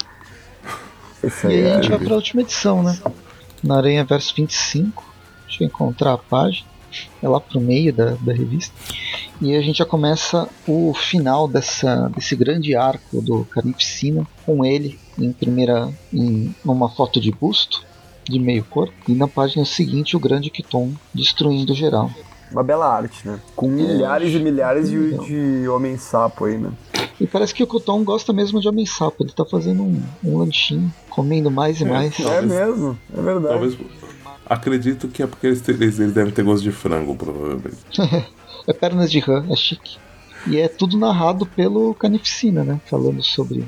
Esse 1.23 1.47
e 1.47 1.51
aí 1.51 1.71
a 1.71 1.75
gente 1.75 1.89
vai 1.89 1.99
pra 1.99 2.15
última 2.15 2.41
edição, 2.41 2.83
né? 2.83 2.97
Na 3.63 3.77
Aranha 3.77 4.03
Verso 4.03 4.33
25. 4.35 5.03
Deixa 5.47 5.63
eu 5.63 5.67
encontrar 5.67 6.13
a 6.13 6.17
página. 6.17 6.67
É 7.21 7.27
lá 7.27 7.39
pro 7.39 7.59
meio 7.59 7.93
da, 7.93 8.11
da 8.19 8.33
revista. 8.33 8.73
E 9.41 9.55
a 9.55 9.61
gente 9.61 9.77
já 9.77 9.85
começa 9.85 10.47
o 10.67 10.93
final 10.93 11.47
dessa, 11.47 12.09
desse 12.09 12.35
grande 12.35 12.75
arco 12.75 13.21
do 13.21 13.45
Carnificina 13.45 14.27
com 14.45 14.63
ele 14.63 14.99
em 15.17 15.31
primeira 15.31 15.91
em 16.11 16.53
uma 16.63 16.89
foto 16.89 17.19
de 17.19 17.31
busto 17.31 17.83
de 18.23 18.39
meio 18.39 18.63
corpo 18.63 18.93
e 19.07 19.13
na 19.13 19.27
página 19.27 19.65
seguinte 19.65 20.15
o 20.15 20.19
grande 20.19 20.49
Kiton 20.49 20.93
destruindo 21.13 21.73
geral. 21.73 22.09
Uma 22.53 22.63
bela 22.63 22.87
arte, 22.87 23.27
né? 23.27 23.39
Com 23.55 23.67
milhares 23.67 24.31
e 24.33 24.39
milhares 24.39 24.89
de, 24.89 25.17
de 25.17 25.67
homens 25.67 26.01
sapo 26.01 26.45
aí, 26.45 26.57
né? 26.57 26.71
E 27.19 27.25
parece 27.25 27.53
que 27.53 27.63
o 27.63 27.67
Kuton 27.67 28.03
gosta 28.03 28.31
mesmo 28.31 28.61
de 28.61 28.67
homem 28.67 28.85
sapo. 28.85 29.23
Ele 29.23 29.31
tá 29.31 29.43
fazendo 29.43 29.81
um, 29.81 30.01
um 30.23 30.37
lanchinho, 30.37 30.93
comendo 31.09 31.49
mais 31.49 31.81
e 31.81 31.83
é, 31.83 31.87
mais. 31.87 32.19
É 32.19 32.23
talvez, 32.23 32.45
mesmo, 32.45 32.99
é 33.11 33.21
verdade. 33.21 33.47
Talvez, 33.47 33.77
acredito 34.45 35.07
que 35.07 35.23
é 35.23 35.27
porque 35.27 35.47
eles, 35.47 35.67
eles, 35.67 35.99
eles 35.99 36.13
devem 36.13 36.31
ter 36.31 36.43
gosto 36.43 36.63
de 36.63 36.71
frango, 36.71 37.15
provavelmente. 37.15 37.77
é 38.67 38.73
pernas 38.73 39.11
de 39.11 39.19
rã, 39.19 39.45
é 39.49 39.55
chique. 39.55 39.97
E 40.45 40.57
é 40.57 40.67
tudo 40.67 40.97
narrado 40.97 41.45
pelo 41.45 41.93
Canificina, 41.95 42.63
né? 42.63 42.79
Falando 42.85 43.23
sobre. 43.23 43.65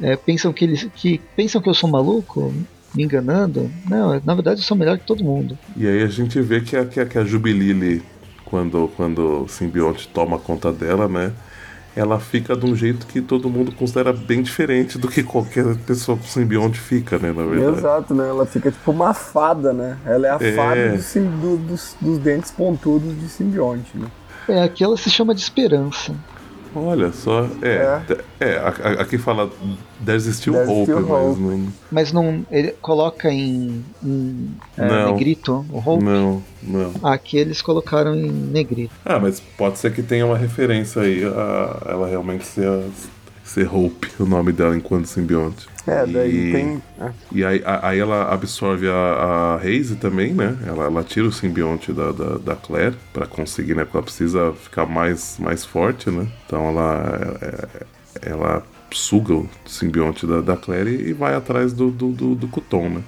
É, 0.00 0.16
pensam 0.16 0.52
que 0.52 0.64
eles. 0.64 0.88
que 0.94 1.20
pensam 1.34 1.60
que 1.60 1.68
eu 1.68 1.74
sou 1.74 1.90
maluco? 1.90 2.52
Me 2.94 3.04
enganando? 3.04 3.70
Não, 3.88 4.20
na 4.24 4.34
verdade 4.34 4.60
eu 4.60 4.64
sou 4.64 4.76
melhor 4.76 4.98
que 4.98 5.06
todo 5.06 5.22
mundo. 5.22 5.56
E 5.76 5.86
aí 5.86 6.02
a 6.02 6.08
gente 6.08 6.40
vê 6.40 6.60
que 6.60 6.76
a, 6.76 6.84
que 6.84 6.98
a, 6.98 7.06
que 7.06 7.18
a 7.18 7.24
Jubilili, 7.24 8.02
quando, 8.50 8.90
quando 8.96 9.44
o 9.44 9.48
simbionte 9.48 10.08
toma 10.08 10.38
conta 10.38 10.72
dela, 10.72 11.08
né? 11.08 11.32
ela 11.94 12.20
fica 12.20 12.56
de 12.56 12.64
um 12.64 12.74
jeito 12.74 13.06
que 13.06 13.20
todo 13.20 13.48
mundo 13.50 13.72
considera 13.72 14.12
bem 14.12 14.42
diferente 14.42 14.96
do 14.96 15.08
que 15.08 15.22
qualquer 15.22 15.76
pessoa 15.78 16.16
com 16.16 16.24
simbionte 16.24 16.78
fica, 16.78 17.18
né, 17.18 17.32
na 17.32 17.44
verdade. 17.44 17.78
Exato, 17.78 18.14
né? 18.14 18.28
Ela 18.28 18.46
fica 18.46 18.70
tipo 18.70 18.90
uma 18.92 19.12
fada, 19.12 19.72
né? 19.72 19.98
Ela 20.06 20.26
é 20.28 20.30
a 20.30 20.38
é... 20.40 20.52
fada 20.52 20.96
do, 20.96 21.36
do, 21.40 21.56
dos, 21.56 21.96
dos 22.00 22.18
dentes 22.18 22.50
pontudos 22.50 23.18
de 23.18 23.28
simbionte, 23.28 23.96
né? 23.96 24.06
É, 24.48 24.62
aqui 24.62 24.82
ela 24.82 24.96
se 24.96 25.10
chama 25.10 25.34
de 25.34 25.40
esperança. 25.40 26.14
Olha 26.74 27.12
só, 27.12 27.48
é. 27.62 28.00
É, 28.38 28.46
é 28.48 28.56
aqui 29.00 29.18
fala 29.18 29.50
There's 30.04 30.24
still 30.36 30.52
There's 30.54 30.68
hope, 30.70 30.82
still 30.92 31.00
mas 31.08 31.10
hope. 31.28 31.40
não. 31.40 31.68
Mas 31.90 32.12
não. 32.12 32.46
Ele 32.50 32.72
coloca 32.80 33.30
em, 33.30 33.84
em 34.02 34.50
é, 34.78 35.06
negrito 35.12 35.64
o 35.70 35.78
Hope. 35.78 36.04
Não, 36.04 36.42
não. 36.62 36.92
Aqui 37.02 37.38
eles 37.38 37.60
colocaram 37.60 38.14
em 38.14 38.30
negrito. 38.30 38.92
Ah, 39.04 39.18
mas 39.18 39.40
pode 39.40 39.78
ser 39.78 39.92
que 39.92 40.02
tenha 40.02 40.24
uma 40.24 40.36
referência 40.38 41.02
aí 41.02 41.24
a 41.24 41.82
ela 41.86 42.08
realmente 42.08 42.44
ser, 42.46 42.66
a- 42.68 42.88
ser 43.44 43.68
Hope, 43.74 44.08
o 44.20 44.24
nome 44.26 44.52
dela 44.52 44.76
enquanto 44.76 45.06
simbionte. 45.06 45.66
É, 45.86 46.06
daí 46.06 46.48
E- 46.48 46.52
tem. 46.52 46.82
é. 47.00 47.10
E 47.32 47.44
aí, 47.44 47.62
aí 47.64 47.98
ela 47.98 48.32
absorve 48.32 48.88
a, 48.88 48.92
a 48.92 49.54
Haze 49.56 49.96
também, 49.96 50.34
né? 50.34 50.56
Ela, 50.66 50.84
ela 50.84 51.02
tira 51.04 51.26
o 51.26 51.32
simbionte 51.32 51.92
da, 51.92 52.12
da, 52.12 52.38
da 52.38 52.56
Claire 52.56 52.96
pra 53.12 53.26
conseguir, 53.26 53.74
né? 53.74 53.84
Porque 53.84 53.96
ela 53.96 54.04
precisa 54.04 54.52
ficar 54.52 54.86
mais, 54.86 55.38
mais 55.38 55.64
forte, 55.64 56.10
né? 56.10 56.26
Então 56.46 56.68
ela, 56.68 57.38
é- 57.40 58.30
ela 58.30 58.62
suga 58.92 59.34
o 59.34 59.48
simbionte 59.66 60.26
da, 60.26 60.40
da 60.40 60.56
Claire 60.56 60.90
e 61.08 61.12
vai 61.12 61.34
atrás 61.34 61.72
do, 61.72 61.90
do, 61.90 62.12
do, 62.12 62.34
do 62.34 62.48
Kuton, 62.48 62.88
né? 62.90 63.02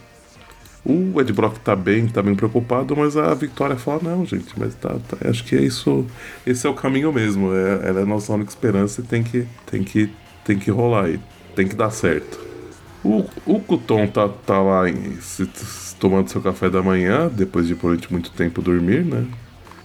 O 0.85 1.21
Ed 1.21 1.33
Brock 1.33 1.59
tá 1.59 1.77
bem, 1.77 2.09
tá 2.09 2.21
bem 2.23 2.35
preocupado, 2.35 2.97
mas 2.97 3.17
a 3.17 3.33
Victoria 3.35 3.77
fala, 3.77 4.01
não, 4.03 4.27
gente, 4.27 4.53
mas 4.59 4.75
tá, 4.75 4.97
tá- 5.09 5.29
acho 5.29 5.45
que 5.45 5.55
é 5.55 5.61
isso, 5.61 6.05
esse 6.45 6.67
é 6.67 6.71
o 6.71 6.75
caminho 6.75 7.13
mesmo, 7.13 7.53
é, 7.55 7.89
ela 7.89 8.01
é 8.01 8.03
a 8.03 8.07
nossa 8.07 8.33
única 8.33 8.51
esperança 8.51 9.01
e 9.01 9.05
tem 9.05 9.23
que, 9.23 9.47
tem 9.65 9.85
que, 9.85 10.11
tem 10.45 10.59
que 10.59 10.73
rolar 10.73 11.05
aí, 11.05 11.21
tem 11.55 11.69
que 11.69 11.77
dar 11.77 11.91
certo. 11.93 12.41
O, 13.05 13.25
o 13.47 13.61
Kuton 13.61 14.07
tá, 14.07 14.29
tá 14.29 14.61
lá 14.61 14.89
em- 14.89 15.21
se- 15.21 15.49
se- 15.55 15.95
tomando 15.97 16.29
seu 16.31 16.41
café 16.41 16.71
da 16.71 16.83
manhã, 16.83 17.29
depois 17.29 17.67
de 17.67 17.75
por 17.75 17.97
muito 18.11 18.31
tempo 18.31 18.63
dormir, 18.63 19.05
né? 19.05 19.27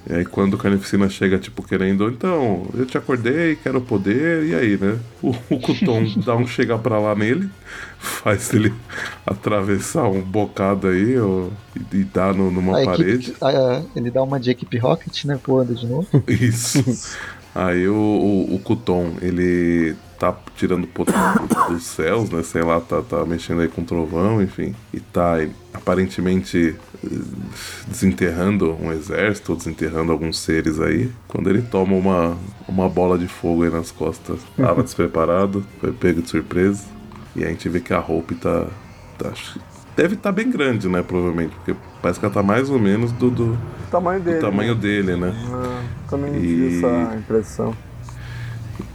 E 0.09 0.13
aí 0.13 0.25
quando 0.25 0.53
o 0.53 0.57
Carnificina 0.57 1.09
chega, 1.09 1.37
tipo, 1.37 1.61
querendo, 1.61 2.07
então, 2.07 2.65
eu 2.73 2.85
te 2.85 2.97
acordei, 2.97 3.57
quero 3.57 3.81
poder, 3.81 4.45
e 4.45 4.55
aí, 4.55 4.77
né? 4.77 4.97
O, 5.21 5.31
o 5.49 5.59
Kuton 5.59 6.05
dá 6.25 6.35
um 6.35 6.47
chega 6.47 6.77
pra 6.77 6.97
lá 6.97 7.13
nele, 7.13 7.49
faz 7.99 8.53
ele 8.53 8.73
atravessar 9.25 10.07
um 10.07 10.21
bocado 10.21 10.87
aí, 10.87 11.19
ó, 11.19 11.47
e, 11.75 11.97
e 11.97 12.03
dá 12.05 12.31
no- 12.33 12.49
numa 12.51 12.81
A 12.81 12.85
parede. 12.85 13.31
equipe, 13.31 13.37
a- 13.43 13.81
ele 13.95 14.09
dá 14.09 14.23
uma 14.23 14.39
de 14.39 14.49
equipe 14.51 14.77
Rocket, 14.77 15.25
né? 15.25 15.37
Voando 15.45 15.75
de 15.75 15.85
novo. 15.85 16.07
Isso. 16.27 16.83
Aí 17.55 17.87
o, 17.87 17.95
o, 17.95 18.55
o 18.55 18.59
ele 19.19 19.95
tá 20.57 20.59
tirando 20.59 20.87
poder 20.87 21.13
do- 21.13 21.73
dos 21.73 21.83
céus, 21.85 22.29
né? 22.31 22.41
Sei 22.43 22.63
lá, 22.63 22.79
tá, 22.81 23.01
tá 23.01 23.23
mexendo 23.25 23.61
aí 23.61 23.67
com 23.67 23.83
trovão, 23.83 24.41
enfim. 24.41 24.73
E 24.93 24.99
tá 24.99 25.35
aparentemente 25.73 26.75
desenterrando 27.87 28.75
um 28.81 28.91
exército, 28.91 29.55
desenterrando 29.55 30.11
alguns 30.11 30.39
seres 30.39 30.79
aí. 30.79 31.11
Quando 31.27 31.49
ele 31.49 31.61
toma 31.61 31.93
uma, 31.95 32.37
uma 32.67 32.89
bola 32.89 33.17
de 33.17 33.27
fogo 33.27 33.63
aí 33.63 33.69
nas 33.69 33.91
costas. 33.91 34.39
Tava 34.55 34.81
despreparado, 34.83 35.63
foi 35.79 35.91
pego 35.91 36.21
de 36.21 36.29
surpresa. 36.29 36.83
E 37.35 37.43
a 37.43 37.49
gente 37.49 37.69
vê 37.69 37.79
que 37.79 37.93
a 37.93 37.99
Hope 37.99 38.33
tá. 38.35 38.65
tá 39.17 39.31
deve 39.95 40.15
estar 40.15 40.31
bem 40.31 40.49
grande, 40.49 40.87
né? 40.89 41.03
Provavelmente. 41.03 41.53
Porque 41.55 41.75
parece 42.01 42.19
que 42.19 42.25
ela 42.25 42.33
tá 42.33 42.41
mais 42.41 42.69
ou 42.69 42.79
menos 42.79 43.11
do, 43.11 43.29
do, 43.29 43.53
O 43.53 43.57
tamanho 43.91 44.19
do 44.19 44.25
dele. 44.25 44.39
tamanho 44.41 44.73
né? 44.75 44.81
dele, 44.81 45.15
né? 45.15 45.33
Ah, 45.53 45.83
também 46.09 46.35
E- 46.35 46.39
tive 46.41 46.77
essa 46.77 47.15
impressão. 47.15 47.75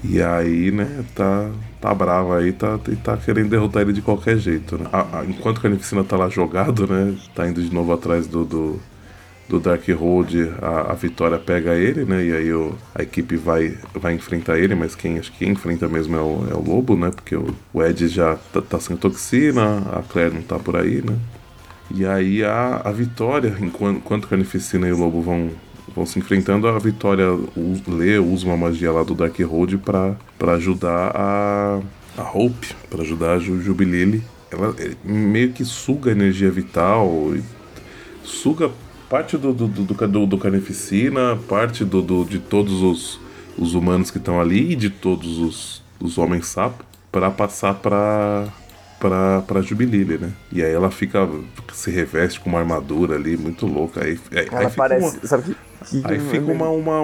E 0.04 0.20
aí, 0.20 0.72
né, 0.72 1.04
tá, 1.14 1.50
tá 1.80 1.94
brava 1.94 2.38
aí, 2.38 2.52
tá, 2.52 2.76
tá 3.04 3.16
querendo 3.16 3.50
derrotar 3.50 3.82
ele 3.82 3.92
de 3.92 4.02
qualquer 4.02 4.36
jeito, 4.36 4.76
né? 4.76 4.86
A- 4.92 5.20
a- 5.20 5.24
enquanto 5.24 5.58
a 5.58 5.62
Carnificina 5.62 6.02
tá 6.02 6.16
lá 6.16 6.28
jogado, 6.28 6.86
né, 6.88 7.16
tá 7.34 7.46
indo 7.48 7.62
de 7.62 7.72
novo 7.72 7.92
atrás 7.92 8.26
do, 8.26 8.44
do, 8.44 8.80
do 9.48 9.60
Darkhold, 9.60 10.34
a, 10.62 10.92
a 10.92 10.94
Vitória 10.94 11.38
pega 11.38 11.74
ele, 11.74 12.04
né, 12.04 12.24
e 12.24 12.32
aí 12.34 12.52
o, 12.52 12.76
a 12.94 13.02
equipe 13.02 13.36
vai, 13.36 13.78
vai 13.94 14.14
enfrentar 14.14 14.58
ele, 14.58 14.74
mas 14.74 14.94
quem, 14.96 15.18
acho 15.18 15.32
que 15.32 15.46
enfrenta 15.46 15.88
mesmo 15.88 16.16
é 16.16 16.20
o, 16.20 16.46
é 16.50 16.54
o 16.54 16.62
Lobo, 16.62 16.96
né, 16.96 17.10
porque 17.10 17.36
o, 17.36 17.54
o 17.72 17.82
Ed 17.82 18.08
já 18.08 18.36
tá, 18.52 18.62
tá 18.62 18.80
sem 18.80 18.96
toxina, 18.96 19.78
a 19.98 20.02
Claire 20.02 20.34
não 20.34 20.42
tá 20.42 20.58
por 20.58 20.76
aí, 20.76 21.02
né. 21.02 21.16
E 21.90 22.06
aí 22.06 22.44
a, 22.44 22.82
a 22.84 22.92
Vitória, 22.92 23.56
enquanto, 23.60 23.98
enquanto 23.98 24.28
Carnificina 24.28 24.88
e 24.88 24.92
o 24.92 24.98
Lobo 24.98 25.20
vão, 25.22 25.50
vão 25.94 26.06
se 26.06 26.18
enfrentando, 26.18 26.66
a 26.68 26.78
Vitória 26.78 27.26
lê, 27.86 28.18
usa 28.18 28.46
uma 28.46 28.56
magia 28.56 28.92
lá 28.92 29.02
do 29.02 29.14
Darkhold 29.14 29.78
pra, 29.78 30.14
pra 30.38 30.52
ajudar 30.52 31.12
a, 31.14 31.80
a 32.16 32.22
Hope, 32.32 32.68
pra 32.90 33.02
ajudar 33.02 33.32
a 33.34 33.38
Ju- 33.38 33.60
Jubilele. 33.60 34.22
Ela 34.50 34.74
eh, 34.78 34.92
meio 35.04 35.52
que 35.52 35.64
suga 35.64 36.10
a 36.10 36.12
energia 36.12 36.50
vital, 36.50 37.32
suga 38.24 38.70
parte 39.08 39.36
do, 39.36 39.52
do, 39.52 39.66
do, 39.66 39.84
do, 40.08 40.26
do 40.26 40.38
Carnificina, 40.38 41.38
parte 41.48 41.84
do, 41.84 42.00
do, 42.00 42.24
de 42.24 42.38
todos 42.38 42.82
os, 42.82 43.20
os 43.58 43.74
humanos 43.74 44.10
que 44.10 44.18
estão 44.18 44.40
ali 44.40 44.72
e 44.72 44.76
de 44.76 44.88
todos 44.90 45.38
os, 45.38 45.82
os 46.00 46.18
homens 46.18 46.46
sapo, 46.46 46.84
pra 47.10 47.30
passar 47.30 47.74
pra, 47.74 48.48
pra, 48.98 49.42
pra 49.42 49.60
Jubilele, 49.62 50.16
né? 50.18 50.30
E 50.50 50.62
aí 50.62 50.72
ela 50.72 50.90
fica, 50.90 51.28
se 51.72 51.90
reveste 51.90 52.40
com 52.40 52.48
uma 52.50 52.58
armadura 52.60 53.16
ali, 53.16 53.36
muito 53.36 53.66
louca. 53.66 54.02
Aí, 54.04 54.18
aí, 54.30 54.38
aí 54.40 54.46
Ela 54.50 54.70
fica 54.70 54.82
parece. 54.82 55.16
uma- 55.18 55.26
Sabe 55.26 55.42
que. 55.44 55.56
Que 55.82 56.00
Aí 56.04 56.18
fica 56.18 56.50
uma, 56.50 56.68
uma, 56.70 57.00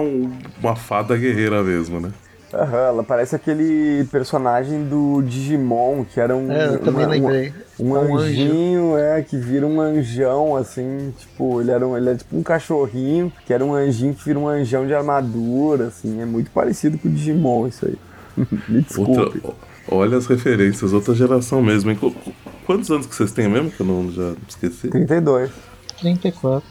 uma 0.61 0.75
fada 0.75 1.15
guerreira 1.15 1.63
mesmo, 1.63 1.99
né? 1.99 2.11
Aham, 2.51 2.77
ela 2.87 3.03
parece 3.03 3.35
aquele 3.35 4.05
personagem 4.11 4.83
do 4.85 5.21
Digimon, 5.21 6.03
que 6.03 6.19
era 6.19 6.35
um. 6.35 6.51
É, 6.51 6.69
eu 6.69 6.79
também 6.79 7.05
uma- 7.05 7.11
lembrei. 7.11 7.53
Um, 7.79 7.89
um 7.91 7.95
anjo. 7.95 8.17
anjinho, 8.17 8.97
é, 8.97 9.21
que 9.21 9.37
vira 9.37 9.67
um 9.67 9.79
anjão, 9.79 10.55
assim, 10.55 11.13
tipo, 11.17 11.61
ele 11.61 11.69
era 11.69 11.85
um, 11.87 11.95
ele 11.95 12.09
é 12.09 12.15
tipo 12.15 12.35
um 12.35 12.41
cachorrinho, 12.41 13.31
que 13.45 13.53
era 13.53 13.63
um 13.63 13.75
anjinho 13.75 14.15
que 14.15 14.25
vira 14.25 14.39
um 14.39 14.47
anjão 14.47 14.87
de 14.87 14.95
armadura, 14.95 15.85
assim, 15.87 16.19
é 16.21 16.25
muito 16.25 16.49
parecido 16.49 16.97
com 16.97 17.07
o 17.07 17.11
Digimon 17.11 17.67
isso 17.67 17.85
aí. 17.85 17.95
Me 18.67 18.81
desculpe. 18.81 19.11
Outra, 19.21 19.53
olha 19.91 20.17
as 20.17 20.25
referências, 20.25 20.91
outra 20.91 21.13
geração 21.13 21.61
mesmo. 21.61 21.91
hein? 21.91 21.97
Qu- 22.01 22.09
qu- 22.11 22.33
Quantos 22.65 22.89
anos 22.89 23.05
que 23.05 23.13
vocês 23.15 23.31
têm 23.31 23.47
mesmo? 23.47 23.69
Que 23.69 23.79
eu 23.81 23.85
não 23.85 24.11
já 24.11 24.33
esqueci. 24.47 24.87
32. 24.89 25.51
34. 25.99 26.63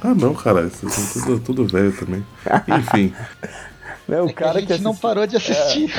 Ah, 0.00 0.14
não, 0.14 0.34
caralho. 0.34 0.70
Vocês 0.70 0.92
são 0.92 1.22
tudo, 1.22 1.40
tudo 1.40 1.66
velho 1.66 1.92
também. 1.96 2.24
Enfim. 2.78 3.14
É, 4.10 4.20
o 4.20 4.24
É 4.24 4.28
que 4.28 4.34
cara 4.34 4.58
a 4.58 4.60
gente 4.60 4.74
que 4.74 4.82
não 4.82 4.94
parou 4.94 5.26
de 5.26 5.36
assistir. 5.36 5.90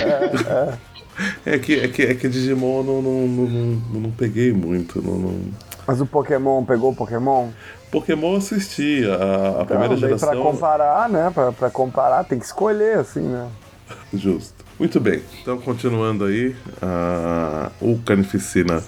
É 1.45 1.59
que, 1.59 1.79
é 1.79 1.87
que, 1.87 2.01
é 2.01 2.15
que 2.15 2.27
Digimon 2.27 2.79
eu 2.79 2.83
não, 2.83 3.01
não, 3.01 3.27
não, 3.27 3.45
não, 3.47 3.99
não 4.01 4.11
peguei 4.11 4.51
muito. 4.51 4.99
Não, 5.01 5.15
não... 5.15 5.41
Mas 5.85 6.01
o 6.01 6.07
Pokémon 6.07 6.65
pegou 6.65 6.91
o 6.91 6.95
Pokémon? 6.95 7.49
Pokémon 7.91 8.31
eu 8.31 8.37
assisti. 8.37 9.03
A, 9.05 9.61
a 9.61 9.65
primeira 9.65 9.93
Não, 9.93 10.01
daí 10.01 10.09
geração. 10.09 10.29
pra 10.29 10.37
comparar, 10.37 11.09
né? 11.09 11.31
Pra, 11.33 11.51
pra 11.51 11.69
comparar, 11.69 12.23
tem 12.23 12.39
que 12.39 12.45
escolher, 12.45 12.97
assim, 12.97 13.21
né? 13.21 13.47
Justo. 14.13 14.52
Muito 14.79 14.99
bem, 14.99 15.21
então 15.41 15.57
continuando 15.59 16.25
aí, 16.25 16.55
a- 16.81 17.71
o 17.79 17.97
Carnificina 17.99 18.83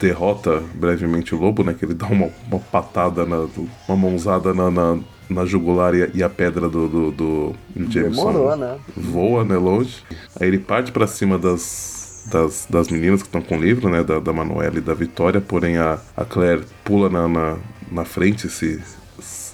derrota 0.00 0.62
brevemente 0.74 1.34
o 1.34 1.38
lobo, 1.38 1.62
né? 1.62 1.74
Que 1.78 1.84
ele 1.84 1.94
dá 1.94 2.06
uma, 2.06 2.28
uma 2.50 2.58
patada, 2.60 3.24
na, 3.24 3.46
uma 3.88 3.96
mãozada 3.96 4.52
na, 4.52 4.70
na, 4.70 4.98
na 5.30 5.46
jugular 5.46 5.94
e 5.94 6.02
a, 6.02 6.08
e 6.12 6.22
a 6.22 6.28
pedra 6.28 6.68
do, 6.68 6.88
do, 6.88 7.10
do 7.12 7.54
Jameson 7.90 8.26
Demorou, 8.32 8.56
né? 8.56 8.78
voa, 8.96 9.44
né, 9.44 9.56
longe. 9.56 10.02
Aí 10.40 10.48
ele 10.48 10.58
parte 10.58 10.90
pra 10.92 11.06
cima 11.06 11.38
das, 11.38 12.24
das, 12.30 12.66
das 12.68 12.88
meninas 12.88 13.22
que 13.22 13.28
estão 13.28 13.40
com 13.40 13.56
o 13.56 13.60
livro, 13.60 13.88
né, 13.88 14.02
da, 14.02 14.18
da 14.18 14.32
Manuela 14.32 14.76
e 14.78 14.82
da 14.82 14.92
Vitória, 14.94 15.40
porém 15.40 15.76
a, 15.78 15.98
a 16.16 16.24
Claire 16.24 16.64
pula 16.84 17.08
na, 17.08 17.28
na, 17.28 17.56
na 17.92 18.04
frente 18.04 18.48
se, 18.48 18.82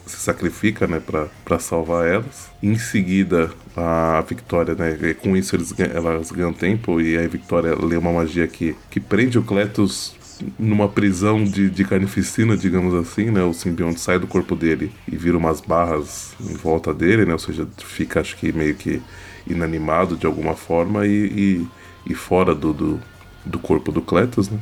se 0.06 0.16
sacrifica, 0.18 0.86
né, 0.86 1.00
pra 1.44 1.58
salvar 1.58 2.06
elas. 2.06 2.50
Em 2.62 2.76
seguida, 2.76 3.50
a 3.76 4.22
Victória, 4.28 4.74
né, 4.74 5.14
com 5.14 5.36
isso 5.36 5.56
eles, 5.56 5.74
elas 5.78 6.30
ganham 6.30 6.52
tempo 6.52 7.00
e 7.00 7.16
aí 7.16 7.24
a 7.24 7.28
Victória 7.28 7.74
lê 7.74 7.96
uma 7.96 8.12
magia 8.12 8.46
que, 8.46 8.76
que 8.90 9.00
prende 9.00 9.38
o 9.38 9.42
Cletus 9.42 10.14
numa 10.58 10.88
prisão 10.88 11.44
de, 11.44 11.70
de 11.70 11.84
carnificina, 11.84 12.56
digamos 12.56 12.94
assim, 12.94 13.30
né? 13.30 13.42
O 13.42 13.52
simbionte 13.52 14.00
sai 14.00 14.18
do 14.18 14.26
corpo 14.26 14.56
dele 14.56 14.92
e 15.10 15.16
vira 15.16 15.36
umas 15.36 15.60
barras 15.60 16.34
em 16.40 16.54
volta 16.54 16.92
dele, 16.92 17.24
né? 17.24 17.32
Ou 17.32 17.38
seja, 17.38 17.66
fica, 17.78 18.20
acho 18.20 18.36
que 18.36 18.52
meio 18.52 18.74
que 18.74 19.00
inanimado 19.46 20.16
de 20.16 20.26
alguma 20.26 20.54
forma 20.54 21.06
e, 21.06 21.66
e, 22.06 22.12
e 22.12 22.14
fora 22.14 22.54
do, 22.54 22.72
do, 22.72 23.00
do 23.44 23.58
corpo 23.58 23.92
do 23.92 24.02
Cletus, 24.02 24.48
né? 24.48 24.58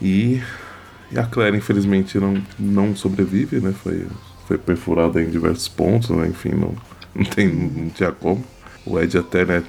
E, 0.00 0.40
e 1.10 1.18
a 1.18 1.24
Claire, 1.24 1.56
infelizmente, 1.56 2.18
não, 2.18 2.42
não 2.58 2.94
sobrevive, 2.94 3.60
né? 3.60 3.72
Foi, 3.72 4.06
foi 4.48 4.56
perfurada 4.56 5.22
em 5.22 5.28
diversos 5.28 5.68
pontos, 5.68 6.08
né? 6.08 6.26
Enfim, 6.26 6.50
não, 6.50 6.74
não, 7.14 7.24
tem, 7.24 7.46
não 7.48 7.90
tinha 7.90 8.10
como. 8.10 8.42
O 8.86 8.98
Ed 8.98 9.18
até, 9.18 9.44
né, 9.44 9.62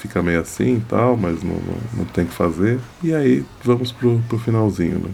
fica 0.00 0.22
meio 0.22 0.40
assim 0.40 0.76
e 0.76 0.80
tal, 0.80 1.14
mas 1.14 1.42
não, 1.42 1.56
não, 1.56 1.98
não 1.98 2.04
tem 2.06 2.24
que 2.24 2.32
fazer. 2.32 2.80
E 3.04 3.14
aí, 3.14 3.44
vamos 3.62 3.92
pro, 3.92 4.18
pro 4.26 4.38
finalzinho, 4.38 4.98
né? 4.98 5.10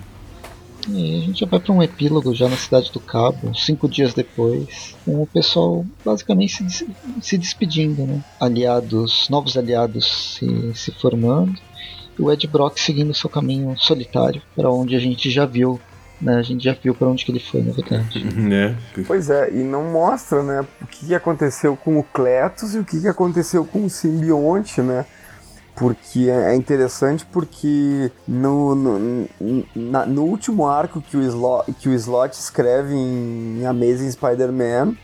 E 0.88 1.16
a 1.16 1.20
gente 1.20 1.40
já 1.40 1.46
vai 1.46 1.58
para 1.58 1.72
um 1.72 1.82
epílogo 1.82 2.32
já 2.32 2.48
na 2.48 2.56
cidade 2.56 2.92
do 2.92 3.00
Cabo, 3.00 3.52
cinco 3.54 3.88
dias 3.88 4.14
depois, 4.14 4.96
com 5.04 5.22
o 5.22 5.26
pessoal 5.26 5.84
basicamente 6.04 6.70
se, 6.70 6.86
se 7.20 7.38
despedindo, 7.38 8.06
né? 8.06 8.24
Aliados, 8.38 9.28
novos 9.28 9.56
aliados 9.56 10.36
se, 10.36 10.72
se 10.74 10.92
formando, 10.92 11.58
e 12.16 12.22
o 12.22 12.30
Ed 12.30 12.46
Brock 12.46 12.78
seguindo 12.78 13.14
seu 13.14 13.30
caminho 13.30 13.74
solitário, 13.76 14.42
para 14.54 14.70
onde 14.70 14.94
a 14.94 15.00
gente 15.00 15.30
já 15.30 15.46
viu 15.46 15.80
né, 16.22 16.36
a 16.36 16.42
gente 16.42 16.64
já 16.64 16.72
viu 16.72 16.94
para 16.94 17.08
onde 17.08 17.24
que 17.24 17.32
ele 17.32 17.40
foi, 17.40 17.62
na 17.62 17.72
verdade. 17.72 18.24
É. 18.52 19.02
Pois 19.06 19.28
é, 19.28 19.50
e 19.50 19.58
não 19.58 19.90
mostra, 19.90 20.42
né, 20.42 20.64
o 20.80 20.86
que, 20.86 21.14
aconteceu 21.14 21.76
com 21.76 21.98
o 21.98 22.04
Cletus 22.04 22.74
e 22.74 22.78
o 22.78 22.84
que, 22.84 23.00
que 23.00 23.08
aconteceu 23.08 23.64
com 23.64 23.84
o 23.84 23.90
simbionte, 23.90 24.80
né? 24.80 25.04
Porque 25.74 26.28
é 26.30 26.54
interessante 26.54 27.26
porque 27.32 28.12
no, 28.28 28.74
no, 28.74 29.28
na, 29.74 30.06
no 30.06 30.22
último 30.24 30.68
arco 30.68 31.00
que 31.00 31.16
o, 31.16 31.22
Slot, 31.22 31.72
que 31.72 31.88
o 31.88 31.94
Slot 31.94 32.38
escreve 32.38 32.94
em 32.94 33.64
Amazing 33.64 34.10
Spider-Man, 34.10 34.94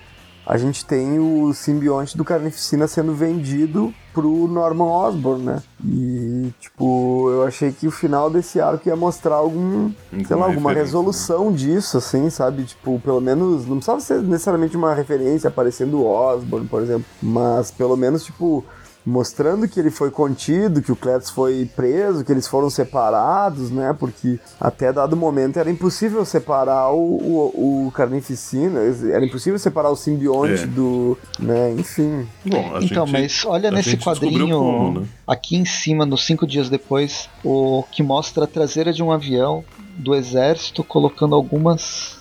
a 0.49 0.57
gente 0.57 0.83
tem 0.83 1.19
o 1.19 1.53
simbionte 1.53 2.17
do 2.17 2.25
Carnificina 2.25 2.89
sendo 2.89 3.13
vendido 3.13 3.93
pro 4.15 4.49
Norman 4.49 4.87
Osborn, 4.87 5.45
né? 5.45 5.63
E, 5.85 6.51
tipo, 6.59 7.29
eu 7.31 7.45
achei 7.45 7.71
que 7.71 7.87
o 7.87 7.91
final 7.91 8.31
desse 8.31 8.59
arco 8.59 8.89
ia 8.89 8.97
mostrar 8.97 9.35
algum, 9.35 9.93
sei 10.27 10.35
lá, 10.35 10.47
alguma 10.47 10.73
né? 10.73 10.81
resolução 10.81 11.53
disso, 11.53 11.99
assim, 11.99 12.31
sabe? 12.31 12.65
Tipo, 12.65 12.99
pelo 12.99 13.21
menos, 13.21 13.67
não 13.67 13.77
precisava 13.77 14.01
ser 14.01 14.23
necessariamente 14.23 14.75
uma 14.75 14.95
referência 14.95 15.49
aparecendo 15.49 15.99
o 15.99 16.07
Osborn, 16.07 16.67
por 16.67 16.81
exemplo, 16.81 17.05
mas 17.23 17.71
pelo 17.71 17.95
menos, 17.95 18.25
tipo, 18.25 18.65
mostrando 19.09 19.67
que 19.67 19.81
ele 19.81 19.91
foi 19.91 20.11
contido, 20.11 20.83
que 20.83 20.93
o 20.93 20.97
Cletus 20.97 21.31
foi 21.31 21.69
preso, 21.75 22.25
que 22.25 22.31
eles 22.31 22.47
foram 22.47 22.69
separados, 22.71 23.71
né? 23.71 23.95
Porque 23.99 24.39
até 24.61 24.93
dado 24.93 25.17
momento 25.17 25.59
era 25.59 25.71
impossível 25.71 26.25
separar 26.25 26.91
o, 26.93 26.99
o, 26.99 27.87
o 27.87 27.93
Carnificina, 27.93 28.81
era 29.11 29.25
impossível 29.25 29.59
separar 29.59 29.91
o 29.91 29.97
simbionte 29.97 30.63
É. 30.63 30.67
do. 30.67 31.17
né? 31.39 31.73
Enfim. 31.73 32.27
Bom, 32.47 32.77
a 32.77 32.83
então, 32.85 33.07
gente- 33.07 33.13
mas 33.21 33.45
olha 33.45 33.69
a 33.71 33.73
nesse 33.73 33.97
quadrinho 33.97 34.59
como, 34.59 35.01
né? 35.01 35.07
aqui 35.27 35.57
em 35.57 35.65
cima, 35.65 36.05
nos 36.07 36.25
cinco 36.25 36.47
dias 36.47 36.69
depois, 36.69 37.29
o 37.45 37.85
que 37.91 38.03
mostra 38.03 38.45
a 38.45 38.47
traseira 38.47 38.93
de 38.93 39.03
um 39.03 39.11
avião 39.11 39.65
do 39.97 40.15
exército 40.15 40.85
colocando 40.85 41.35
algumas 41.35 42.17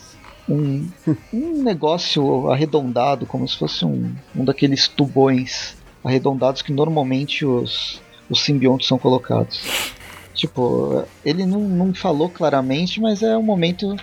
um, 0.49 0.88
um 1.33 1.61
negócio 1.61 2.49
arredondado, 2.49 3.25
como 3.25 3.47
se 3.47 3.57
fosse 3.57 3.85
um, 3.85 4.11
um 4.35 4.45
daqueles 4.45 4.88
tubões 4.88 5.75
arredondados 6.03 6.61
que 6.61 6.71
normalmente 6.71 7.45
os, 7.45 8.01
os 8.29 8.43
simbiontes 8.43 8.87
são 8.87 8.97
colocados. 8.97 9.93
Tipo, 10.33 11.03
ele 11.25 11.45
não, 11.45 11.61
não 11.61 11.93
falou 11.93 12.29
claramente, 12.29 13.01
mas 13.01 13.23
é 13.23 13.35
um 13.37 13.43
momento. 13.43 13.95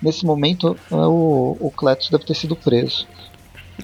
Nesse 0.00 0.24
momento, 0.24 0.76
é, 0.90 0.94
o, 0.94 1.56
o 1.60 1.70
Cletus 1.70 2.08
deve 2.08 2.24
ter 2.24 2.34
sido 2.34 2.56
preso. 2.56 3.06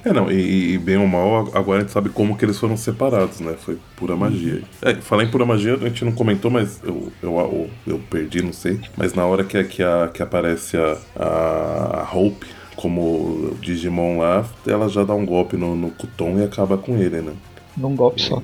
É, 0.05 0.13
não, 0.13 0.31
e, 0.31 0.75
e 0.75 0.79
bem 0.79 0.97
ou 0.97 1.07
mal, 1.07 1.51
agora 1.53 1.79
a 1.79 1.81
gente 1.83 1.93
sabe 1.93 2.09
como 2.11 2.37
que 2.37 2.45
eles 2.45 2.59
foram 2.59 2.77
separados, 2.77 3.41
né? 3.41 3.55
Foi 3.59 3.79
pura 3.97 4.17
magia. 4.17 4.63
É, 4.83 4.95
falar 4.95 5.25
em 5.25 5.31
pura 5.31 5.45
magia, 5.45 5.75
a 5.75 5.89
gente 5.89 6.05
não 6.05 6.13
comentou, 6.13 6.51
mas 6.51 6.81
eu, 6.83 7.13
eu, 7.23 7.39
eu, 7.39 7.71
eu 7.87 7.99
perdi, 8.11 8.43
não 8.43 8.53
sei. 8.53 8.81
Mas 8.97 9.15
na 9.15 9.27
hora 9.27 9.45
que, 9.45 9.63
que, 9.65 9.83
a, 9.83 10.09
que 10.13 10.23
aparece 10.23 10.77
a, 10.77 10.97
a 11.17 12.17
Hope 12.17 12.47
como 12.77 13.57
Digimon 13.61 14.19
lá, 14.19 14.45
ela 14.67 14.89
já 14.89 15.03
dá 15.03 15.15
um 15.15 15.25
golpe 15.25 15.57
no, 15.57 15.75
no 15.75 15.91
Kuton 15.91 16.39
e 16.39 16.45
acaba 16.45 16.77
com 16.77 16.97
ele, 16.97 17.21
né? 17.23 17.33
Num 17.77 17.95
golpe 17.95 18.23
só. 18.23 18.43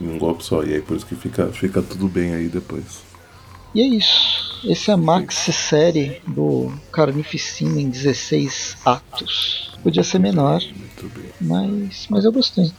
Em 0.00 0.08
um 0.08 0.18
golpe 0.18 0.44
só. 0.44 0.62
E 0.62 0.74
aí 0.74 0.82
por 0.82 0.96
isso 0.96 1.06
que 1.06 1.14
fica, 1.14 1.46
fica 1.48 1.80
tudo 1.82 2.08
bem 2.08 2.34
aí 2.34 2.48
depois. 2.48 3.02
E 3.74 3.80
é 3.80 3.86
isso. 3.86 4.62
Esse 4.64 4.90
é 4.90 4.94
a 4.94 4.96
maxi 4.96 5.52
série 5.52 6.22
do 6.26 6.72
Carnificina 6.92 7.80
em 7.80 7.88
16 7.90 8.76
atos. 8.84 9.76
Podia 9.82 10.02
ser 10.02 10.18
menor, 10.18 10.62
Muito 10.62 11.08
bem. 11.14 11.30
mas, 11.40 12.06
mas 12.08 12.24
eu 12.24 12.32
gostei. 12.32 12.72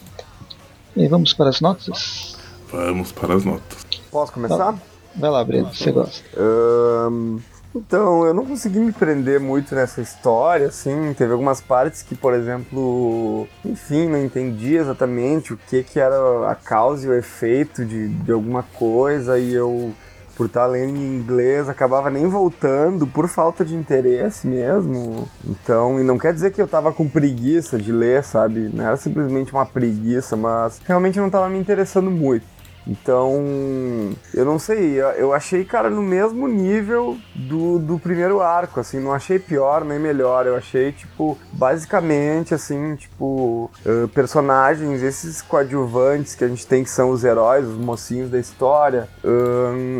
E 0.96 1.02
aí, 1.02 1.08
vamos 1.08 1.34
para 1.34 1.50
as 1.50 1.60
notas? 1.62 2.36
Vamos 2.72 3.12
para 3.12 3.36
as 3.36 3.44
notas. 3.44 3.86
Posso 4.10 4.32
começar? 4.32 4.80
Vai 5.16 5.30
lá, 5.30 5.44
Breno, 5.44 5.74
você 5.74 5.92
gosta. 5.92 6.24
Ahn, 6.38 7.38
então, 7.76 8.26
eu 8.26 8.34
não 8.34 8.46
consegui 8.46 8.80
me 8.80 8.94
prender 8.94 9.40
muito 9.40 9.76
nessa 9.76 10.02
história, 10.02 10.68
assim, 10.68 11.14
teve 11.14 11.34
algumas 11.34 11.60
partes 11.60 12.02
que, 12.02 12.16
por 12.16 12.34
exemplo, 12.34 13.48
enfim, 13.66 14.08
não 14.08 14.24
entendi 14.24 14.76
exatamente 14.76 15.54
o 15.54 15.58
que 15.58 15.84
que 15.84 16.00
era 16.00 16.50
a 16.50 16.56
causa 16.56 17.06
e 17.06 17.10
o 17.10 17.14
efeito 17.14 17.84
de, 17.84 18.08
de 18.08 18.32
alguma 18.32 18.64
coisa 18.64 19.38
e 19.38 19.54
eu, 19.54 19.94
por 20.38 20.46
estar 20.46 20.66
lendo 20.68 20.98
em 20.98 21.18
inglês, 21.18 21.68
acabava 21.68 22.10
nem 22.10 22.28
voltando 22.28 23.06
por 23.06 23.28
falta 23.28 23.66
de 23.66 23.76
interesse 23.76 24.48
mesmo. 24.48 25.28
Então, 25.44 26.00
e 26.00 26.04
não 26.04 26.18
quer 26.18 26.34
dizer 26.34 26.52
que 26.54 26.62
eu 26.62 26.68
tava 26.68 26.94
com 26.94 27.10
preguiça 27.10 27.78
de 27.78 27.92
ler, 27.92 28.24
sabe? 28.24 28.70
Não 28.74 28.86
era 28.86 28.96
simplesmente 28.96 29.52
uma 29.52 29.66
preguiça, 29.66 30.38
mas 30.38 30.82
realmente 30.86 31.20
não 31.20 31.30
tava 31.30 31.50
me 31.50 31.60
interessando 31.60 32.10
muito. 32.10 32.55
Então, 32.88 34.14
eu 34.34 34.46
não 34.46 34.60
sei, 34.60 35.00
eu- 35.18 35.34
achei, 35.34 35.66
cara, 35.66 35.90
no 35.90 36.02
mesmo 36.02 36.48
nível 36.48 37.18
do, 37.34 37.80
do 37.80 38.00
primeiro 38.00 38.42
arco, 38.42 38.80
assim, 38.80 39.00
não 39.00 39.12
achei 39.12 39.38
pior 39.40 39.84
nem 39.84 40.00
melhor, 40.00 40.46
eu 40.46 40.56
achei, 40.56 40.92
tipo, 40.92 41.38
basicamente, 41.52 42.54
assim, 42.54 42.96
tipo, 42.96 43.70
eh, 43.86 44.08
personagens, 44.14 45.02
esses 45.02 45.42
coadjuvantes 45.42 46.36
que 46.36 46.44
a 46.44 46.48
gente 46.48 46.66
tem 46.66 46.84
que 46.84 46.90
são 46.90 47.10
os 47.10 47.24
heróis, 47.24 47.68
os 47.68 47.78
mocinhos 47.78 48.30
da 48.30 48.40
história, 48.40 49.10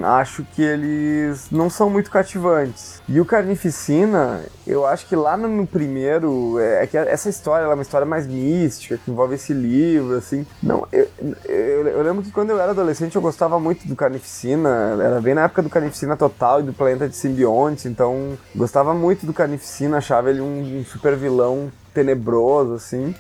acho 0.04 0.44
que 0.54 0.62
eles 0.62 1.48
não 1.52 1.70
são 1.70 1.90
muito 1.90 2.10
cativantes. 2.12 3.02
E 3.08 3.20
o 3.20 3.26
Carnificina, 3.26 4.42
eu 4.66 4.86
acho 4.86 5.08
que 5.08 5.16
lá 5.16 5.36
no, 5.36 5.48
no 5.48 5.68
primeiro, 5.68 6.60
é, 6.60 6.84
é 6.84 6.88
que 6.88 6.98
essa 6.98 7.30
história 7.30 7.66
é 7.66 7.68
uma 7.68 7.82
história 7.82 8.06
mais 8.06 8.28
mística, 8.28 8.98
que 8.98 9.12
envolve 9.12 9.36
esse 9.36 9.54
livro, 9.54 10.16
assim. 10.16 10.46
Não, 10.62 10.88
eu, 10.92 11.08
eu, 11.46 11.88
eu 11.88 12.04
lembro 12.04 12.24
que 12.24 12.32
quando 12.32 12.52
eu 12.52 12.60
era 12.60 12.74
adolescente 12.76 13.16
eu 13.16 13.22
gostava 13.22 13.60
muito 13.60 13.88
do 13.88 13.96
Carnificina, 13.96 14.98
era 15.02 15.22
bem 15.22 15.34
na 15.34 15.44
época 15.44 15.62
do 15.62 15.70
Carnificina 15.70 16.16
Total 16.16 16.60
e 16.60 16.64
do 16.64 16.74
Planeta 16.74 17.08
de 17.10 17.16
Simbionte, 17.16 17.88
então 17.88 18.38
gostava 18.56 18.94
muito 18.94 19.26
do 19.26 19.34
Carnificina, 19.34 19.98
achava 19.98 20.30
ele 20.30 20.42
um, 20.42 20.80
um 20.80 20.86
super 20.86 21.16
vilão 21.16 21.72
tenebroso, 21.94 22.74
assim. 22.74 23.16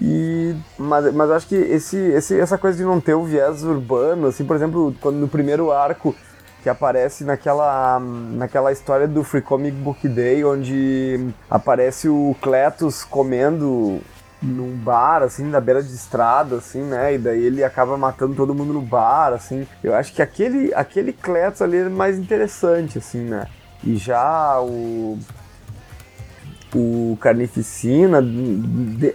E, 0.00 0.54
mas, 0.78 1.12
mas 1.12 1.30
acho 1.30 1.46
que 1.46 1.54
esse, 1.54 1.96
esse, 1.96 2.38
essa 2.38 2.56
coisa 2.56 2.78
de 2.78 2.84
não 2.84 3.00
ter 3.00 3.14
o 3.14 3.24
viés 3.24 3.62
urbano, 3.62 4.28
assim, 4.28 4.44
por 4.44 4.56
exemplo, 4.56 4.94
quando 5.00 5.16
no 5.16 5.28
primeiro 5.28 5.70
arco 5.70 6.14
que 6.62 6.68
aparece 6.68 7.24
naquela, 7.24 7.98
naquela 8.00 8.70
história 8.70 9.08
do 9.08 9.24
Free 9.24 9.42
Comic 9.42 9.76
Book 9.76 10.08
Day, 10.08 10.44
onde 10.44 11.28
aparece 11.50 12.08
o 12.08 12.36
Cletus 12.40 13.02
comendo 13.02 14.00
num 14.42 14.76
bar, 14.76 15.22
assim, 15.22 15.44
na 15.44 15.60
beira 15.60 15.82
de 15.82 15.94
estrada, 15.94 16.56
assim, 16.56 16.82
né? 16.82 17.14
E 17.14 17.18
daí 17.18 17.44
ele 17.44 17.62
acaba 17.62 17.96
matando 17.96 18.34
todo 18.34 18.54
mundo 18.54 18.72
no 18.72 18.82
bar, 18.82 19.32
assim. 19.32 19.66
Eu 19.82 19.94
acho 19.94 20.12
que 20.12 20.20
aquele, 20.20 20.74
aquele 20.74 21.12
Cletus 21.12 21.62
ali 21.62 21.78
é 21.78 21.88
mais 21.88 22.18
interessante, 22.18 22.98
assim, 22.98 23.20
né? 23.20 23.46
E 23.84 23.96
já 23.96 24.60
o 24.60 25.18
o 26.74 27.18
Carnificina, 27.20 28.18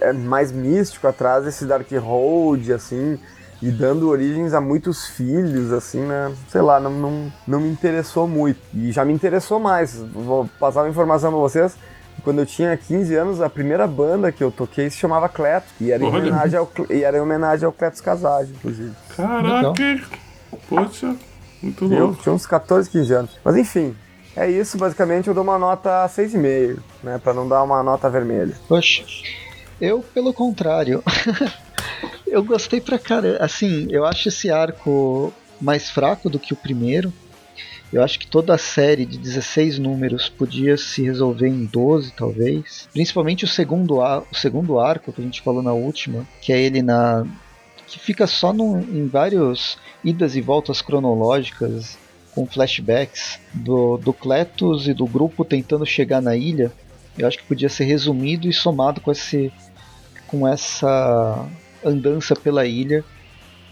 é 0.00 0.12
mais 0.12 0.52
místico 0.52 1.08
atrás 1.08 1.44
desse 1.44 1.64
Darkhold, 1.64 2.72
assim, 2.72 3.18
e 3.60 3.70
dando 3.70 4.08
origens 4.08 4.54
a 4.54 4.60
muitos 4.60 5.06
filhos, 5.06 5.72
assim, 5.72 6.00
né? 6.00 6.32
Sei 6.48 6.60
lá, 6.60 6.78
não, 6.78 6.92
não, 6.92 7.32
não 7.46 7.60
me 7.60 7.68
interessou 7.68 8.28
muito. 8.28 8.60
E 8.72 8.92
já 8.92 9.04
me 9.04 9.12
interessou 9.12 9.58
mais. 9.58 9.96
Vou 9.96 10.48
passar 10.60 10.82
uma 10.82 10.88
informação 10.88 11.32
pra 11.32 11.40
vocês. 11.40 11.76
Quando 12.22 12.40
eu 12.40 12.46
tinha 12.46 12.76
15 12.76 13.14
anos, 13.14 13.40
a 13.40 13.48
primeira 13.48 13.86
banda 13.86 14.30
que 14.32 14.42
eu 14.42 14.50
toquei 14.50 14.90
se 14.90 14.96
chamava 14.98 15.28
Cleto. 15.28 15.66
E 15.80 15.90
era 15.92 16.02
em 16.02 16.06
Olha. 16.06 16.18
homenagem 16.18 16.58
ao, 16.58 16.70
e 16.90 17.02
era 17.02 17.16
em 17.16 17.20
homenagem 17.20 17.64
ao 17.66 17.72
Cletus 17.72 18.00
Casage, 18.00 18.52
inclusive. 18.52 18.92
Caraca! 19.16 19.72
Poxa, 20.68 21.14
muito 21.62 21.84
Eu 21.92 22.06
louco. 22.08 22.22
tinha 22.22 22.34
uns 22.34 22.46
14, 22.46 22.90
15 22.90 23.12
anos. 23.14 23.30
Mas 23.44 23.56
enfim, 23.56 23.96
é 24.36 24.50
isso. 24.50 24.76
Basicamente, 24.78 25.28
eu 25.28 25.34
dou 25.34 25.42
uma 25.42 25.58
nota 25.58 26.06
6,5, 26.06 26.78
né? 27.02 27.18
Pra 27.22 27.32
não 27.32 27.48
dar 27.48 27.62
uma 27.62 27.82
nota 27.82 28.08
vermelha. 28.10 28.54
Poxa, 28.68 29.04
eu, 29.80 30.00
pelo 30.12 30.32
contrário, 30.34 31.02
eu 32.26 32.42
gostei 32.44 32.80
pra 32.80 32.98
caramba. 32.98 33.38
Assim, 33.44 33.86
eu 33.90 34.04
acho 34.04 34.28
esse 34.28 34.50
arco 34.50 35.32
mais 35.60 35.88
fraco 35.90 36.28
do 36.28 36.38
que 36.38 36.52
o 36.52 36.56
primeiro. 36.56 37.12
Eu 37.92 38.02
acho 38.02 38.18
que 38.18 38.26
toda 38.26 38.54
a 38.54 38.58
série 38.58 39.06
de 39.06 39.16
16 39.16 39.78
números 39.78 40.28
podia 40.28 40.76
se 40.76 41.02
resolver 41.02 41.48
em 41.48 41.64
12, 41.64 42.12
talvez. 42.12 42.86
Principalmente 42.92 43.44
o 43.44 43.48
segundo, 43.48 44.00
ar, 44.02 44.22
o 44.30 44.34
segundo 44.34 44.78
arco 44.78 45.12
que 45.12 45.20
a 45.20 45.24
gente 45.24 45.40
falou 45.40 45.62
na 45.62 45.72
última, 45.72 46.26
que 46.42 46.52
é 46.52 46.60
ele 46.60 46.82
na. 46.82 47.24
que 47.86 47.98
fica 47.98 48.26
só 48.26 48.52
em 48.52 49.06
vários 49.08 49.78
idas 50.04 50.36
e 50.36 50.40
voltas 50.42 50.82
cronológicas, 50.82 51.96
com 52.34 52.46
flashbacks 52.46 53.40
do, 53.54 53.96
do 53.96 54.12
Cletus 54.12 54.86
e 54.86 54.92
do 54.92 55.06
grupo 55.06 55.44
tentando 55.44 55.86
chegar 55.86 56.20
na 56.20 56.36
ilha. 56.36 56.70
Eu 57.16 57.26
acho 57.26 57.38
que 57.38 57.44
podia 57.44 57.68
ser 57.70 57.84
resumido 57.84 58.48
e 58.48 58.52
somado 58.52 59.00
com 59.00 59.10
esse 59.10 59.50
com 60.26 60.46
essa 60.46 61.46
andança 61.82 62.36
pela 62.36 62.66
ilha 62.66 63.02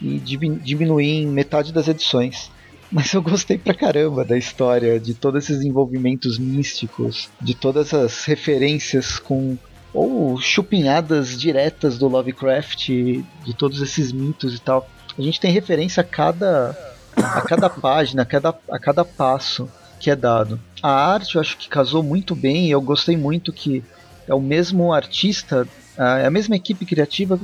e 0.01 0.19
dimin- 0.19 0.57
diminuir 0.57 1.23
em 1.23 1.27
metade 1.27 1.71
das 1.71 1.87
edições. 1.87 2.51
Mas 2.91 3.13
eu 3.13 3.21
gostei 3.21 3.59
pra 3.59 3.75
caramba 3.75 4.25
da 4.25 4.39
história, 4.39 4.99
de 5.01 5.15
todos 5.15 5.45
esses 5.45 5.65
envolvimentos 5.65 6.39
místicos, 6.39 7.29
de 7.41 7.55
todas 7.55 7.93
as 7.93 8.25
referências 8.25 9.19
com 9.19 9.57
ou 9.93 10.39
chupinhadas 10.39 11.39
diretas 11.39 11.97
do 11.97 12.07
Lovecraft, 12.07 12.89
de 12.89 13.55
todos 13.57 13.81
esses 13.81 14.13
mitos 14.13 14.55
e 14.55 14.61
tal. 14.61 14.89
A 15.19 15.23
gente 15.23 15.41
tem 15.41 15.51
referência 15.51 16.03
a 16.03 16.05
cada 16.05 16.77
a 17.17 17.41
cada 17.41 17.71
página, 17.71 18.23
a 18.23 18.27
cada, 18.27 18.55
a 18.71 18.79
cada 18.79 19.05
passo. 19.05 19.69
que 19.99 20.11
é 20.11 20.17
dado. 20.17 20.61
A 20.83 20.91
arte 20.91 21.37
eu 21.37 21.41
acho 21.41 21.57
que 21.57 21.71
casou 21.71 22.03
muito 22.03 22.37
bem 22.37 22.67
e 22.67 22.71
eu 22.71 22.83
gostei 22.83 23.17
muito 23.17 23.51
que 23.53 23.83
é 24.29 24.35
o 24.35 24.41
mesmo 24.41 24.93
artista, 24.93 25.67
é 25.97 26.27
a 26.27 26.31
mesma 26.31 26.55
equipe 26.55 26.85
criativa 26.85 27.41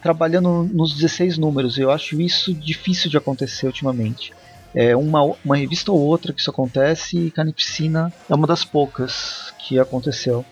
trabalhando 0.00 0.70
nos 0.72 0.94
16 0.94 1.36
números. 1.36 1.76
Eu 1.76 1.90
acho 1.90 2.20
isso 2.20 2.54
difícil 2.54 3.10
de 3.10 3.16
acontecer 3.16 3.66
ultimamente. 3.66 4.32
É 4.76 4.94
uma, 4.94 5.34
uma 5.42 5.56
revista 5.56 5.90
ou 5.90 5.98
outra 5.98 6.34
que 6.34 6.40
isso 6.42 6.50
acontece 6.50 7.16
e 7.16 7.30
Canipsina 7.30 8.12
é 8.28 8.34
uma 8.34 8.46
das 8.46 8.62
poucas 8.62 9.54
que 9.58 9.80
aconteceu. 9.80 10.44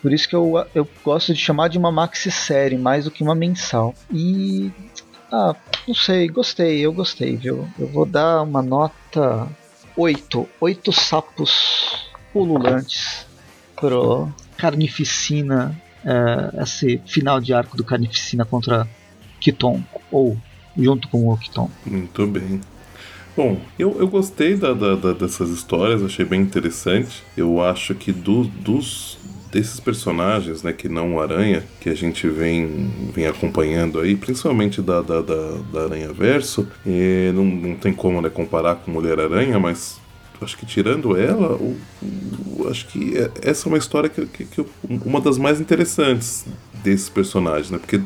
Por 0.00 0.12
isso 0.12 0.28
que 0.28 0.36
eu, 0.36 0.64
eu 0.72 0.88
gosto 1.02 1.34
de 1.34 1.40
chamar 1.40 1.66
de 1.66 1.76
uma 1.76 1.90
maxi-série 1.90 2.78
mais 2.78 3.06
do 3.06 3.10
que 3.10 3.24
uma 3.24 3.34
mensal. 3.34 3.92
E. 4.12 4.70
Ah, 5.32 5.56
não 5.88 5.96
sei, 5.96 6.28
gostei, 6.28 6.78
eu 6.78 6.92
gostei, 6.92 7.36
viu? 7.36 7.66
Eu 7.76 7.88
vou 7.88 8.06
dar 8.06 8.42
uma 8.42 8.62
nota 8.62 9.48
8. 9.96 10.48
8 10.60 10.92
sapos 10.92 12.06
pululantes 12.32 13.26
pro 13.74 14.28
Carnificina. 14.56 15.76
É, 16.04 16.62
esse 16.62 16.98
final 17.06 17.40
de 17.40 17.52
arco 17.52 17.76
do 17.76 17.82
Carnificina 17.82 18.44
contra 18.44 18.86
Kiton. 19.40 19.82
Ou 20.12 20.36
junto 20.76 21.08
com 21.08 21.28
o 21.28 21.36
Kiton. 21.36 21.68
Muito 21.84 22.26
bem. 22.28 22.60
Bom, 23.36 23.60
eu, 23.78 23.96
eu 23.98 24.06
gostei 24.06 24.54
da, 24.54 24.72
da, 24.72 24.94
da, 24.94 25.12
dessas 25.12 25.50
histórias, 25.50 26.02
achei 26.02 26.24
bem 26.24 26.40
interessante. 26.40 27.22
Eu 27.36 27.60
acho 27.60 27.94
que 27.94 28.12
do, 28.12 28.44
dos 28.44 29.18
desses 29.50 29.78
personagens, 29.78 30.62
né, 30.62 30.72
que 30.72 30.88
não 30.88 31.14
o 31.14 31.20
Aranha, 31.20 31.64
que 31.80 31.88
a 31.88 31.94
gente 31.94 32.28
vem, 32.28 32.90
vem 33.14 33.26
acompanhando 33.26 34.00
aí, 34.00 34.16
principalmente 34.16 34.82
da, 34.82 35.00
da, 35.00 35.20
da, 35.20 35.50
da 35.72 35.82
Aranha 35.84 36.12
Verso, 36.12 36.66
não, 37.32 37.44
não 37.44 37.76
tem 37.76 37.92
como 37.92 38.20
né, 38.20 38.28
comparar 38.28 38.76
com 38.76 38.90
Mulher 38.90 39.20
Aranha, 39.20 39.58
mas 39.60 40.00
acho 40.40 40.58
que 40.58 40.66
tirando 40.66 41.16
ela, 41.16 41.54
o, 41.54 41.76
o, 42.02 42.68
acho 42.68 42.86
que 42.88 43.16
é, 43.16 43.30
essa 43.42 43.68
é 43.68 43.70
uma 43.70 43.78
história 43.78 44.08
que, 44.08 44.26
que, 44.26 44.44
que, 44.44 44.66
uma 44.88 45.20
das 45.20 45.38
mais 45.38 45.60
interessantes 45.60 46.44
desses 46.82 47.08
personagens, 47.08 47.70
né? 47.70 47.78
Porque 47.78 48.00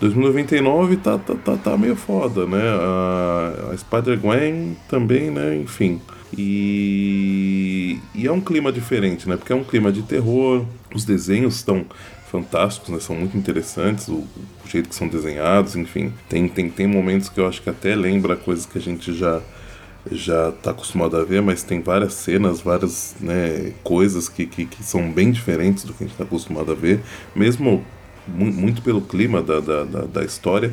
2099 0.00 0.96
tá, 0.98 1.18
tá, 1.18 1.34
tá, 1.34 1.56
tá 1.56 1.76
meio 1.76 1.96
foda, 1.96 2.46
né? 2.46 2.62
A, 2.62 3.72
a 3.72 3.76
Spider-Gwen 3.76 4.76
também, 4.88 5.30
né? 5.30 5.56
Enfim. 5.56 6.00
E, 6.36 7.98
e 8.14 8.26
é 8.26 8.32
um 8.32 8.40
clima 8.40 8.70
diferente, 8.70 9.28
né? 9.28 9.36
Porque 9.36 9.52
é 9.52 9.56
um 9.56 9.64
clima 9.64 9.90
de 9.90 10.02
terror, 10.02 10.64
os 10.94 11.04
desenhos 11.04 11.56
estão 11.56 11.84
fantásticos, 12.30 12.90
né? 12.90 13.00
São 13.00 13.16
muito 13.16 13.36
interessantes, 13.36 14.08
o, 14.08 14.16
o, 14.16 14.68
jeito 14.68 14.88
que 14.88 14.94
são 14.94 15.08
desenhados, 15.08 15.74
enfim. 15.74 16.12
Tem, 16.28 16.48
tem, 16.48 16.70
tem 16.70 16.86
momentos 16.86 17.28
que 17.28 17.40
eu 17.40 17.48
acho 17.48 17.62
que 17.62 17.70
até 17.70 17.94
lembra 17.96 18.36
coisas 18.36 18.66
que 18.66 18.78
a 18.78 18.80
gente 18.80 19.12
já 19.14 19.40
já 20.10 20.48
está 20.48 20.70
acostumado 20.70 21.16
a 21.18 21.24
ver, 21.24 21.42
mas 21.42 21.62
tem 21.62 21.82
várias 21.82 22.14
cenas, 22.14 22.60
várias 22.60 23.14
né, 23.20 23.74
coisas 23.82 24.26
que, 24.26 24.46
que, 24.46 24.64
que, 24.64 24.82
são 24.82 25.10
bem 25.10 25.30
diferentes 25.30 25.84
do 25.84 25.92
que 25.92 26.04
a 26.04 26.06
gente 26.06 26.14
está 26.14 26.24
acostumado 26.24 26.72
a 26.72 26.74
ver, 26.74 27.00
mesmo 27.34 27.84
muito 28.28 28.82
pelo 28.82 29.00
clima 29.00 29.42
da, 29.42 29.60
da, 29.60 29.84
da, 29.84 30.00
da 30.02 30.24
história 30.24 30.72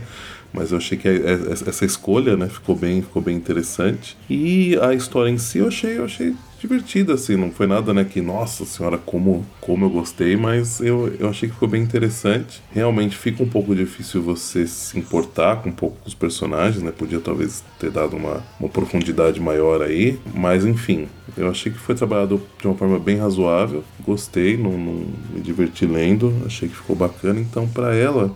mas 0.56 0.72
eu 0.72 0.78
achei 0.78 0.98
que 0.98 1.08
essa 1.08 1.84
escolha, 1.84 2.38
né, 2.38 2.48
ficou 2.48 2.78
bem, 2.78 3.02
ficou 3.02 3.22
bem 3.22 3.36
interessante. 3.36 4.16
E 4.30 4.78
a 4.82 4.94
história 4.94 5.30
em 5.30 5.38
si 5.38 5.58
eu 5.58 5.68
achei, 5.68 5.98
eu 5.98 6.06
achei 6.06 6.34
divertida, 6.66 7.14
assim, 7.14 7.36
não 7.36 7.52
foi 7.52 7.68
nada, 7.68 7.94
né, 7.94 8.04
que, 8.04 8.22
nossa 8.22 8.66
senhora, 8.66 8.98
como, 8.98 9.46
como 9.62 9.86
eu 9.86 9.90
gostei, 9.90 10.36
mas 10.36 10.82
eu, 10.82 11.14
eu 11.20 11.30
achei 11.30 11.48
que 11.48 11.54
ficou 11.54 11.70
bem 11.70 11.82
interessante. 11.82 12.62
Realmente 12.72 13.16
fica 13.16 13.44
um 13.44 13.48
pouco 13.48 13.76
difícil 13.76 14.22
você 14.22 14.66
se 14.66 14.98
importar 14.98 15.58
com 15.58 15.70
um 15.70 15.74
pouco 15.74 15.98
com 16.02 16.08
os 16.08 16.14
personagens, 16.14 16.84
né, 16.84 16.92
podia 16.92 17.20
talvez 17.20 17.64
ter 17.80 17.92
dado 17.92 18.16
uma, 18.16 18.44
uma 18.60 18.70
profundidade 18.70 19.40
maior 19.40 19.82
aí, 19.82 20.20
mas 20.34 20.66
enfim, 20.66 21.08
eu 21.38 21.50
achei 21.50 21.72
que 21.72 21.78
foi 21.78 21.94
trabalhado 21.96 22.42
de 22.60 22.68
uma 22.68 22.76
forma 22.76 22.98
bem 22.98 23.18
razoável, 23.18 23.84
gostei, 24.02 24.58
não, 24.58 24.72
não 24.72 25.06
me 25.34 25.42
diverti 25.42 25.86
lendo, 25.86 26.34
achei 26.46 26.68
que 26.68 26.76
ficou 26.76 26.96
bacana, 26.96 27.40
então 27.40 27.68
para 27.68 27.96
ela 27.96 28.36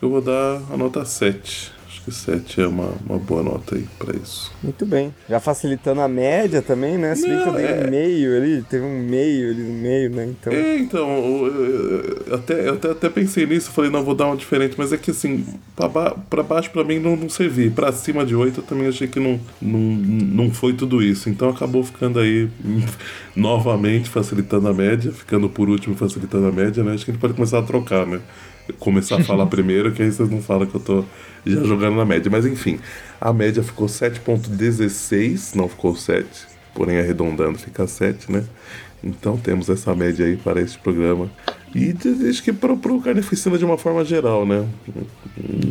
eu 0.00 0.10
vou 0.10 0.20
dar 0.20 0.60
a 0.70 0.76
nota 0.76 1.04
7. 1.04 1.72
Acho 2.02 2.04
que 2.04 2.10
7 2.12 2.60
é 2.62 2.66
uma, 2.66 2.92
uma 3.08 3.18
boa 3.18 3.42
nota 3.42 3.76
aí 3.76 3.86
pra 3.96 4.14
isso. 4.16 4.52
Muito 4.62 4.84
bem. 4.84 5.14
Já 5.28 5.38
facilitando 5.38 6.00
a 6.00 6.08
média 6.08 6.60
também, 6.60 6.98
né? 6.98 7.14
Se 7.14 7.28
bem 7.28 7.42
que 7.42 7.48
eu 7.48 7.52
dei 7.52 7.66
é... 7.66 7.84
um 7.86 7.90
meio 7.90 8.36
ali, 8.36 8.62
teve 8.62 8.84
um 8.84 8.98
meio 8.98 9.50
ali 9.50 9.62
no 9.62 9.74
meio, 9.74 10.10
né? 10.10 10.26
Então. 10.26 10.52
É, 10.52 10.78
então, 10.78 11.08
eu, 11.08 12.34
até, 12.34 12.68
eu 12.68 12.74
até, 12.74 12.90
até 12.90 13.08
pensei 13.08 13.46
nisso, 13.46 13.70
falei, 13.70 13.90
não, 13.90 14.02
vou 14.02 14.14
dar 14.14 14.26
uma 14.26 14.36
diferente, 14.36 14.74
mas 14.76 14.92
é 14.92 14.96
que 14.96 15.12
assim, 15.12 15.46
pra, 15.76 15.88
ba 15.88 16.10
pra 16.28 16.42
baixo 16.42 16.70
pra 16.70 16.82
mim 16.82 16.98
não, 16.98 17.14
não 17.14 17.28
servia. 17.28 17.70
Pra 17.70 17.92
cima 17.92 18.26
de 18.26 18.34
8 18.34 18.60
eu 18.60 18.64
também 18.64 18.88
achei 18.88 19.06
que 19.06 19.20
não, 19.20 19.38
não, 19.60 19.78
não 19.78 20.50
foi 20.50 20.72
tudo 20.72 21.02
isso. 21.02 21.28
Então 21.28 21.50
acabou 21.50 21.84
ficando 21.84 22.18
aí 22.18 22.48
novamente 23.36 24.08
facilitando 24.08 24.66
a 24.68 24.74
média, 24.74 25.12
ficando 25.12 25.48
por 25.48 25.68
último 25.68 25.94
facilitando 25.94 26.46
a 26.48 26.52
média, 26.52 26.82
né? 26.82 26.94
Acho 26.94 27.04
que 27.04 27.12
a 27.12 27.14
gente 27.14 27.20
pode 27.20 27.34
começar 27.34 27.60
a 27.60 27.62
trocar, 27.62 28.06
né? 28.06 28.20
Começar 28.78 29.16
a 29.16 29.24
falar 29.24 29.46
primeiro, 29.48 29.92
que 29.92 30.02
aí 30.02 30.12
vocês 30.12 30.30
não 30.30 30.42
falam 30.42 30.66
que 30.66 30.74
eu 30.74 30.80
tô 30.80 31.04
já 31.46 31.62
jogando 31.64 31.96
na 31.96 32.04
média. 32.04 32.30
Mas 32.30 32.46
enfim, 32.46 32.78
a 33.20 33.32
média 33.32 33.62
ficou 33.62 33.86
7.16, 33.86 35.54
não 35.54 35.68
ficou 35.68 35.94
7, 35.94 36.26
porém 36.74 36.98
arredondando 36.98 37.58
fica 37.58 37.86
7, 37.86 38.30
né? 38.30 38.44
Então 39.02 39.36
temos 39.36 39.68
essa 39.68 39.94
média 39.94 40.24
aí 40.24 40.36
para 40.36 40.60
este 40.60 40.78
programa. 40.78 41.30
E 41.74 41.94
acho 42.28 42.42
que 42.42 42.52
para 42.52 42.72
o 42.72 43.00
Carnificina 43.00 43.58
de 43.58 43.64
uma 43.64 43.78
forma 43.78 44.04
geral, 44.04 44.46
né? 44.46 44.68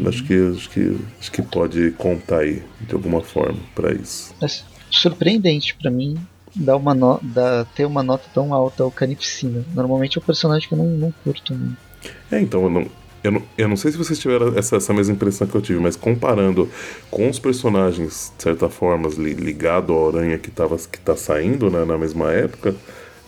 Acho 0.07 0.23
que, 0.25 0.33
acho, 0.33 0.69
que, 0.69 0.97
acho 1.19 1.31
que 1.31 1.41
pode 1.41 1.91
contar 1.91 2.39
aí 2.39 2.61
de 2.81 2.93
alguma 2.93 3.21
forma 3.21 3.59
para 3.75 3.93
isso. 3.93 4.33
É 4.41 4.47
surpreendente 4.89 5.75
para 5.75 5.89
mim 5.89 6.17
dar 6.55 6.75
uma 6.75 6.93
no, 6.93 7.19
dar, 7.21 7.65
ter 7.65 7.85
uma 7.85 8.03
nota 8.03 8.25
tão 8.33 8.53
alta 8.53 8.83
ao 8.83 8.91
Carnificina. 8.91 9.63
Normalmente 9.73 10.17
é 10.17 10.21
um 10.21 10.25
personagem 10.25 10.67
que 10.67 10.73
eu 10.73 10.77
não, 10.77 10.87
não 10.87 11.13
curto 11.23 11.53
muito. 11.53 11.90
É, 12.31 12.39
então, 12.39 12.63
eu 12.63 12.69
não, 12.69 12.87
eu 13.23 13.31
não, 13.31 13.43
eu 13.57 13.67
não 13.67 13.75
sei 13.75 13.91
se 13.91 13.97
vocês 13.97 14.17
tiveram 14.17 14.57
essa, 14.57 14.77
essa 14.77 14.93
mesma 14.93 15.13
impressão 15.13 15.45
que 15.45 15.55
eu 15.55 15.61
tive, 15.61 15.79
mas 15.79 15.95
comparando 15.95 16.69
com 17.09 17.29
os 17.29 17.37
personagens, 17.37 18.33
de 18.37 18.43
certa 18.43 18.69
forma, 18.69 19.09
li, 19.17 19.33
ligado 19.33 19.93
ao 19.93 20.09
Aranha 20.09 20.37
que, 20.37 20.49
tava, 20.49 20.77
que 20.77 20.99
tá 20.99 21.15
saindo 21.15 21.69
né, 21.69 21.85
na 21.85 21.97
mesma 21.97 22.31
época, 22.31 22.75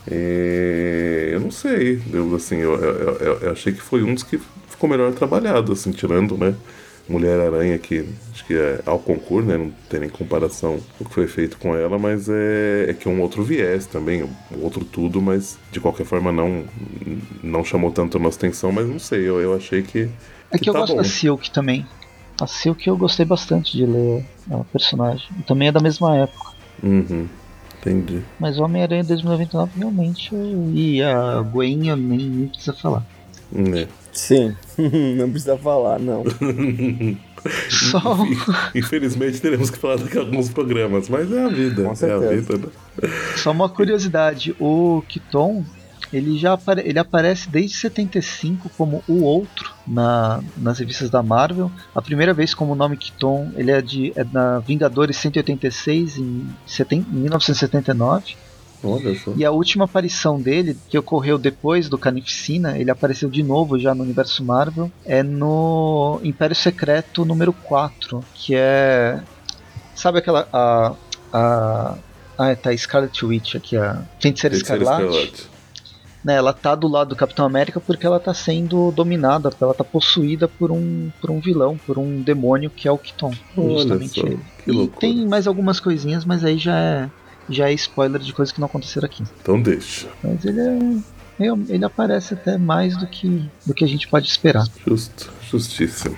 é, 0.09 1.29
eu 1.33 1.39
não 1.39 1.51
sei. 1.51 2.01
Eu, 2.11 2.35
assim, 2.35 2.57
eu, 2.57 2.73
eu, 2.75 3.39
eu, 3.39 3.51
achei 3.51 3.71
que 3.73 3.81
foi 3.81 4.03
um 4.03 4.13
dos 4.13 4.23
que 4.23 4.39
ficou 4.67 4.89
melhor 4.89 5.11
trabalhado, 5.13 5.71
assim, 5.71 5.91
tirando, 5.91 6.37
né? 6.37 6.55
Mulher-Aranha, 7.07 7.77
que 7.77 8.05
acho 8.31 8.45
que 8.45 8.53
é 8.53 8.81
ao 8.85 8.97
concurso, 8.97 9.47
né? 9.47 9.57
Não 9.57 9.71
tem 9.89 9.99
nem 9.99 10.09
comparação 10.09 10.79
o 10.99 11.05
que 11.05 11.13
foi 11.13 11.27
feito 11.27 11.57
com 11.57 11.75
ela, 11.75 11.99
mas 11.99 12.29
é, 12.29 12.87
é 12.89 12.93
que 12.93 13.07
é 13.07 13.11
um 13.11 13.21
outro 13.21 13.43
viés 13.43 13.85
também, 13.85 14.23
um 14.23 14.63
outro 14.63 14.85
tudo, 14.85 15.21
mas 15.21 15.57
de 15.71 15.79
qualquer 15.79 16.05
forma 16.05 16.31
não, 16.31 16.63
não 17.43 17.63
chamou 17.63 17.91
tanto 17.91 18.17
a 18.17 18.21
nossa 18.21 18.37
atenção, 18.37 18.71
mas 18.71 18.87
não 18.87 18.99
sei, 18.99 19.27
eu, 19.27 19.41
eu 19.41 19.53
achei 19.53 19.81
que. 19.81 20.09
É 20.49 20.57
que, 20.57 20.63
que 20.63 20.69
eu 20.69 20.73
tá 20.73 20.79
gosto 20.79 20.95
bom. 20.95 21.01
da 21.01 21.03
Silk 21.03 21.51
também. 21.51 21.85
A 22.39 22.47
Silk 22.47 22.87
eu 22.87 22.97
gostei 22.97 23.25
bastante 23.25 23.77
de 23.77 23.85
ler 23.85 24.25
a 24.49 24.63
personagem. 24.65 25.27
E 25.39 25.43
também 25.43 25.67
é 25.67 25.71
da 25.71 25.79
mesma 25.79 26.15
época. 26.15 26.51
Uhum. 26.81 27.27
Entendi. 27.79 28.21
Mas 28.39 28.57
Homem-Aranha 28.57 29.03
2099 29.03 29.71
realmente. 29.77 30.33
E 30.73 31.03
a 31.03 31.41
Gwen 31.41 31.89
eu 31.89 31.97
nem, 31.97 32.17
nem 32.17 32.47
precisa 32.47 32.73
falar. 32.73 33.05
É. 33.53 33.87
Sim, 34.13 34.55
não 35.17 35.29
precisa 35.29 35.57
falar, 35.57 35.99
não. 35.99 36.23
Só. 37.69 38.17
Infelizmente 38.73 39.41
teremos 39.41 39.69
que 39.69 39.77
falar 39.77 39.97
daqui 39.97 40.17
a 40.17 40.21
alguns 40.21 40.49
programas, 40.49 41.09
mas 41.09 41.29
é 41.31 41.43
a 41.43 41.49
vida. 41.49 41.83
Com 41.83 42.05
é 42.05 42.11
a 42.11 42.19
vida, 42.19 42.57
né? 42.57 43.09
Só 43.35 43.51
uma 43.51 43.67
curiosidade: 43.67 44.55
o 44.59 45.03
Kiton 45.09 45.65
ele 46.13 46.37
já 46.37 46.53
apare 46.53 46.83
ele 46.85 46.99
aparece 46.99 47.49
desde 47.49 47.75
75 47.75 48.69
como 48.77 49.03
o 49.07 49.23
outro 49.23 49.73
na, 49.85 50.41
nas 50.55 50.77
revistas 50.77 51.09
da 51.09 51.23
Marvel. 51.23 51.71
A 51.93 52.01
primeira 52.01 52.33
vez 52.33 52.53
como 52.53 52.73
o 52.73 52.75
nome 52.75 52.95
Kiton 52.95 53.51
ele 53.55 53.71
é, 53.71 53.81
de, 53.81 54.13
é 54.15 54.23
na 54.23 54.59
Vingadores 54.59 55.17
186 55.17 56.17
em, 56.17 56.47
em 56.91 56.99
1979. 57.09 58.35
E 59.37 59.45
a 59.45 59.51
última 59.51 59.85
aparição 59.85 60.39
dele, 60.39 60.77
que 60.89 60.97
ocorreu 60.97 61.37
depois 61.37 61.87
do 61.87 61.97
Carnificina, 61.97 62.77
ele 62.77 62.91
apareceu 62.91 63.29
de 63.29 63.41
novo 63.41 63.79
já 63.79 63.95
no 63.95 64.03
universo 64.03 64.43
Marvel, 64.43 64.91
é 65.05 65.23
no 65.23 66.19
Império 66.23 66.55
Secreto 66.55 67.23
número 67.23 67.53
4, 67.53 68.23
que 68.33 68.53
é. 68.55 69.21
Sabe 69.95 70.19
aquela. 70.19 70.47
A, 70.51 70.93
a, 71.31 71.97
ah, 72.37 72.55
tá 72.55 72.75
Scarlet 72.75 73.25
Witch 73.25 73.55
aqui, 73.55 73.77
a 73.77 74.03
Feiticeira 74.19 74.55
Escarlate. 74.55 75.03
Escarlate. 75.03 75.53
Né, 76.23 76.35
ela 76.35 76.53
tá 76.53 76.73
do 76.73 76.87
lado 76.87 77.09
do 77.09 77.17
Capitão 77.17 77.45
América 77.45 77.81
porque 77.81 78.05
ela 78.05 78.17
tá 78.17 78.33
sendo 78.33 78.91
dominada, 78.91 79.51
ela 79.59 79.73
tá 79.73 79.83
possuída 79.83 80.47
por 80.47 80.71
um, 80.71 81.11
por 81.19 81.29
um 81.29 81.41
vilão, 81.41 81.77
por 81.85 81.99
um 81.99 82.21
demônio 82.21 82.69
que 82.69 82.87
é 82.87 82.91
o 82.91 82.97
Kiton. 82.97 83.33
Justamente 83.55 84.21
só, 84.21 84.25
ele. 84.25 84.39
Que 84.63 84.71
e 84.71 84.87
tem 84.87 85.27
mais 85.27 85.47
algumas 85.47 85.81
coisinhas, 85.81 86.23
mas 86.23 86.45
aí 86.45 86.57
já 86.57 86.79
é 86.79 87.09
já 87.49 87.69
é 87.69 87.73
spoiler 87.73 88.21
de 88.21 88.33
coisas 88.33 88.51
que 88.51 88.59
não 88.59 88.67
aconteceram 88.67 89.05
aqui. 89.05 89.23
Então 89.41 89.61
deixa. 89.61 90.07
Mas 90.23 90.43
ele 90.45 90.59
é. 90.59 90.79
Ele 91.39 91.83
aparece 91.83 92.35
até 92.35 92.57
mais 92.57 92.95
do 92.95 93.07
que, 93.07 93.49
do 93.65 93.73
que 93.73 93.83
a 93.83 93.87
gente 93.87 94.07
pode 94.07 94.27
esperar. 94.27 94.65
Justo, 94.87 95.31
justíssimo. 95.49 96.15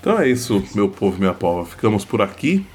Então 0.00 0.18
é 0.18 0.28
isso, 0.28 0.62
meu 0.74 0.88
povo 0.88 1.16
e 1.16 1.20
minha 1.20 1.32
pova. 1.32 1.64
Ficamos 1.64 2.04
por 2.04 2.20
aqui. 2.20 2.66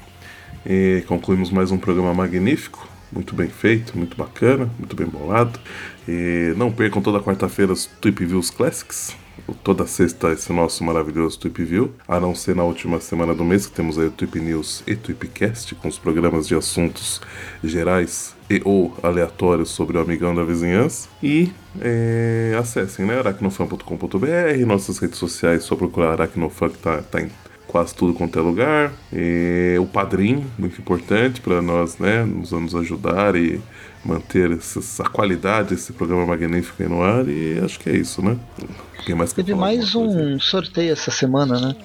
E 0.66 1.04
concluímos 1.06 1.50
mais 1.50 1.70
um 1.70 1.76
programa 1.76 2.14
magnífico, 2.14 2.88
muito 3.12 3.34
bem 3.34 3.48
feito, 3.48 3.96
muito 3.98 4.16
bacana, 4.16 4.70
muito 4.78 4.96
bem 4.96 5.06
bolado. 5.06 5.60
E 6.08 6.54
não 6.56 6.72
percam 6.72 7.02
toda 7.02 7.20
quarta-feira 7.20 7.72
os 7.72 7.84
Tweep 7.84 8.24
Views 8.24 8.48
Classics. 8.48 9.14
Toda 9.62 9.86
sexta 9.86 10.32
esse 10.32 10.52
nosso 10.52 10.84
maravilhoso 10.84 11.38
Tweep 11.38 11.64
View, 11.64 11.92
a 12.06 12.18
não 12.20 12.34
ser 12.34 12.54
na 12.54 12.64
última 12.64 13.00
semana 13.00 13.34
do 13.34 13.44
mês 13.44 13.66
que 13.66 13.74
temos 13.74 13.98
aí 13.98 14.06
o 14.06 14.10
Tweep 14.10 14.40
News 14.40 14.82
e 14.86 14.94
Tweepcast 14.94 15.74
com 15.76 15.88
os 15.88 15.98
programas 15.98 16.46
de 16.46 16.54
assuntos 16.54 17.20
gerais 17.62 18.34
e 18.48 18.60
ou 18.64 18.94
aleatórios 19.02 19.70
sobre 19.70 19.96
o 19.96 20.00
amigão 20.00 20.34
da 20.34 20.44
vizinhança. 20.44 21.08
E 21.22 21.52
é, 21.80 22.56
acessem 22.58 23.06
né, 23.06 23.18
aracnofan.com.br, 23.18 24.66
nossas 24.66 24.98
redes 24.98 25.18
sociais, 25.18 25.64
só 25.64 25.76
procurar 25.76 26.12
Aracnofan 26.12 26.68
que 26.68 26.78
tá, 26.78 27.02
tá 27.02 27.20
em 27.20 27.30
quase 27.74 27.92
tudo 27.92 28.14
quanto 28.14 28.38
é 28.38 28.42
lugar. 28.42 28.92
E 29.12 29.76
o 29.80 29.84
padrinho, 29.84 30.48
muito 30.56 30.80
importante 30.80 31.40
para 31.40 31.60
nós, 31.60 31.98
né, 31.98 32.24
nos, 32.24 32.52
nos 32.52 32.72
ajudar 32.72 33.34
e 33.34 33.60
manter 34.04 34.52
essa, 34.52 35.02
a 35.02 35.08
qualidade 35.08 35.70
desse 35.70 35.92
programa 35.92 36.24
magnífico 36.24 36.80
aí 36.80 36.88
no 36.88 37.02
ar. 37.02 37.26
E 37.26 37.58
acho 37.58 37.80
que 37.80 37.90
é 37.90 37.96
isso, 37.96 38.22
né? 38.22 38.38
Quem 39.04 39.16
mais 39.16 39.32
Teve 39.32 39.56
mais 39.56 39.92
um 39.96 40.38
sorteio 40.38 40.92
essa 40.92 41.10
semana, 41.10 41.58
né? 41.58 41.76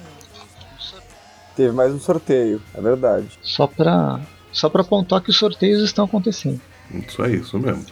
Teve 1.55 1.71
mais 1.71 1.91
um 1.91 1.99
sorteio, 1.99 2.61
é 2.75 2.81
verdade. 2.81 3.25
Só 3.41 3.65
pra, 3.65 4.19
só 4.51 4.69
pra 4.69 4.81
apontar 4.81 5.21
que 5.21 5.31
os 5.31 5.37
sorteios 5.37 5.81
estão 5.81 6.05
acontecendo. 6.05 6.61
Isso 6.93 7.23
é 7.23 7.31
isso 7.31 7.57
mesmo. 7.57 7.83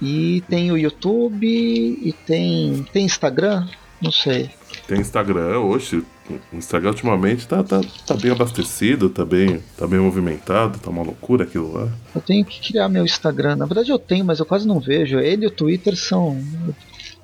E 0.00 0.40
tem 0.48 0.70
o 0.70 0.78
YouTube 0.78 1.48
e 1.48 2.14
tem. 2.24 2.86
Tem 2.92 3.04
Instagram? 3.04 3.66
Não 4.00 4.12
sei. 4.12 4.50
Tem 4.86 5.00
Instagram, 5.00 5.58
hoje 5.58 6.04
o 6.52 6.56
Instagram 6.56 6.90
ultimamente 6.90 7.46
tá, 7.46 7.62
tá, 7.62 7.80
tá 8.06 8.14
bem 8.14 8.30
abastecido, 8.30 9.08
tá 9.08 9.24
bem, 9.24 9.62
tá 9.76 9.86
bem 9.86 9.98
movimentado, 9.98 10.78
tá 10.78 10.90
uma 10.90 11.02
loucura 11.02 11.44
aquilo 11.44 11.72
lá. 11.72 11.88
Eu 12.14 12.20
tenho 12.20 12.44
que 12.44 12.60
criar 12.60 12.88
meu 12.88 13.04
Instagram. 13.04 13.56
Na 13.56 13.66
verdade 13.66 13.90
eu 13.90 13.98
tenho, 13.98 14.24
mas 14.24 14.38
eu 14.38 14.46
quase 14.46 14.66
não 14.66 14.80
vejo. 14.80 15.18
Ele 15.18 15.44
e 15.44 15.48
o 15.48 15.50
Twitter 15.50 15.96
são. 15.96 16.42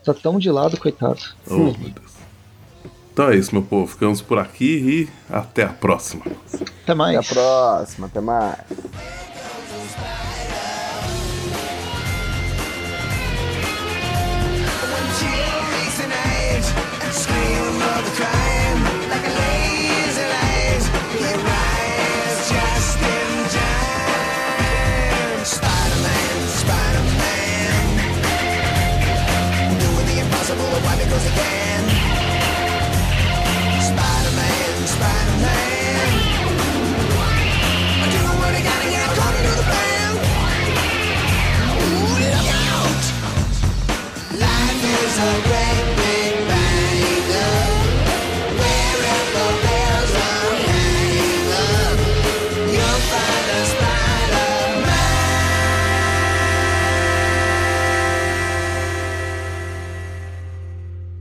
Tá 0.04 0.14
tão 0.14 0.38
de 0.38 0.50
lado, 0.50 0.76
coitado. 0.78 1.20
Oh, 1.48 1.57
meu 1.57 1.72
Deus. 1.74 2.16
Então 3.12 3.30
é 3.30 3.36
isso, 3.36 3.54
meu 3.54 3.62
povo. 3.62 3.86
Ficamos 3.86 4.20
por 4.20 4.38
aqui 4.38 5.09
e 5.09 5.32
até 5.32 5.64
a 5.64 5.70
próxima. 5.70 6.22
Até 6.82 6.94
mais. 6.94 7.16
Até 7.16 7.26
a 7.26 7.34
próxima, 7.34 8.07
até 8.07 8.20
mais. 8.20 8.59
again. 31.24 31.65